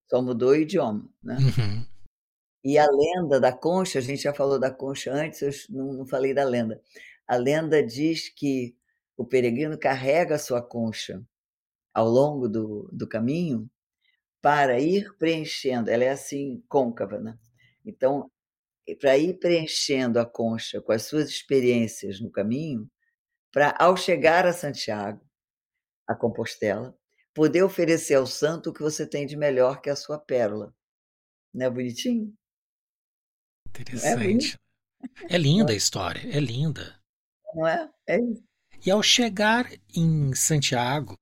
[0.08, 1.36] Só mudou o idioma, né.
[1.36, 1.86] Uhum.
[2.64, 6.06] E a lenda da concha, a gente já falou da concha antes, eu não não
[6.06, 6.80] falei da lenda.
[7.26, 8.76] A lenda diz que
[9.16, 11.22] o peregrino carrega a sua concha
[11.94, 13.70] ao longo do do caminho
[14.42, 17.38] para ir preenchendo ela é assim côncava, né.
[17.84, 18.30] Então,
[19.00, 22.90] para ir preenchendo a concha com as suas experiências no caminho,
[23.52, 25.24] para ao chegar a Santiago,
[26.08, 26.96] a Compostela,
[27.34, 30.74] poder oferecer ao santo o que você tem de melhor que é a sua pérola.
[31.54, 32.34] Não é bonitinho?
[33.66, 33.80] É?
[33.80, 34.58] Interessante.
[35.28, 37.01] É linda a história, é linda.
[37.54, 37.88] Não é?
[38.06, 38.18] É.
[38.84, 41.16] E ao chegar em Santiago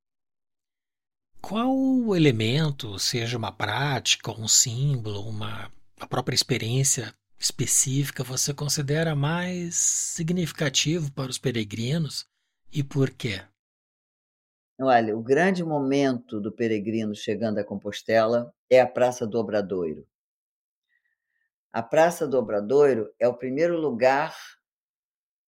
[1.40, 9.15] qual o elemento, seja uma prática, um símbolo, uma a própria experiência específica, você considera
[9.15, 12.27] mais significativo para os peregrinos
[12.73, 13.43] e por quê?
[14.78, 20.07] Olha, o grande momento do peregrino chegando a Compostela é a Praça do Obradoiro.
[21.73, 24.35] A Praça do Obradoiro é o primeiro lugar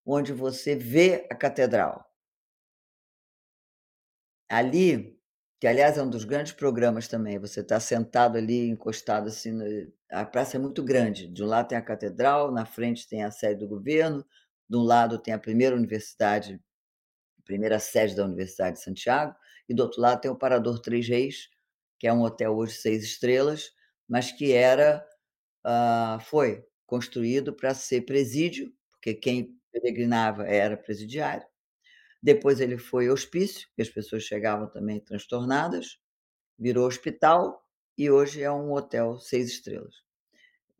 [0.06, 2.06] onde você vê a catedral.
[4.48, 5.18] Ali
[5.60, 9.64] que aliás é um dos grandes programas também, você está sentado ali, encostado assim no
[10.10, 13.30] a praça é muito grande, de um lado tem a catedral, na frente tem a
[13.30, 14.26] sede do governo,
[14.68, 16.60] de um lado tem a primeira universidade,
[17.44, 19.34] primeira sede da Universidade de Santiago,
[19.68, 21.48] e do outro lado tem o Parador Três Reis,
[21.98, 23.70] que é um hotel hoje 6 estrelas,
[24.08, 25.04] mas que era,
[25.66, 31.46] hã, foi construído para ser presídio, porque quem peregrinava era presidiário.
[32.22, 35.98] Depois ele foi hospício, porque as pessoas chegavam também transtornadas,
[36.58, 37.64] virou hospital
[37.98, 39.94] e hoje é um hotel 6 estrelas.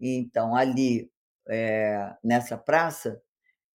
[0.01, 1.11] E então ali,
[1.49, 3.21] eh, nessa praça,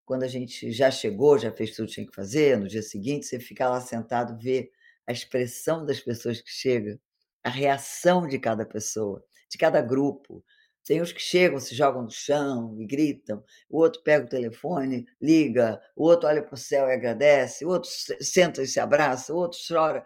[0.06, 3.26] quando a gente já chegou, já fez tudo que tinha que fazer, no dia seguinte
[3.28, 4.72] você fica lá sentado, vê
[5.08, 7.00] a expressão das pessoas que chega,
[7.44, 10.44] a reação de cada pessoa, de cada grupo.
[10.88, 15.06] Tem uns que chegam, se jogam no chão e gritam, o outro pega o telefone,
[15.22, 18.80] liga, o outro olha para o céu e agradece, o outro se senta e se
[18.80, 20.06] abraça, o outro chora.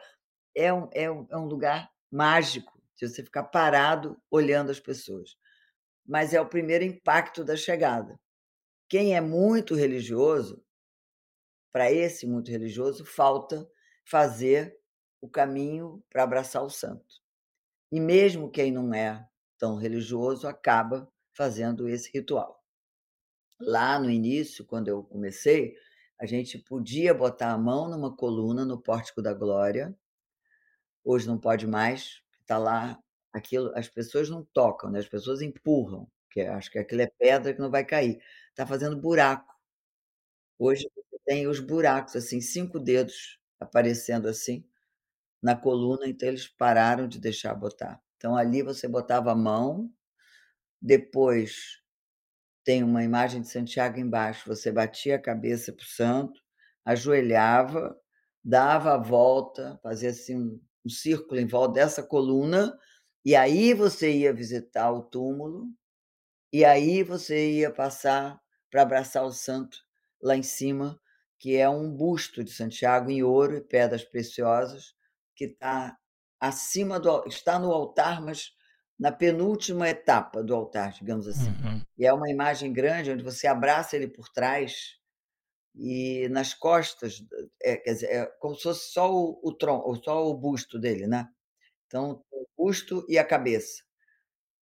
[0.55, 5.37] É um é um é um lugar mágico de você ficar parado olhando as pessoas.
[6.03, 8.19] Mas é o primeiro impacto da chegada.
[8.89, 10.65] Quem é muito religioso
[11.71, 13.69] para esse muito religioso falta
[14.03, 14.75] fazer
[15.21, 17.21] o caminho para abraçar o santo.
[17.91, 19.29] E mesmo quem não é
[19.61, 22.63] tão religioso acaba fazendo esse ritual.
[23.59, 25.75] Lá no início, quando eu comecei,
[26.19, 29.95] a gente podia botar a mão numa coluna no Pórtico da Glória.
[31.03, 32.99] Hoje não pode mais, está lá
[33.31, 37.53] aquilo as pessoas não tocam, né, as pessoas empurram, que acho que aquilo é pedra
[37.53, 38.19] que não vai cair.
[38.49, 39.53] Está fazendo buraco.
[40.57, 40.89] Hoje
[41.25, 44.65] tem os buracos, assim, 5 dedos aparecendo assim,
[45.41, 48.01] na coluna, então eles pararam de deixar botar.
[48.21, 49.91] Então ali você botava a mão,
[50.79, 51.81] depois
[52.63, 56.39] tem uma imagem de Santiago embaixo, você batia a cabeça para o santo,
[56.85, 57.99] ajoelhava,
[58.43, 62.77] dava a volta, fazia assim um, um círculo em volta dessa coluna,
[63.25, 65.65] e aí você ia visitar o túmulo,
[66.53, 68.39] e aí você ia passar
[68.69, 69.79] para abraçar o santo
[70.21, 71.01] lá em cima,
[71.39, 74.93] que é um busto de Santiago em ouro e pedras preciosas,
[75.35, 75.97] que está
[76.41, 78.51] acima do está no altar, mas
[78.99, 81.49] na penúltima etapa do altar, digamos assim.
[81.49, 81.81] Uhum.
[81.97, 84.99] E é uma imagem grande onde você abraça ele por trás
[85.75, 87.23] e nas costas,
[87.61, 91.07] é, quer dizer, é como se fosse só o, o tronco, só o busto dele,
[91.07, 91.29] né?
[91.87, 93.83] Então, o busto e a cabeça.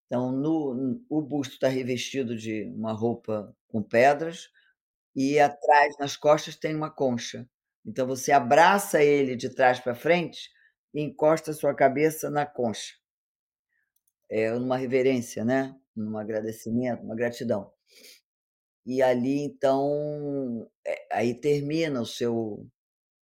[0.05, 4.49] Então, no, o busto está revestido de uma roupa com pedras
[5.15, 7.47] e atrás, nas costas, tem uma concha.
[7.85, 10.49] Então, você abraça ele de trás para frente
[10.93, 12.99] e encosta sua cabeça na concha
[14.29, 15.75] é, numa reverência, né?
[15.95, 17.73] Num agradecimento, uma gratidão.
[18.85, 22.67] E ali, então, é, aí termina o seu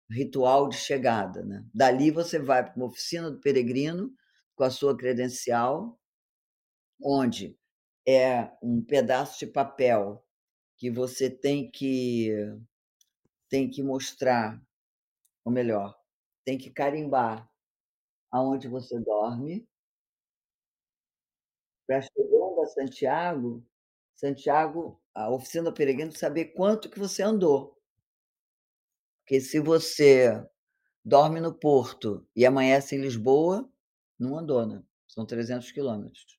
[0.09, 1.63] ritual de chegada, né?
[1.73, 4.11] Dali você vai para uma oficina do peregrino
[4.55, 5.99] com a sua credencial,
[7.01, 7.57] onde
[8.07, 10.23] é um pedaço de papel
[10.77, 12.31] que você tem que
[13.49, 14.61] tem que mostrar,
[15.45, 15.95] ou melhor,
[16.43, 17.49] tem que carimbar
[18.35, 19.65] aonde você dorme
[21.87, 23.65] para chegando a Santiago,
[24.13, 27.79] Santiago, a oficina do peregrino saber quanto que você andou.
[29.21, 30.45] Porque se você
[31.03, 33.71] dorme no Porto e amanhece em Lisboa,
[34.19, 34.83] não andou, né?
[35.07, 36.37] São 300 quilômetros.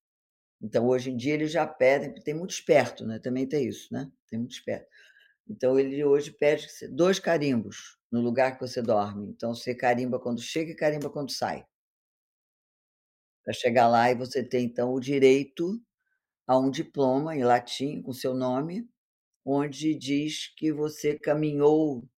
[0.61, 3.19] Então, hoje em dia, eles já pedem, tem muito esperto, né?
[3.19, 4.11] Também tem isso, né?
[4.29, 4.87] Tem muito esperto.
[5.49, 9.29] Então, ele hoje pede dois carimbos no lugar que você dorme.
[9.29, 11.67] Então, você carimba quando chega e carimba quando sai
[13.47, 15.81] para chegar lá e você ter, então, o direito
[16.49, 18.91] a um diploma em latim com seu nome,
[19.45, 22.09] onde diz que você caminhou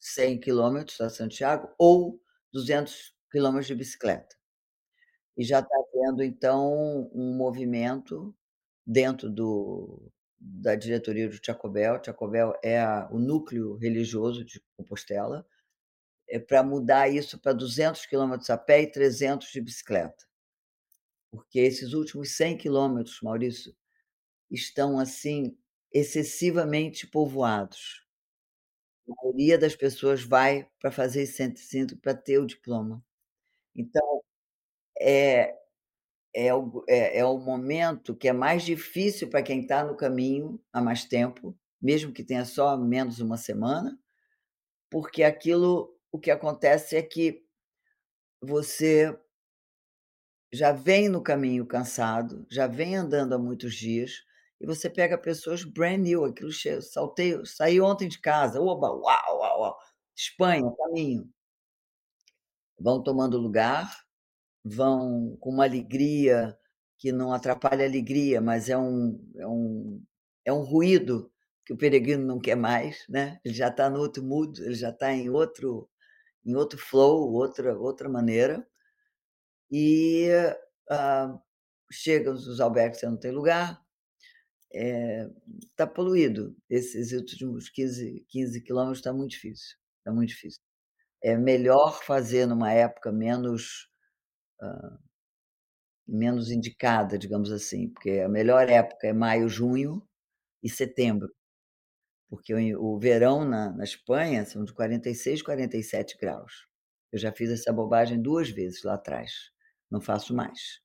[0.00, 2.18] 100 quilômetros a Santiago ou
[2.52, 4.34] 200 quilômetros de bicicleta.
[5.36, 8.34] E já está havendo, então, um movimento
[8.86, 10.10] dentro do
[10.42, 12.00] da diretoria do Chacobel.
[12.02, 15.46] Chacobel é a o núcleo religioso de Compostela,
[16.28, 20.29] é para mudar isso para 200 quilômetros a pé e 300 de bicicleta
[21.30, 23.74] porque esses últimos 100 quilômetros, Maurício,
[24.50, 25.56] estão assim
[25.92, 28.04] excessivamente povoados.
[29.08, 33.02] A maioria das pessoas vai para fazer esse 105 para ter o diploma.
[33.76, 34.22] Então,
[35.00, 35.56] é
[36.34, 40.60] é o é é o momento que é mais difícil para quem está no caminho
[40.72, 43.98] há mais tempo, mesmo que tenha só menos uma semana,
[44.90, 47.44] porque aquilo o que acontece é que
[48.42, 49.18] você
[50.52, 54.24] já vem no caminho cansado, já vem andando há muitos dias,
[54.60, 59.38] e você pega pessoas brand new, aquilo cheio, saltei, saí ontem de casa, oba, uau,
[59.38, 59.78] uau, uau,
[60.16, 61.30] Espanha, caminho.
[62.78, 63.88] Vão tomando lugar,
[64.64, 66.56] vão com uma alegria
[66.98, 70.02] que não atrapalha a alegria, mas é um, é um,
[70.44, 71.32] é um ruído
[71.64, 73.40] que o peregrino não quer mais, né?
[73.44, 75.88] Ele já está no outro mood, ele já está em outro,
[76.44, 78.66] em outro flow, outra, outra maneira.
[79.70, 80.28] E,
[80.90, 81.38] ah,
[81.92, 83.80] chegam os albergues, não tem lugar,
[84.72, 86.56] está eh, poluído.
[86.70, 90.60] Esses últimos 15 15 quilômetros está muito difícil, está muito difícil.
[91.22, 93.88] É melhor fazer numa época menos,
[94.62, 94.98] hã,
[96.06, 100.02] menos indicada, digamos assim, porque a melhor época é maio, junho
[100.62, 101.30] e setembro.
[102.30, 106.66] Porque o o verão na na Espanha são de 46, 47 graus.
[107.12, 109.32] Eu já fiz essa bobagem 2 vezes lá atrás.
[109.90, 110.80] Não faço mais.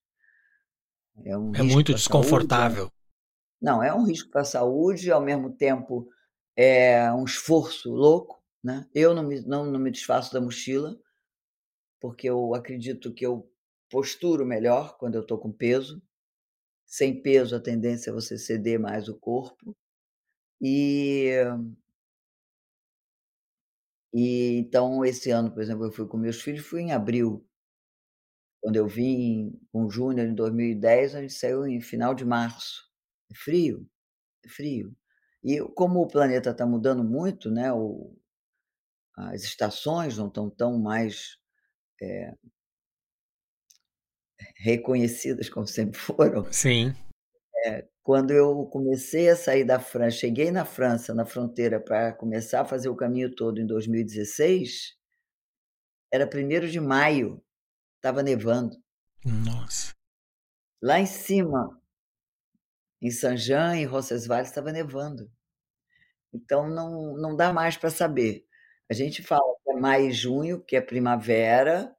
[1.25, 2.89] É um É muito saúde, é desconfortável.
[3.61, 6.07] não, é um risco para a saúde, ao mesmo tempo
[6.55, 8.87] é um esforço louco, né.
[8.93, 10.97] Eu não me não não me desfaço da mochila,
[11.99, 13.49] porque eu acredito que eu
[13.89, 16.01] posturo melhor quando eu estou com peso.
[16.85, 19.75] Sem peso, a tendência é você ceder mais o corpo.
[20.61, 21.31] E
[24.13, 27.45] E então esse ano, por exemplo, eu fui com meus filhos, fui em abril.
[28.65, 32.89] Quando eu vim com o Júnior em 2010, a gente saiu em final de março.
[33.31, 33.87] É frio,
[34.45, 34.95] é frio.
[35.43, 38.15] E como o planeta está mudando muito, né, o
[39.17, 41.37] as estações não estão tão mais,
[42.01, 42.33] eh
[44.57, 46.45] reconhecidas como sempre foram.
[46.51, 46.93] Sim.
[47.65, 52.61] É, quando eu comecei a sair da França cheguei na França, na fronteira, para começar
[52.61, 54.95] a fazer o caminho todo em 2016
[56.11, 57.41] era 1º de maio,
[58.05, 58.77] estava nevando.
[59.25, 59.93] Nossa.
[60.81, 61.81] Lá em cima
[63.01, 65.31] em Saint-Jean, em Roncesvalles, estava nevando.
[66.33, 68.45] Então não não dá mais para saber.
[68.89, 71.95] A gente fala que é maio e junho, que é primavera,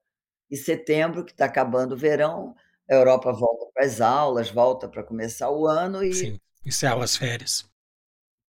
[0.50, 2.54] e setembro, que está acabando o verão,
[2.90, 7.16] a Europa volta para as aulas, volta para começar o ano e Sim, encerram as
[7.16, 7.64] férias.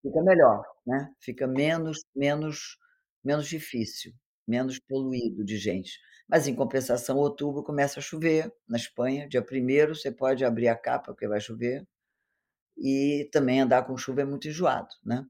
[0.02, 2.78] fica melhor, né, fica menos menos
[3.24, 4.12] menos difícil,
[4.46, 5.98] menos poluído de gente.
[6.28, 10.76] Mas em compensação, outubro começa a chover na Espanha, dia 1º você pode abrir a
[10.76, 11.86] capa, porque vai chover,
[12.78, 15.26] e também andar com chuva é muito enjoado, né.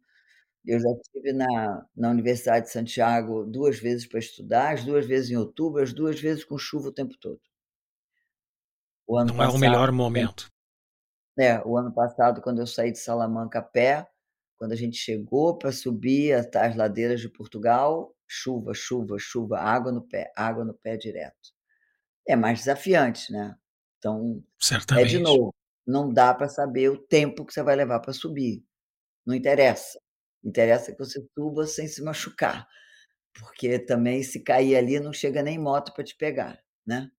[0.66, 5.30] Eu já estive na na Universidade de Santiago 2 vezes para estudar, as 2 vezes
[5.30, 7.40] em outubro, as 2 vezes com chuva o tempo todo.
[9.08, 10.48] O ano Não é o passado melhor momento.
[11.36, 14.08] É, o ano passado, quando eu saí de Salamanca a pé,
[14.56, 20.02] quando a gente chegou para subir as ladeiras de Portugal, chuva, chuva, chuva, água no
[20.06, 21.50] pé, água no pé direto.
[22.26, 23.56] É mais desafiante, né.
[23.98, 24.44] Então,
[24.94, 25.18] é de Certamente.
[25.18, 25.54] novo,
[25.86, 28.64] não dá para saber o tempo que você vai levar para subir.
[29.26, 30.00] Não interessa.
[30.44, 32.68] Interessa que você suba sem se machucar,
[33.34, 37.10] porque também se cair ali não chega nem moto para te pegar, né.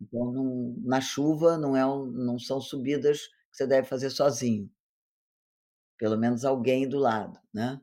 [0.00, 4.70] Então não na chuva não é não são subidas que você deve fazer sozinho.
[5.98, 7.80] Pelo menos alguém do lado, né.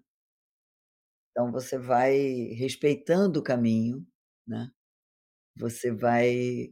[1.33, 2.15] Então você vai
[2.53, 4.05] respeitando o caminho,
[4.47, 4.69] né,
[5.57, 6.69] você vai,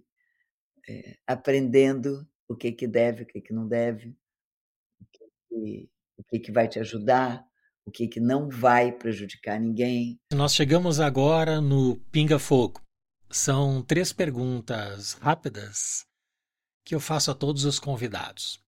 [0.88, 4.16] eh, aprendendo o que que deve, o que que não deve,
[5.00, 7.44] o que que o que que vai te ajudar,
[7.84, 10.20] o que que não vai prejudicar ninguém.
[10.32, 12.80] Nós chegamos agora no pinga fogo.
[13.32, 16.06] São 3 perguntas rápidas
[16.86, 18.64] que eu faço a todos os convidados.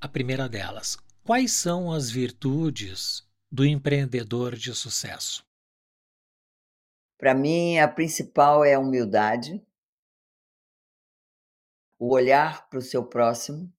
[0.00, 3.22] A primeira delas: quais são as virtudes
[3.52, 5.46] do empreendedor de sucesso?
[7.18, 9.62] Para mim, a principal é a humildade.
[11.98, 13.70] O olhar para o seu próximo.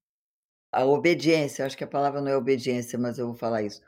[0.72, 3.82] A obediência, acho que a palavra não é obediência, mas eu vou falar isso.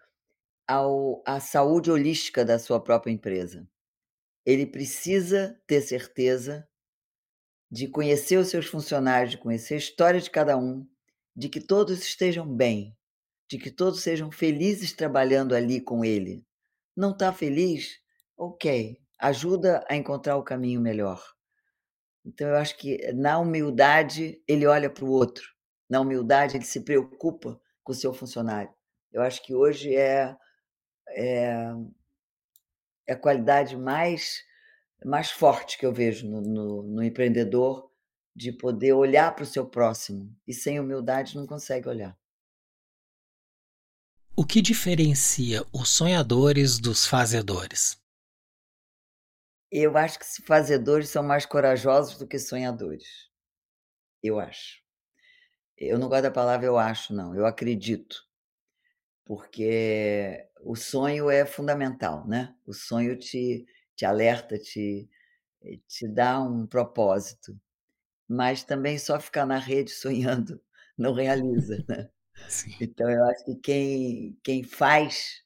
[0.67, 3.67] Ao a saúde holística da sua própria empresa.
[4.43, 6.67] Ele precisa ter certeza
[7.71, 10.87] de conhecer os seus funcionários, de conhecer a história de cada um,
[11.35, 12.95] de que todos estejam bem,
[13.49, 16.45] de que todos sejam felizes trabalhando ali com ele.
[16.95, 17.99] Não está feliz?
[18.37, 21.21] Ok, ajuda a encontrar o caminho melhor.
[22.25, 25.43] Então eu acho que na humildade ele olha para o outro,
[25.89, 28.73] na humildade ele se preocupa com o seu funcionário.
[29.11, 30.35] Eu acho que hoje é
[31.09, 31.71] é
[33.07, 34.43] é a qualidade mais
[35.05, 37.91] mais forte que eu vejo no no no empreendedor,
[38.35, 42.17] de poder olhar para o seu próximo, e sem humildade não consegue olhar.
[44.37, 47.97] O que diferencia os sonhadores dos fazedores?
[49.71, 53.29] Eu acho que fazedores são mais corajosos do que sonhadores.
[54.23, 54.81] Eu acho.
[55.77, 58.25] Eu não gosto da palavra "eu acho" não, eu acredito.
[59.25, 65.09] Porque o sonho é fundamental, né, o sonho te te alerta, te
[65.87, 67.59] te dá um propósito,
[68.29, 70.61] mas também só ficar na rede sonhando
[70.97, 72.09] não realiza, né.
[72.47, 72.75] Sim.
[72.79, 75.41] Então eu acho que quem quem faz,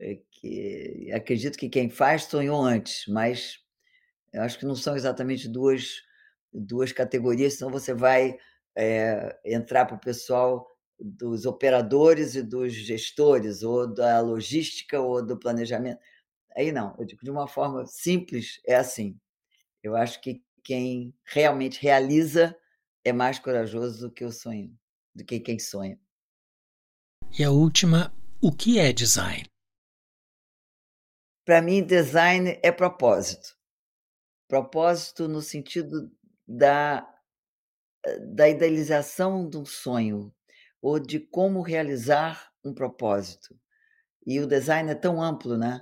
[0.00, 3.58] é que acredito que quem faz sonhou antes, mas
[4.32, 6.02] eu acho que não são exatamente 2
[6.52, 8.38] 2 categorias, senão você vai,
[8.76, 10.66] eh, entrar para o pessoal
[11.00, 16.00] dos operadores e dos gestores, ou da logística ou do planejamento.
[16.56, 19.18] Aí não, eu digo de uma forma simples, é assim,
[19.82, 22.56] eu acho que quem realmente realiza
[23.04, 24.76] é mais corajoso do que o sonho
[25.20, 25.98] do que quem sonha.
[27.38, 29.46] E a última, o que é design?
[31.44, 33.56] Para mim design é propósito.
[34.48, 36.10] Propósito no sentido
[36.46, 37.06] da
[38.34, 40.34] da idealização de um sonho,
[40.80, 43.54] ou de como realizar um propósito.
[44.26, 45.80] E o design é tão amplo, né,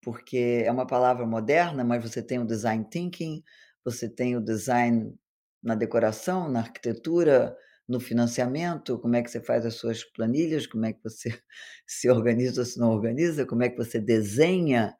[0.00, 3.42] porque é uma palavra moderna, mas você tem o design thinking,
[3.84, 5.18] você tem o design
[5.60, 7.56] na decoração, na arquitetura,
[7.88, 11.30] no financiamento, como é que você faz as suas planilhas, como é que você
[11.86, 14.96] se organiza ou se não organiza, como é que você desenha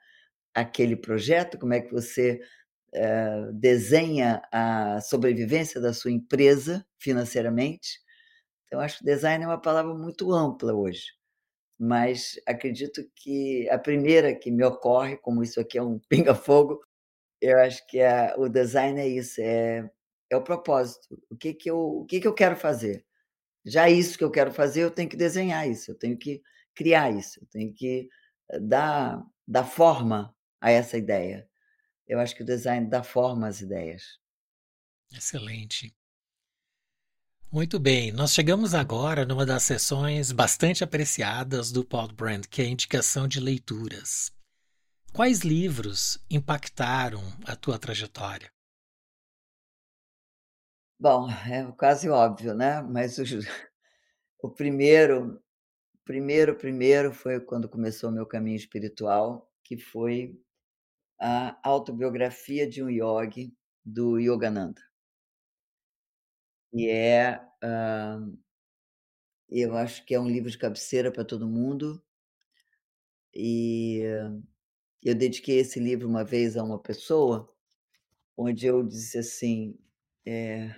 [0.55, 2.40] aquele projeto, como é que você
[2.94, 8.01] uh, desenha a sobrevivência da sua empresa financeiramente.
[8.66, 11.12] Então, acho que design é uma palavra muito ampla hoje,
[11.78, 16.81] mas acredito que a primeira que me ocorre, como isso aqui é um pinga-fogo,
[17.40, 19.89] eu acho que é, o design é isso, é,
[20.30, 21.20] é o propósito.
[21.30, 23.05] O que que eu, o que que eu quero fazer?
[23.64, 26.42] Já isso que eu quero fazer, eu tenho que desenhar isso, eu tenho que
[26.74, 28.09] criar isso, eu tenho que
[28.50, 31.48] eh, dar, dar forma a essa ideia.
[32.06, 34.18] Eu acho que o design dá forma às ideias.
[35.12, 35.94] Excelente.
[37.50, 42.68] Muito bem, nós chegamos agora numa das sessões bastante apreciadas do Podbrand, que é a
[42.68, 44.30] indicação de leituras.
[45.12, 48.50] Quais livros impactaram a tua trajetória?
[51.00, 52.80] Bom, é quase óbvio, né?
[52.82, 53.22] Mas o,
[54.42, 55.42] o primeiro,
[56.04, 60.38] primeiro, primeiro foi quando começou o meu caminho espiritual, que foi
[61.20, 63.54] a autobiografia de um yogi
[63.84, 64.82] do Yogananda.
[66.72, 68.38] E é, uh,
[69.50, 72.02] eu acho que é um livro de cabeceira para todo mundo.
[73.34, 74.02] E
[75.02, 77.48] eu dediquei esse livro uma vez a uma pessoa,
[78.36, 79.78] onde eu disse assim:
[80.26, 80.74] é,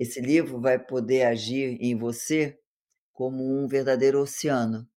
[0.00, 2.58] esse livro vai poder agir em você
[3.12, 4.90] como um verdadeiro oceano.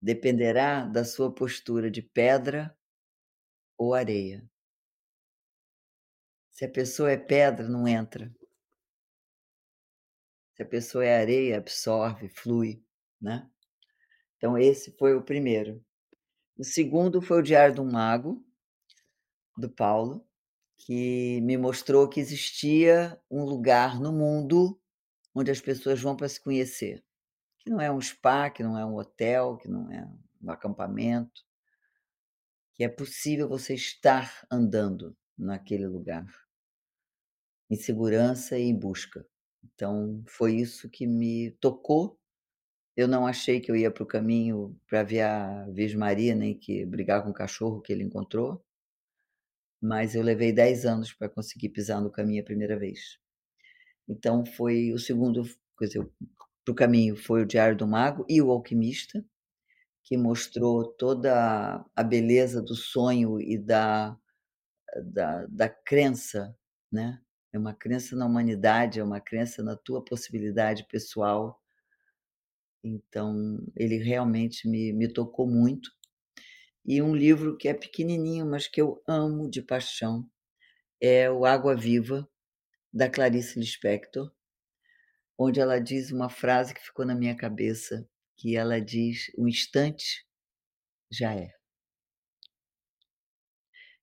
[0.00, 2.78] Dependerá da sua postura de pedra
[3.76, 4.48] ou areia.
[6.52, 8.32] Se a pessoa é pedra, não entra.
[10.54, 12.80] Se a pessoa é areia, absorve, flui,
[13.20, 13.50] né?
[14.36, 15.84] Então esse foi o primeiro.
[16.56, 18.46] O segundo foi o Diário um Mago,
[19.58, 20.25] do Paulo,
[20.78, 24.80] que me mostrou que existia um lugar no mundo
[25.34, 27.04] onde as pessoas vão para se conhecer.
[27.58, 30.06] Que não é um spa, que não é um hotel, que não é
[30.42, 31.42] um acampamento,
[32.74, 36.26] que é possível você estar andando naquele lugar,
[37.70, 39.26] em segurança e em busca.
[39.64, 42.18] Então, foi isso que me tocou.
[42.96, 46.58] Eu não achei que eu ia para o caminho para ver a Virgem Maria, nem
[46.58, 48.64] que brigar com o cachorro que ele encontrou,
[49.86, 53.18] mas eu levei 10 anos para conseguir pisar no caminho a primeira vez.
[54.08, 55.44] Então, foi o segundo,
[55.78, 56.08] quer dizer,
[56.64, 59.24] para o caminho foi o Diário do Mago e o Alquimista,
[60.04, 64.16] que mostrou toda a beleza do sonho e da,
[65.04, 66.56] da, da crença,
[66.92, 67.20] né?
[67.52, 71.60] É uma crença na humanidade, é uma crença na tua possibilidade pessoal.
[72.84, 75.90] Então, ele realmente me, me tocou muito.
[76.86, 80.24] E um livro que é pequenininho, mas que eu amo de paixão,
[81.00, 82.28] é o Água Viva,
[82.92, 84.32] da Clarice Lispector,
[85.38, 90.24] onde ela diz uma frase que ficou na minha cabeça, que ela diz: "O instante
[91.10, 91.52] já é".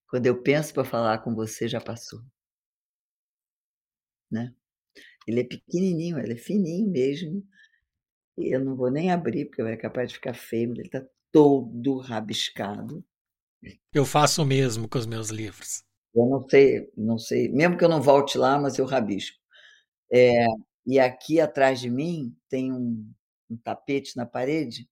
[0.10, 2.22] Quando eu penso para falar com você, já passou.
[4.32, 4.54] Né.
[5.28, 7.46] Ele é pequenininho, ele é fininho mesmo,
[8.38, 13.06] eu não vou nem abrir, porque é capaz de ficar feio, ele está todo rabiscado.
[13.94, 15.84] Eu faço o mesmo com os meus livros.
[16.16, 19.38] Eu não sei não sei mesmo que eu não volte lá, mas eu rabisco.
[20.12, 20.46] É,
[20.88, 23.12] e aqui atrás de mim tem um
[23.52, 24.90] um tapete na parede,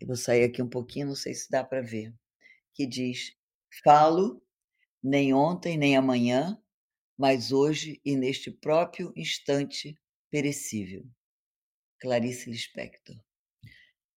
[0.00, 2.14] eu vou sair aqui um pouquinho, não sei se dá para ver,
[2.74, 3.34] que diz:
[3.84, 4.42] "Falo,
[5.02, 6.58] nem ontem nem amanhã,
[7.18, 9.96] mas hoje e neste próprio instante
[10.30, 11.04] perecível".
[12.00, 13.16] Clarice Lispector.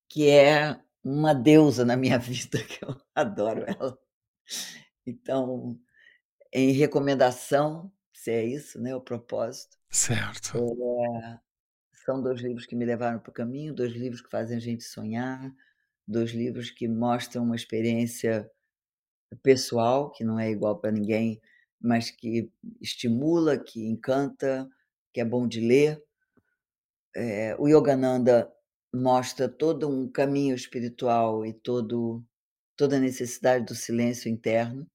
[0.10, 3.98] Que é uma deusa na minha vida, que eu adoro ela.
[5.06, 5.80] Então,
[6.54, 9.78] em recomendação, se é isso, né, o propósito.
[9.90, 10.58] Certo.
[10.58, 11.40] É
[12.06, 14.84] são 2 livros que me levaram para o caminho, 2 livros que fazem a gente
[14.84, 15.52] sonhar,
[16.08, 18.50] 2 livros que mostram uma experiência
[19.42, 21.42] pessoal, que não é igual para ninguém,
[21.82, 24.70] mas que estimula, que encanta,
[25.12, 26.02] que é bom de ler.
[27.16, 28.52] Eh, o Yogananda
[28.96, 32.24] mostra todo um caminho espiritual e todo
[32.76, 34.86] toda a necessidade do silêncio interno,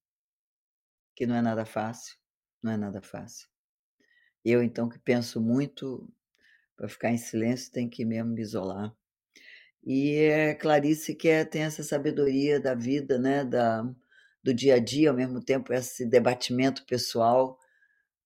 [1.15, 2.15] que não é nada fácil,
[2.61, 3.47] não é nada fácil.
[4.45, 6.07] Eu então que penso muito
[6.75, 8.95] para ficar em silêncio tem que mesmo me isolar.
[9.83, 13.83] E é Clarice que é, tem essa sabedoria da vida, né, da,
[14.43, 17.59] do dia a dia, ao mesmo tempo esse debatimento pessoal.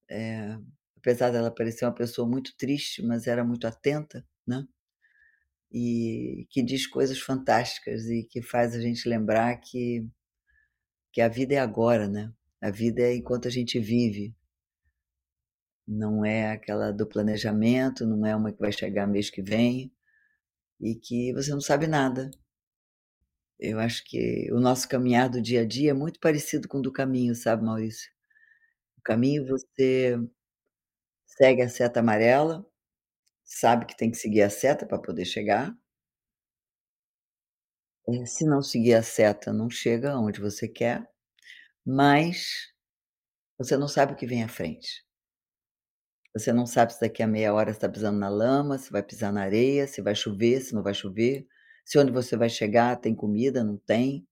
[0.10, 0.58] É,
[0.98, 4.68] apesar dela parecer uma pessoa muito triste, mas era muito atenta, né?
[5.76, 10.08] E que diz coisas fantásticas e que faz a gente lembrar que,
[11.12, 12.32] que a vida é agora, né?
[12.62, 14.34] A vida é enquanto a gente vive
[15.88, 19.92] não é aquela do planejamento, não é uma que vai chegar mês que vem
[20.80, 22.32] e que você não sabe nada.
[23.60, 26.82] Eu acho que o nosso caminhar do dia a dia é muito parecido com o
[26.82, 28.12] do caminho, sabe, Maurício?
[28.98, 30.18] O caminho você
[31.26, 32.66] segue a seta amarela,
[33.46, 35.74] sabe que tem que seguir a seta para poder chegar.
[38.08, 41.08] Eh, se não seguir a seta, não chega aonde você quer,
[41.86, 42.74] mas
[43.58, 45.06] você não sabe o que vem à frente.
[46.34, 49.32] Você não sabe se daqui a meia hora está pisando na lama, se vai pisar
[49.32, 51.48] na areia, se vai chover, se não vai chover,
[51.86, 54.28] se onde você vai chegar tem comida, não tem.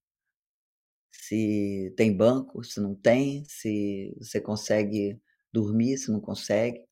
[1.12, 5.20] Se tem banco, se não tem, se você consegue
[5.54, 6.86] dormir, se não consegue.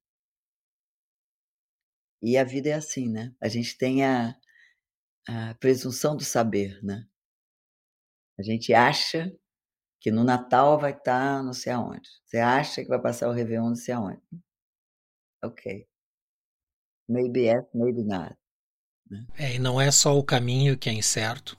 [2.21, 4.35] E a vida é assim, né, a gente tem a
[5.27, 7.07] a presunção do saber, né.
[8.39, 9.31] A gente acha
[9.99, 13.69] que no Natal vai estar não sei aonde, você acha que vai passar o réveillon
[13.69, 14.21] não sei aonde.
[15.43, 15.87] Ok.
[17.07, 18.35] Maybe yes, maybe not,
[19.09, 19.25] né.
[19.37, 21.57] É, e não é só o caminho que é incerto,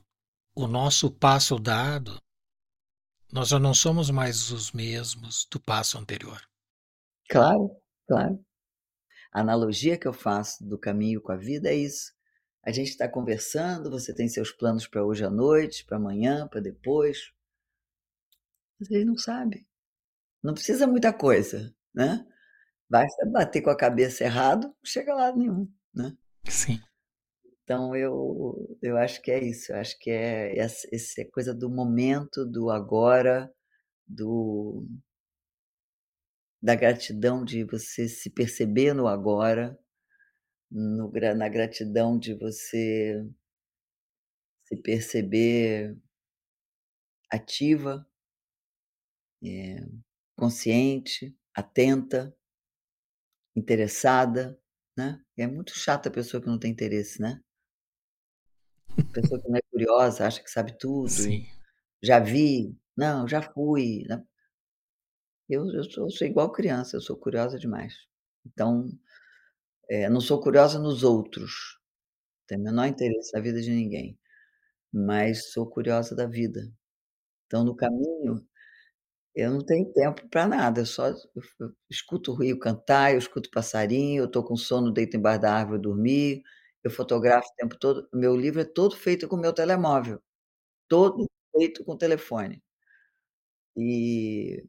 [0.55, 2.21] o nosso passo dado,
[3.33, 6.41] nós já não somos mais os mesmos do passo anterior.
[7.29, 7.71] Claro,
[8.07, 8.45] claro.
[9.33, 12.13] A analogia que eu faço do caminho com a vida é isso,
[12.65, 16.61] a gente está conversando, você tem seus planos para hoje à noite, para amanhã, para
[16.61, 17.33] depois.
[18.79, 19.67] Você não sabe.
[20.43, 22.25] Não precisa muita coisa, né.
[22.89, 26.17] Basta bater com a cabeça errado, não chega a lado nenhum, né.
[26.49, 26.81] Sim.
[27.65, 31.71] Então eu eu acho que é isso, eu acho que é essa esse coisa do
[31.71, 33.53] momento, do agora,
[34.07, 34.87] do
[36.63, 39.79] da gratidão de você se perceber no agora,
[40.71, 43.25] no na gratidão de você
[44.69, 45.97] se perceber
[47.31, 48.07] ativa
[49.43, 49.85] eh,
[50.37, 52.35] consciente, atenta
[53.57, 54.59] interessada,
[54.97, 55.21] né.
[55.37, 57.43] É muito chata a pessoa que não tem interesse, né.
[59.13, 61.47] Pessoa que não é curiosa, acha que sabe tudo, Sim.
[62.03, 64.23] já vi, não, já fui, né.
[65.55, 67.95] Eu eu sou sou igual criança, eu sou curiosa demais.
[68.47, 68.89] Então,
[69.91, 71.79] eh, não sou curiosa nos outros,
[72.49, 74.19] tenho o menor interesse na vida de ninguém,
[74.93, 76.63] mas sou curiosa da vida.
[77.47, 78.47] Então no caminho,
[79.35, 81.17] eu não tenho tempo para nada, eu só eu
[81.61, 85.55] eu escuto o rio cantar, eu escuto passarinho, eu estou com sono, deito embaixo da
[85.55, 86.43] árvore dormir,
[86.85, 90.21] eu fotografo o tempo todo, meu livro é todo feito com o meu telemóvel,
[90.89, 91.27] todo
[91.57, 92.63] feito com telefone.
[93.77, 94.63] E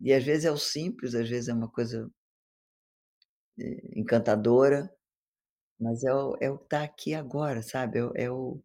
[0.00, 2.10] e às vezes é o simples, às vezes é uma coisa
[3.58, 4.90] eh, encantadora,
[5.80, 8.62] mas é o é o estar aqui agora, sabe, é o é o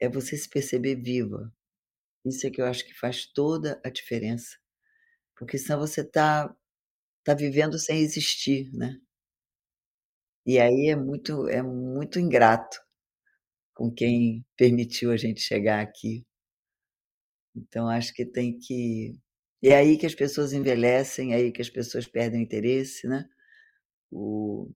[0.00, 1.52] é você se perceber viva.
[2.26, 4.56] Isso é que eu acho que faz toda a diferença,
[5.36, 6.54] porque senão você está
[7.20, 8.98] está vivendo sem existir, né.
[10.44, 12.80] E aí é muito é muito ingrato
[13.74, 16.26] com quem permitiu a gente chegar aqui.
[17.54, 19.18] Então acho que tem que
[19.62, 23.28] é aí que as pessoas envelhecem, é aí que as pessoas perdem o interesse, né.
[24.10, 24.70] O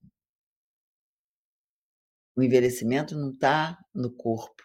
[2.35, 4.63] o envelhecimento não está no corpo.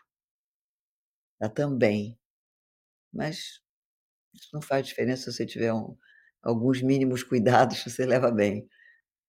[1.40, 2.18] Está também,
[3.12, 3.60] mas
[4.34, 5.96] isso não faz diferença se você tiver um
[6.42, 8.68] alguns mínimos cuidados, você leva bem.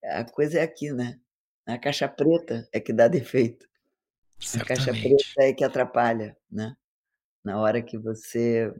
[0.06, 1.20] A coisa é aqui, né,
[1.68, 3.68] a caixa preta é que dá defeito.
[4.62, 6.76] A caixa preta é que atrapalha, né.
[7.46, 8.74] Na hora que você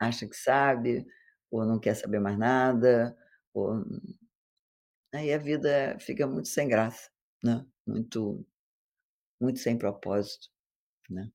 [0.00, 1.06] acha que sabe,
[1.50, 3.16] ou não quer saber mais nada,
[3.54, 3.84] ou
[5.14, 7.10] aí a vida fica muito sem graça,
[7.44, 8.46] né, muito
[9.40, 10.48] muito sem propósito,
[11.08, 11.30] né.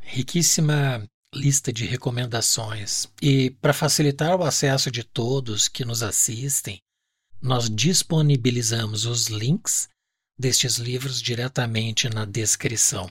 [0.00, 3.08] Riquíssima lista de recomendações.
[3.20, 6.80] E para facilitar o acesso de todos que nos assistem,
[7.42, 9.88] nós disponibilizamos os links
[10.38, 13.08] destes livros diretamente na descrição.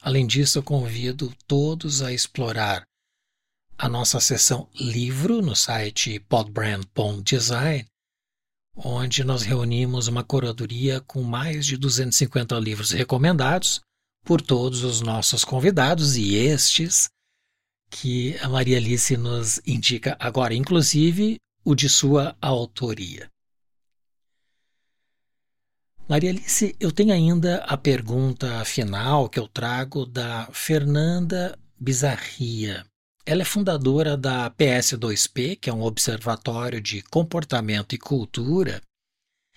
[0.00, 2.84] Além disso, eu convido todos a explorar
[3.76, 7.86] a nossa seção livro no site podbrand.design,
[8.76, 13.80] onde nós reunimos uma curadoria com mais de 250 livros recomendados
[14.24, 17.08] por todos os nossos convidados e estes
[17.90, 23.30] que a Maria Alice nos indica agora, inclusive o de sua autoria.
[26.08, 32.84] Maria Alice, eu tenho ainda a pergunta final que eu trago da Fernanda Bizarria.
[33.26, 38.82] Ela é fundadora da PS2P, que é um observatório de comportamento e cultura,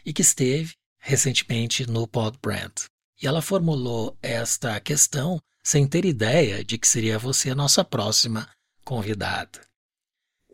[0.06, 2.86] e que esteve recentemente no Podbrand.
[3.22, 8.50] E ela formulou esta questão sem ter ideia de que seria você a nossa próxima
[8.86, 9.68] convidada.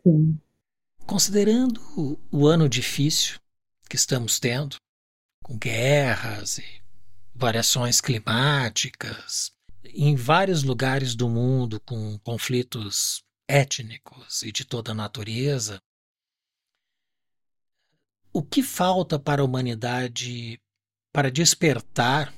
[0.01, 0.39] Sim.
[1.05, 3.37] Considerando o ano difícil
[3.87, 4.77] que estamos tendo,
[5.43, 6.81] com guerras e
[7.35, 9.52] variações climáticas,
[9.85, 15.81] em vários lugares do mundo com conflitos étnicos e de toda natureza,
[18.31, 20.59] o que falta para a humanidade
[21.11, 22.33] para despertar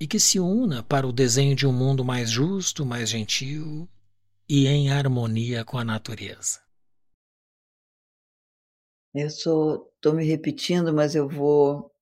[0.00, 3.88] e que se una para o desenho de um mundo mais justo, mais gentil
[4.48, 6.60] e em harmonia com a natureza?
[9.14, 11.94] Eu estou me repetindo, mas eu vou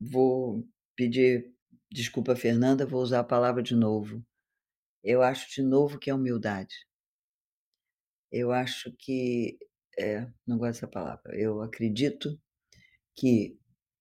[0.00, 0.66] vou
[0.96, 1.55] pedir
[1.90, 4.24] desculpa Fernanda, vou usar a palavra de novo.
[5.04, 6.74] Eu acho de novo que é humildade.
[8.30, 9.58] Eu acho que
[9.98, 11.34] é, não gosto dessa palavra.
[11.36, 12.38] Eu acredito
[13.16, 13.58] que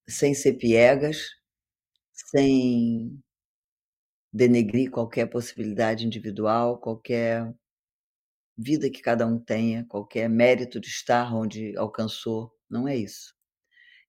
[0.07, 1.29] sem ser piegas,
[2.13, 3.21] sem
[4.31, 7.51] denegrir qualquer possibilidade individual, qualquer
[8.57, 13.33] vida que cada um tenha, qualquer mérito de estar onde alcançou, não é isso.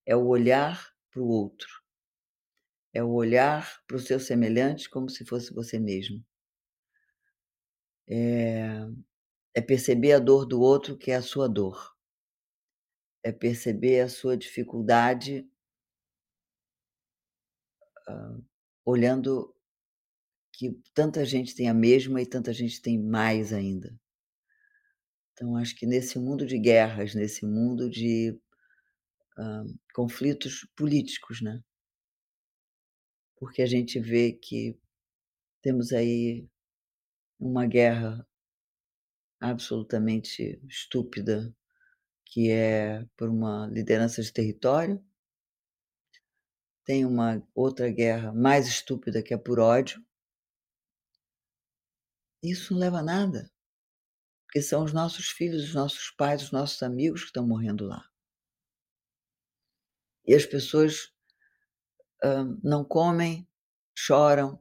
[0.07, 1.69] É o olhar para o outro.
[2.97, 6.24] É o olhar para o seu semelhante como se fosse você mesmo.
[8.09, 8.89] É,
[9.52, 11.94] é perceber a dor do outro que é a sua dor.
[13.23, 15.47] É perceber a sua dificuldade
[18.09, 18.43] uh,
[18.82, 19.55] olhando
[20.51, 23.94] que tanta gente tem a mesma e tanta gente tem mais ainda.
[25.35, 28.40] Então, acho que nesse mundo de guerras, nesse mundo de
[29.39, 31.62] uh, conflitos políticos, né?
[33.36, 34.78] Porque a gente vê que
[35.62, 36.48] temos aí
[37.38, 38.26] uma guerra
[39.40, 41.54] absolutamente estúpida,
[42.24, 45.04] que é por uma liderança de território.
[46.84, 50.02] Tem uma outra guerra mais estúpida que é por ódio.
[52.42, 53.50] Isso não leva a nada,
[54.46, 58.08] porque são os nossos filhos, os nossos pais, os nossos amigos que estão morrendo lá.
[60.24, 61.12] E as pessoas
[62.62, 63.48] não comem,
[63.97, 64.59] choram,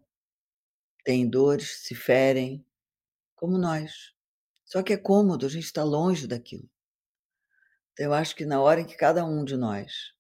[1.04, 2.66] têm dores, se ferem,
[3.36, 4.14] como nós.
[4.66, 6.70] Só que é cômodo, a gente está longe daquilo.
[7.94, 10.14] Então eu acho que na hora em que cada um de nós,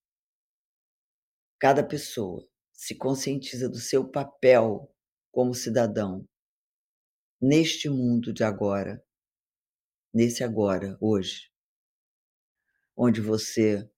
[1.60, 4.94] cada pessoa, se conscientiza do seu papel
[5.32, 6.28] como cidadão
[7.42, 9.04] neste mundo de agora,
[10.14, 11.52] nesse agora, hoje,
[12.96, 13.90] onde você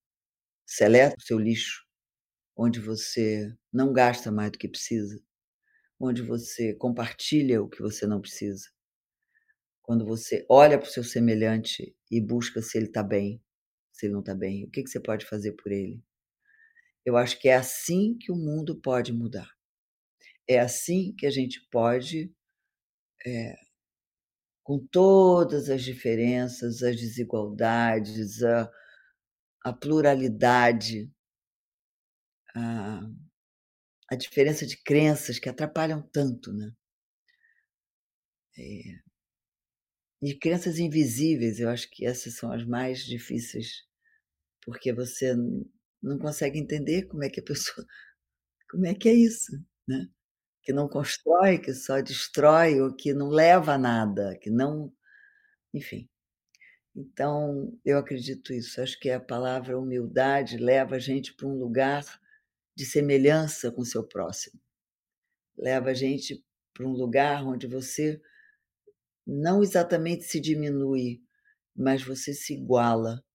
[0.66, 1.87] seleta o seu lixo,
[2.58, 5.22] onde você não gasta mais do que precisa,
[6.00, 8.68] onde você compartilha o que você não precisa.
[9.84, 13.42] Quando você olha para o seu semelhante e busca se ele está bem,
[13.94, 16.04] se ele não está bem, o que, que você pode fazer por ele?
[17.06, 19.50] Eu acho que é assim que o mundo pode mudar.
[20.48, 22.34] É assim que a gente pode,
[23.26, 23.56] é,
[24.64, 28.70] com todas as diferenças, as desigualdades, a,
[29.64, 31.10] a pluralidade,
[32.58, 33.02] a,
[34.10, 36.72] a diferença de crenças que atrapalham tanto, né?
[38.58, 39.08] É,
[40.22, 43.84] e crenças invisíveis, eu acho que essas são as mais difíceis,
[44.64, 45.36] porque você
[46.02, 47.86] não consegue entender como é que a pessoa
[48.70, 49.52] como é que é isso,
[49.88, 50.08] né?
[50.64, 54.94] Que não constrói, que só destrói ou que não leva a nada, que não
[55.74, 56.10] enfim.
[56.96, 62.04] Então, eu acredito isso, acho que a palavra humildade leva a gente para um lugar
[62.78, 64.62] de semelhança com o seu próximo.
[65.58, 66.46] Leva a gente
[66.76, 68.22] para um lugar onde você
[69.26, 71.24] não exatamente se diminui,
[71.76, 73.26] mas você se iguala.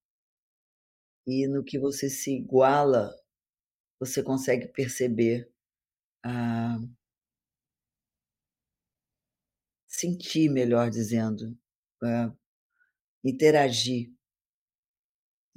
[1.27, 3.13] E no que você se iguala,
[3.99, 5.53] você consegue perceber
[6.25, 6.79] a
[9.89, 11.59] sentir, melhor dizendo,
[12.01, 12.33] ah,
[13.25, 14.15] interagir,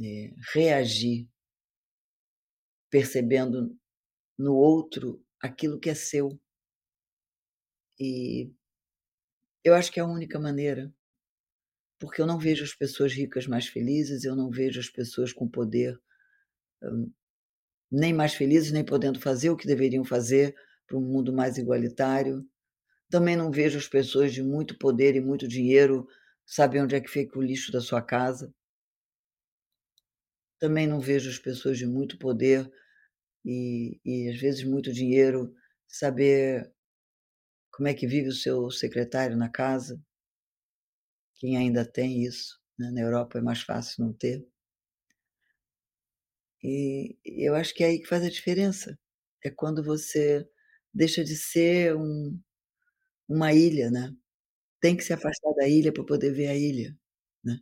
[0.02, 1.30] eh, reagir,
[2.90, 3.76] percebendo
[4.38, 6.40] no outro aquilo que é seu.
[8.00, 8.52] E
[9.66, 10.94] eu acho que é a única maneira,
[12.00, 15.48] porque eu não vejo as pessoas ricas mais felizes, eu não vejo as pessoas com
[15.48, 15.98] poder,
[16.84, 17.08] hã,
[17.92, 20.56] nem mais felizes, nem podendo fazer o que deveriam fazer
[20.88, 22.46] para um mundo mais igualitário.
[23.10, 26.08] Também não vejo as pessoas de muito poder e muito dinheiro
[26.46, 28.54] saber onde é que fica o lixo da sua casa.
[30.66, 32.68] Também não vejo as pessoas de muito poder
[33.46, 35.54] e e às vezes muito dinheiro
[35.88, 36.72] saber
[37.72, 40.02] como é que vive o seu secretário na casa.
[41.38, 44.46] Quem ainda tem isso, né, na Europa é mais fácil não ter.
[46.64, 48.98] E eu acho que é aí que faz a diferença.
[49.44, 50.48] É quando você
[50.94, 52.40] deixa de ser um
[53.30, 54.14] uma ilha, né.
[54.82, 56.98] Tem que se afastar da ilha para poder ver a ilha,
[57.44, 57.58] né.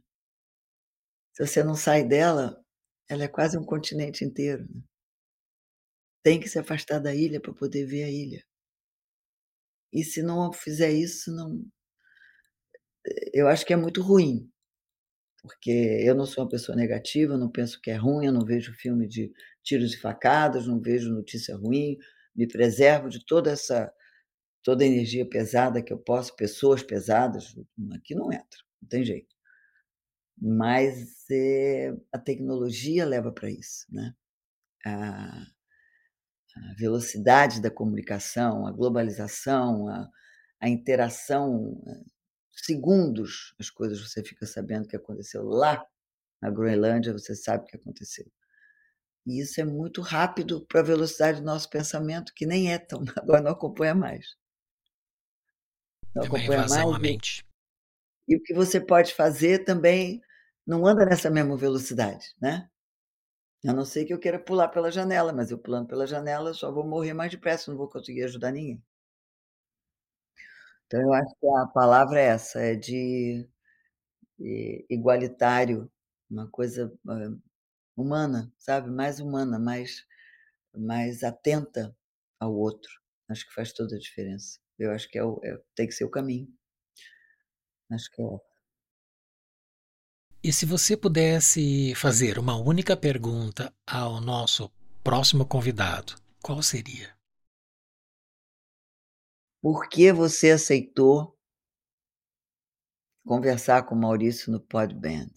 [1.36, 2.63] Se você não sai dela,
[3.10, 4.82] ela é quase um continente inteiro, né.
[6.22, 8.44] Tem que se afastar da ilha para poder ver a ilha.
[9.94, 11.66] E se não fizer isso, não
[13.34, 14.50] eu acho que é muito ruim,
[15.42, 18.74] porque eu não sou uma pessoa negativa, não penso que é ruim, eu não vejo
[18.76, 19.32] filme de
[19.64, 21.98] tiros e facadas, não vejo notícia ruim,
[22.36, 23.92] me preservo de toda essa
[24.64, 27.56] toda a energia pesada que eu posso, pessoas pesadas,
[27.96, 29.33] aqui não entra, não tem jeito.
[30.42, 34.14] Mas, eh, a tecnologia leva para isso, né.
[34.86, 35.48] A
[36.56, 40.10] a velocidade da comunicação, a globalização, a
[40.62, 42.04] a interação, eh,
[42.52, 45.86] segundos as coisas você fica sabendo que aconteceu lá
[46.42, 48.26] na Groenlândia, você sabe o que aconteceu.
[49.28, 53.02] E isso é muito rápido para a velocidade do nosso pensamento, que nem é tão
[53.18, 54.26] agora não acompanha mais.
[56.16, 57.44] Não É acompanha mais e mente.
[58.28, 60.22] e o que você pode fazer também
[60.68, 62.70] não anda nessa mesma velocidade, né.
[63.68, 66.72] A não ser que eu queira pular pela janela, mas eu pulando pela janela só
[66.72, 68.84] vou morrer mais depressa, não vou conseguir ajudar ninguém.
[70.88, 73.48] Então eu acho que a palavra é essa, é de
[74.40, 75.92] i igualitário,
[76.30, 76.94] uma coisa,
[77.98, 80.06] humana, sabe, mais humana, mais
[80.76, 81.96] mais atenta
[82.40, 82.92] ao outro.
[83.30, 84.60] Acho que faz toda a diferença.
[84.80, 86.50] Eu acho que é o é tem que ser o caminho.
[87.92, 88.53] Acho que é.
[90.46, 94.70] E se você pudesse fazer uma única pergunta ao nosso
[95.02, 97.18] próximo convidado, qual seria?
[99.62, 101.40] Por que você aceitou
[103.26, 105.32] conversar com o Maurício no Podband?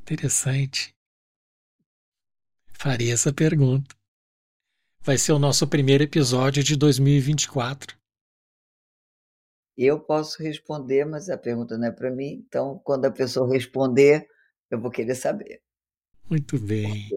[0.00, 0.92] Interessante.
[2.66, 3.94] Faria essa pergunta.
[5.00, 7.96] Vai ser o nosso primeiro episódio de 2024.
[9.76, 14.26] Eu posso responder, mas a pergunta não é para mim, então quando a pessoa responder,
[14.70, 15.60] eu vou querer saber.
[16.28, 17.10] Muito bem.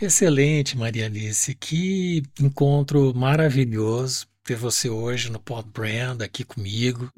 [0.00, 1.54] Excelente, Maria Alice.
[1.54, 7.10] Que encontro maravilhoso ter você hoje no Podbrand aqui comigo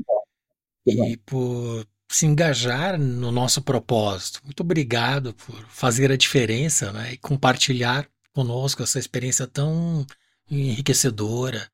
[0.87, 4.41] e por se engajar no nosso propósito.
[4.45, 10.07] Muito obrigado por fazer a diferença, né, e compartilhar conosco essa experiência tão
[10.49, 11.69] enriquecedora,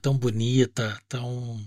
[0.00, 1.64] tão bonita, tão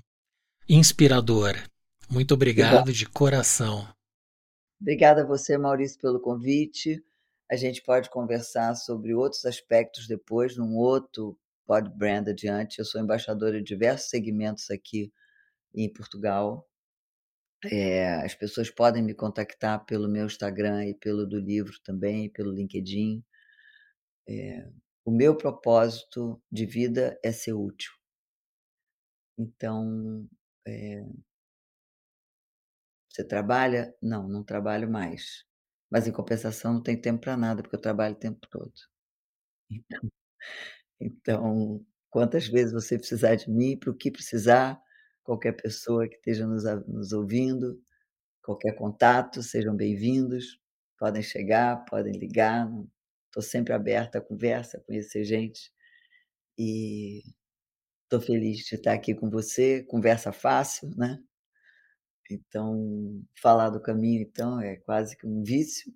[0.68, 1.64] inspiradora.
[2.10, 3.88] Muito obrigado de coração.
[4.80, 7.04] Obrigada a você, Maurício, pelo convite.
[7.50, 12.80] A gente pode conversar sobre outros aspectos depois, num outro Podbrand adiante.
[12.80, 15.12] Eu sou embaixadora de diversos segmentos aqui
[15.74, 16.68] em Portugal.
[17.66, 22.54] Eh, as pessoas podem me contactar pelo meu Instagram e pelo do livro também, pelo
[22.54, 23.24] LinkedIn.
[24.28, 24.70] Eh,
[25.04, 27.92] o meu propósito de vida é ser útil.
[29.38, 30.28] Então,
[30.66, 31.04] eh
[33.12, 33.94] Você trabalha?
[34.02, 35.46] Não, não trabalho mais.
[35.90, 38.72] Mas em compensação não tenho tempo para nada, porque eu trabalho o tempo todo.
[39.72, 40.02] Então
[41.02, 44.82] então, quantas vezes você precisar de mim, para o que precisar,
[45.24, 47.82] qualquer pessoa que esteja nos nos ouvindo,
[48.44, 50.60] qualquer contato, sejam bem-vindos,
[51.00, 52.70] podem chegar, podem ligar,
[53.28, 55.72] estou sempre aberta à conversa, a conhecer gente.
[56.60, 57.24] E
[58.08, 61.20] estou feliz de estar aqui com você, conversa fácil, né.
[62.30, 65.94] Então, falar do caminho então é quase que um vício.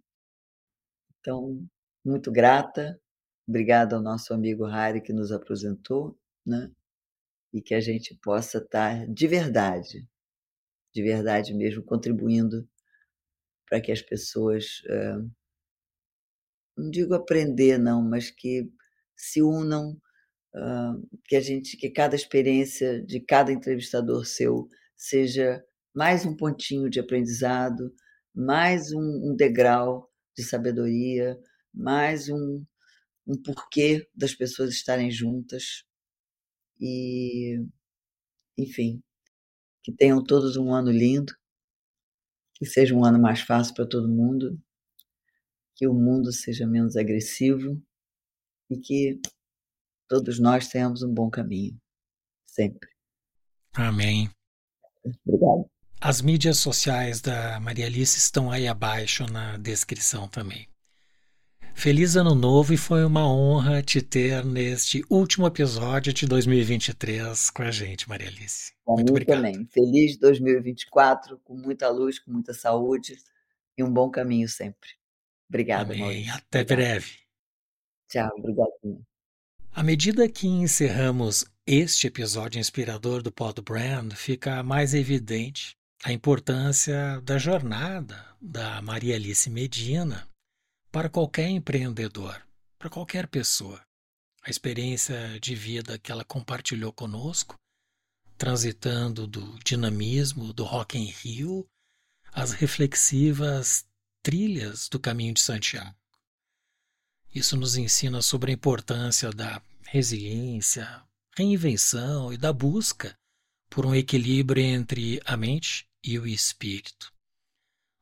[1.20, 1.64] Então,
[2.04, 3.00] muito grata,
[3.48, 6.72] obrigada ao nosso amigo Harry que nos apresentou, né,
[7.54, 10.08] e que a gente possa estar de verdade,
[10.94, 12.68] de verdade mesmo, contribuindo
[13.70, 15.32] para que as pessoas, hã
[16.78, 18.70] não digo aprender não, mas que
[19.16, 19.98] se unam,
[21.26, 24.68] que a gente que cada experiência de cada entrevistador seu
[24.98, 25.64] seja
[25.96, 27.94] mais um pontinho de aprendizado,
[28.36, 31.38] mais um um degrau de sabedoria,
[31.74, 32.64] mais um
[33.28, 35.84] um porquê das pessoas estarem juntas.
[36.80, 37.64] E,
[38.58, 39.02] enfim,
[39.84, 41.34] que tenham todos um ano lindo.
[42.56, 44.60] Que seja um ano mais fácil para todo mundo.
[45.76, 47.82] Que o mundo seja menos agressivo
[48.70, 49.20] e que
[50.12, 51.80] todos nós tenhamos um bom caminho,
[52.46, 52.90] sempre.
[53.74, 54.30] Amém.
[55.26, 55.66] Obrigada.
[56.02, 60.68] As mídias sociais da Maria Alice estão aí abaixo na descrição também.
[61.74, 67.64] Feliz ano novo e foi uma honra te ter neste último episódio de 2023 com
[67.64, 68.74] a gente, Maria Alice.
[68.84, 69.38] Para Muito obrigado.
[69.38, 69.66] também.
[69.68, 73.16] Feliz 2024, com muita luz, com muita saúde
[73.78, 74.90] e um bom caminho sempre.
[75.48, 76.02] Obrigada, Amém.
[76.02, 76.34] Maurício.
[76.34, 76.76] Até Obrigada.
[76.76, 77.12] breve.
[78.10, 79.06] Tchau, obrigadinho.
[79.74, 87.38] À medida que encerramos este episódio inspirador do Podbrand, fica mais evidente a importância da
[87.38, 90.28] jornada da Maria Alice Medina
[90.92, 92.46] para qualquer empreendedor,
[92.78, 93.82] para qualquer pessoa.
[94.44, 97.56] a experiência de vida que ela compartilhou conosco,
[98.38, 101.66] transitando do dinamismo do Rock em Rio
[102.34, 103.86] às reflexivas
[104.24, 105.96] trilhas do Caminho de Santiago.
[107.34, 111.02] Isso nos ensina sobre a importância da resiliência,
[111.36, 113.16] reinvenção e da busca
[113.70, 117.12] por um equilíbrio entre a mente e o espírito.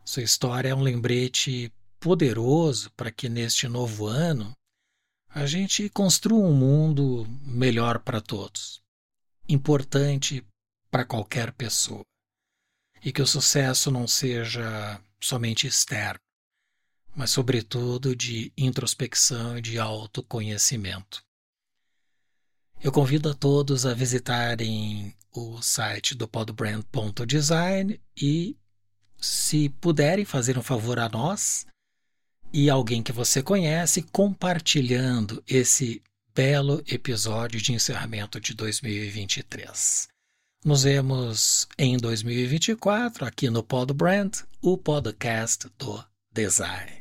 [0.04, 4.52] Sua história é um lembrete poderoso para que neste novo ano
[5.30, 8.82] a gente construa um mundo melhor para todos,
[9.48, 10.44] importante
[10.90, 12.04] para qualquer pessoa,
[13.04, 16.20] e que o sucesso não seja somente externo,
[17.16, 21.24] mas sobretudo de introspecção e de autoconhecimento.
[22.82, 28.58] Eu convido a todos a visitarem o site do podbrand.design e,
[29.20, 31.66] se puderem fazer um favor a nós
[32.54, 36.02] e alguém que você conhece, compartilhando esse
[36.34, 40.08] belo episódio de encerramento de 2023.
[40.64, 44.32] Nos vemos em 2024 aqui no Podbrand,
[44.62, 46.04] o podcast do
[46.34, 46.99] design.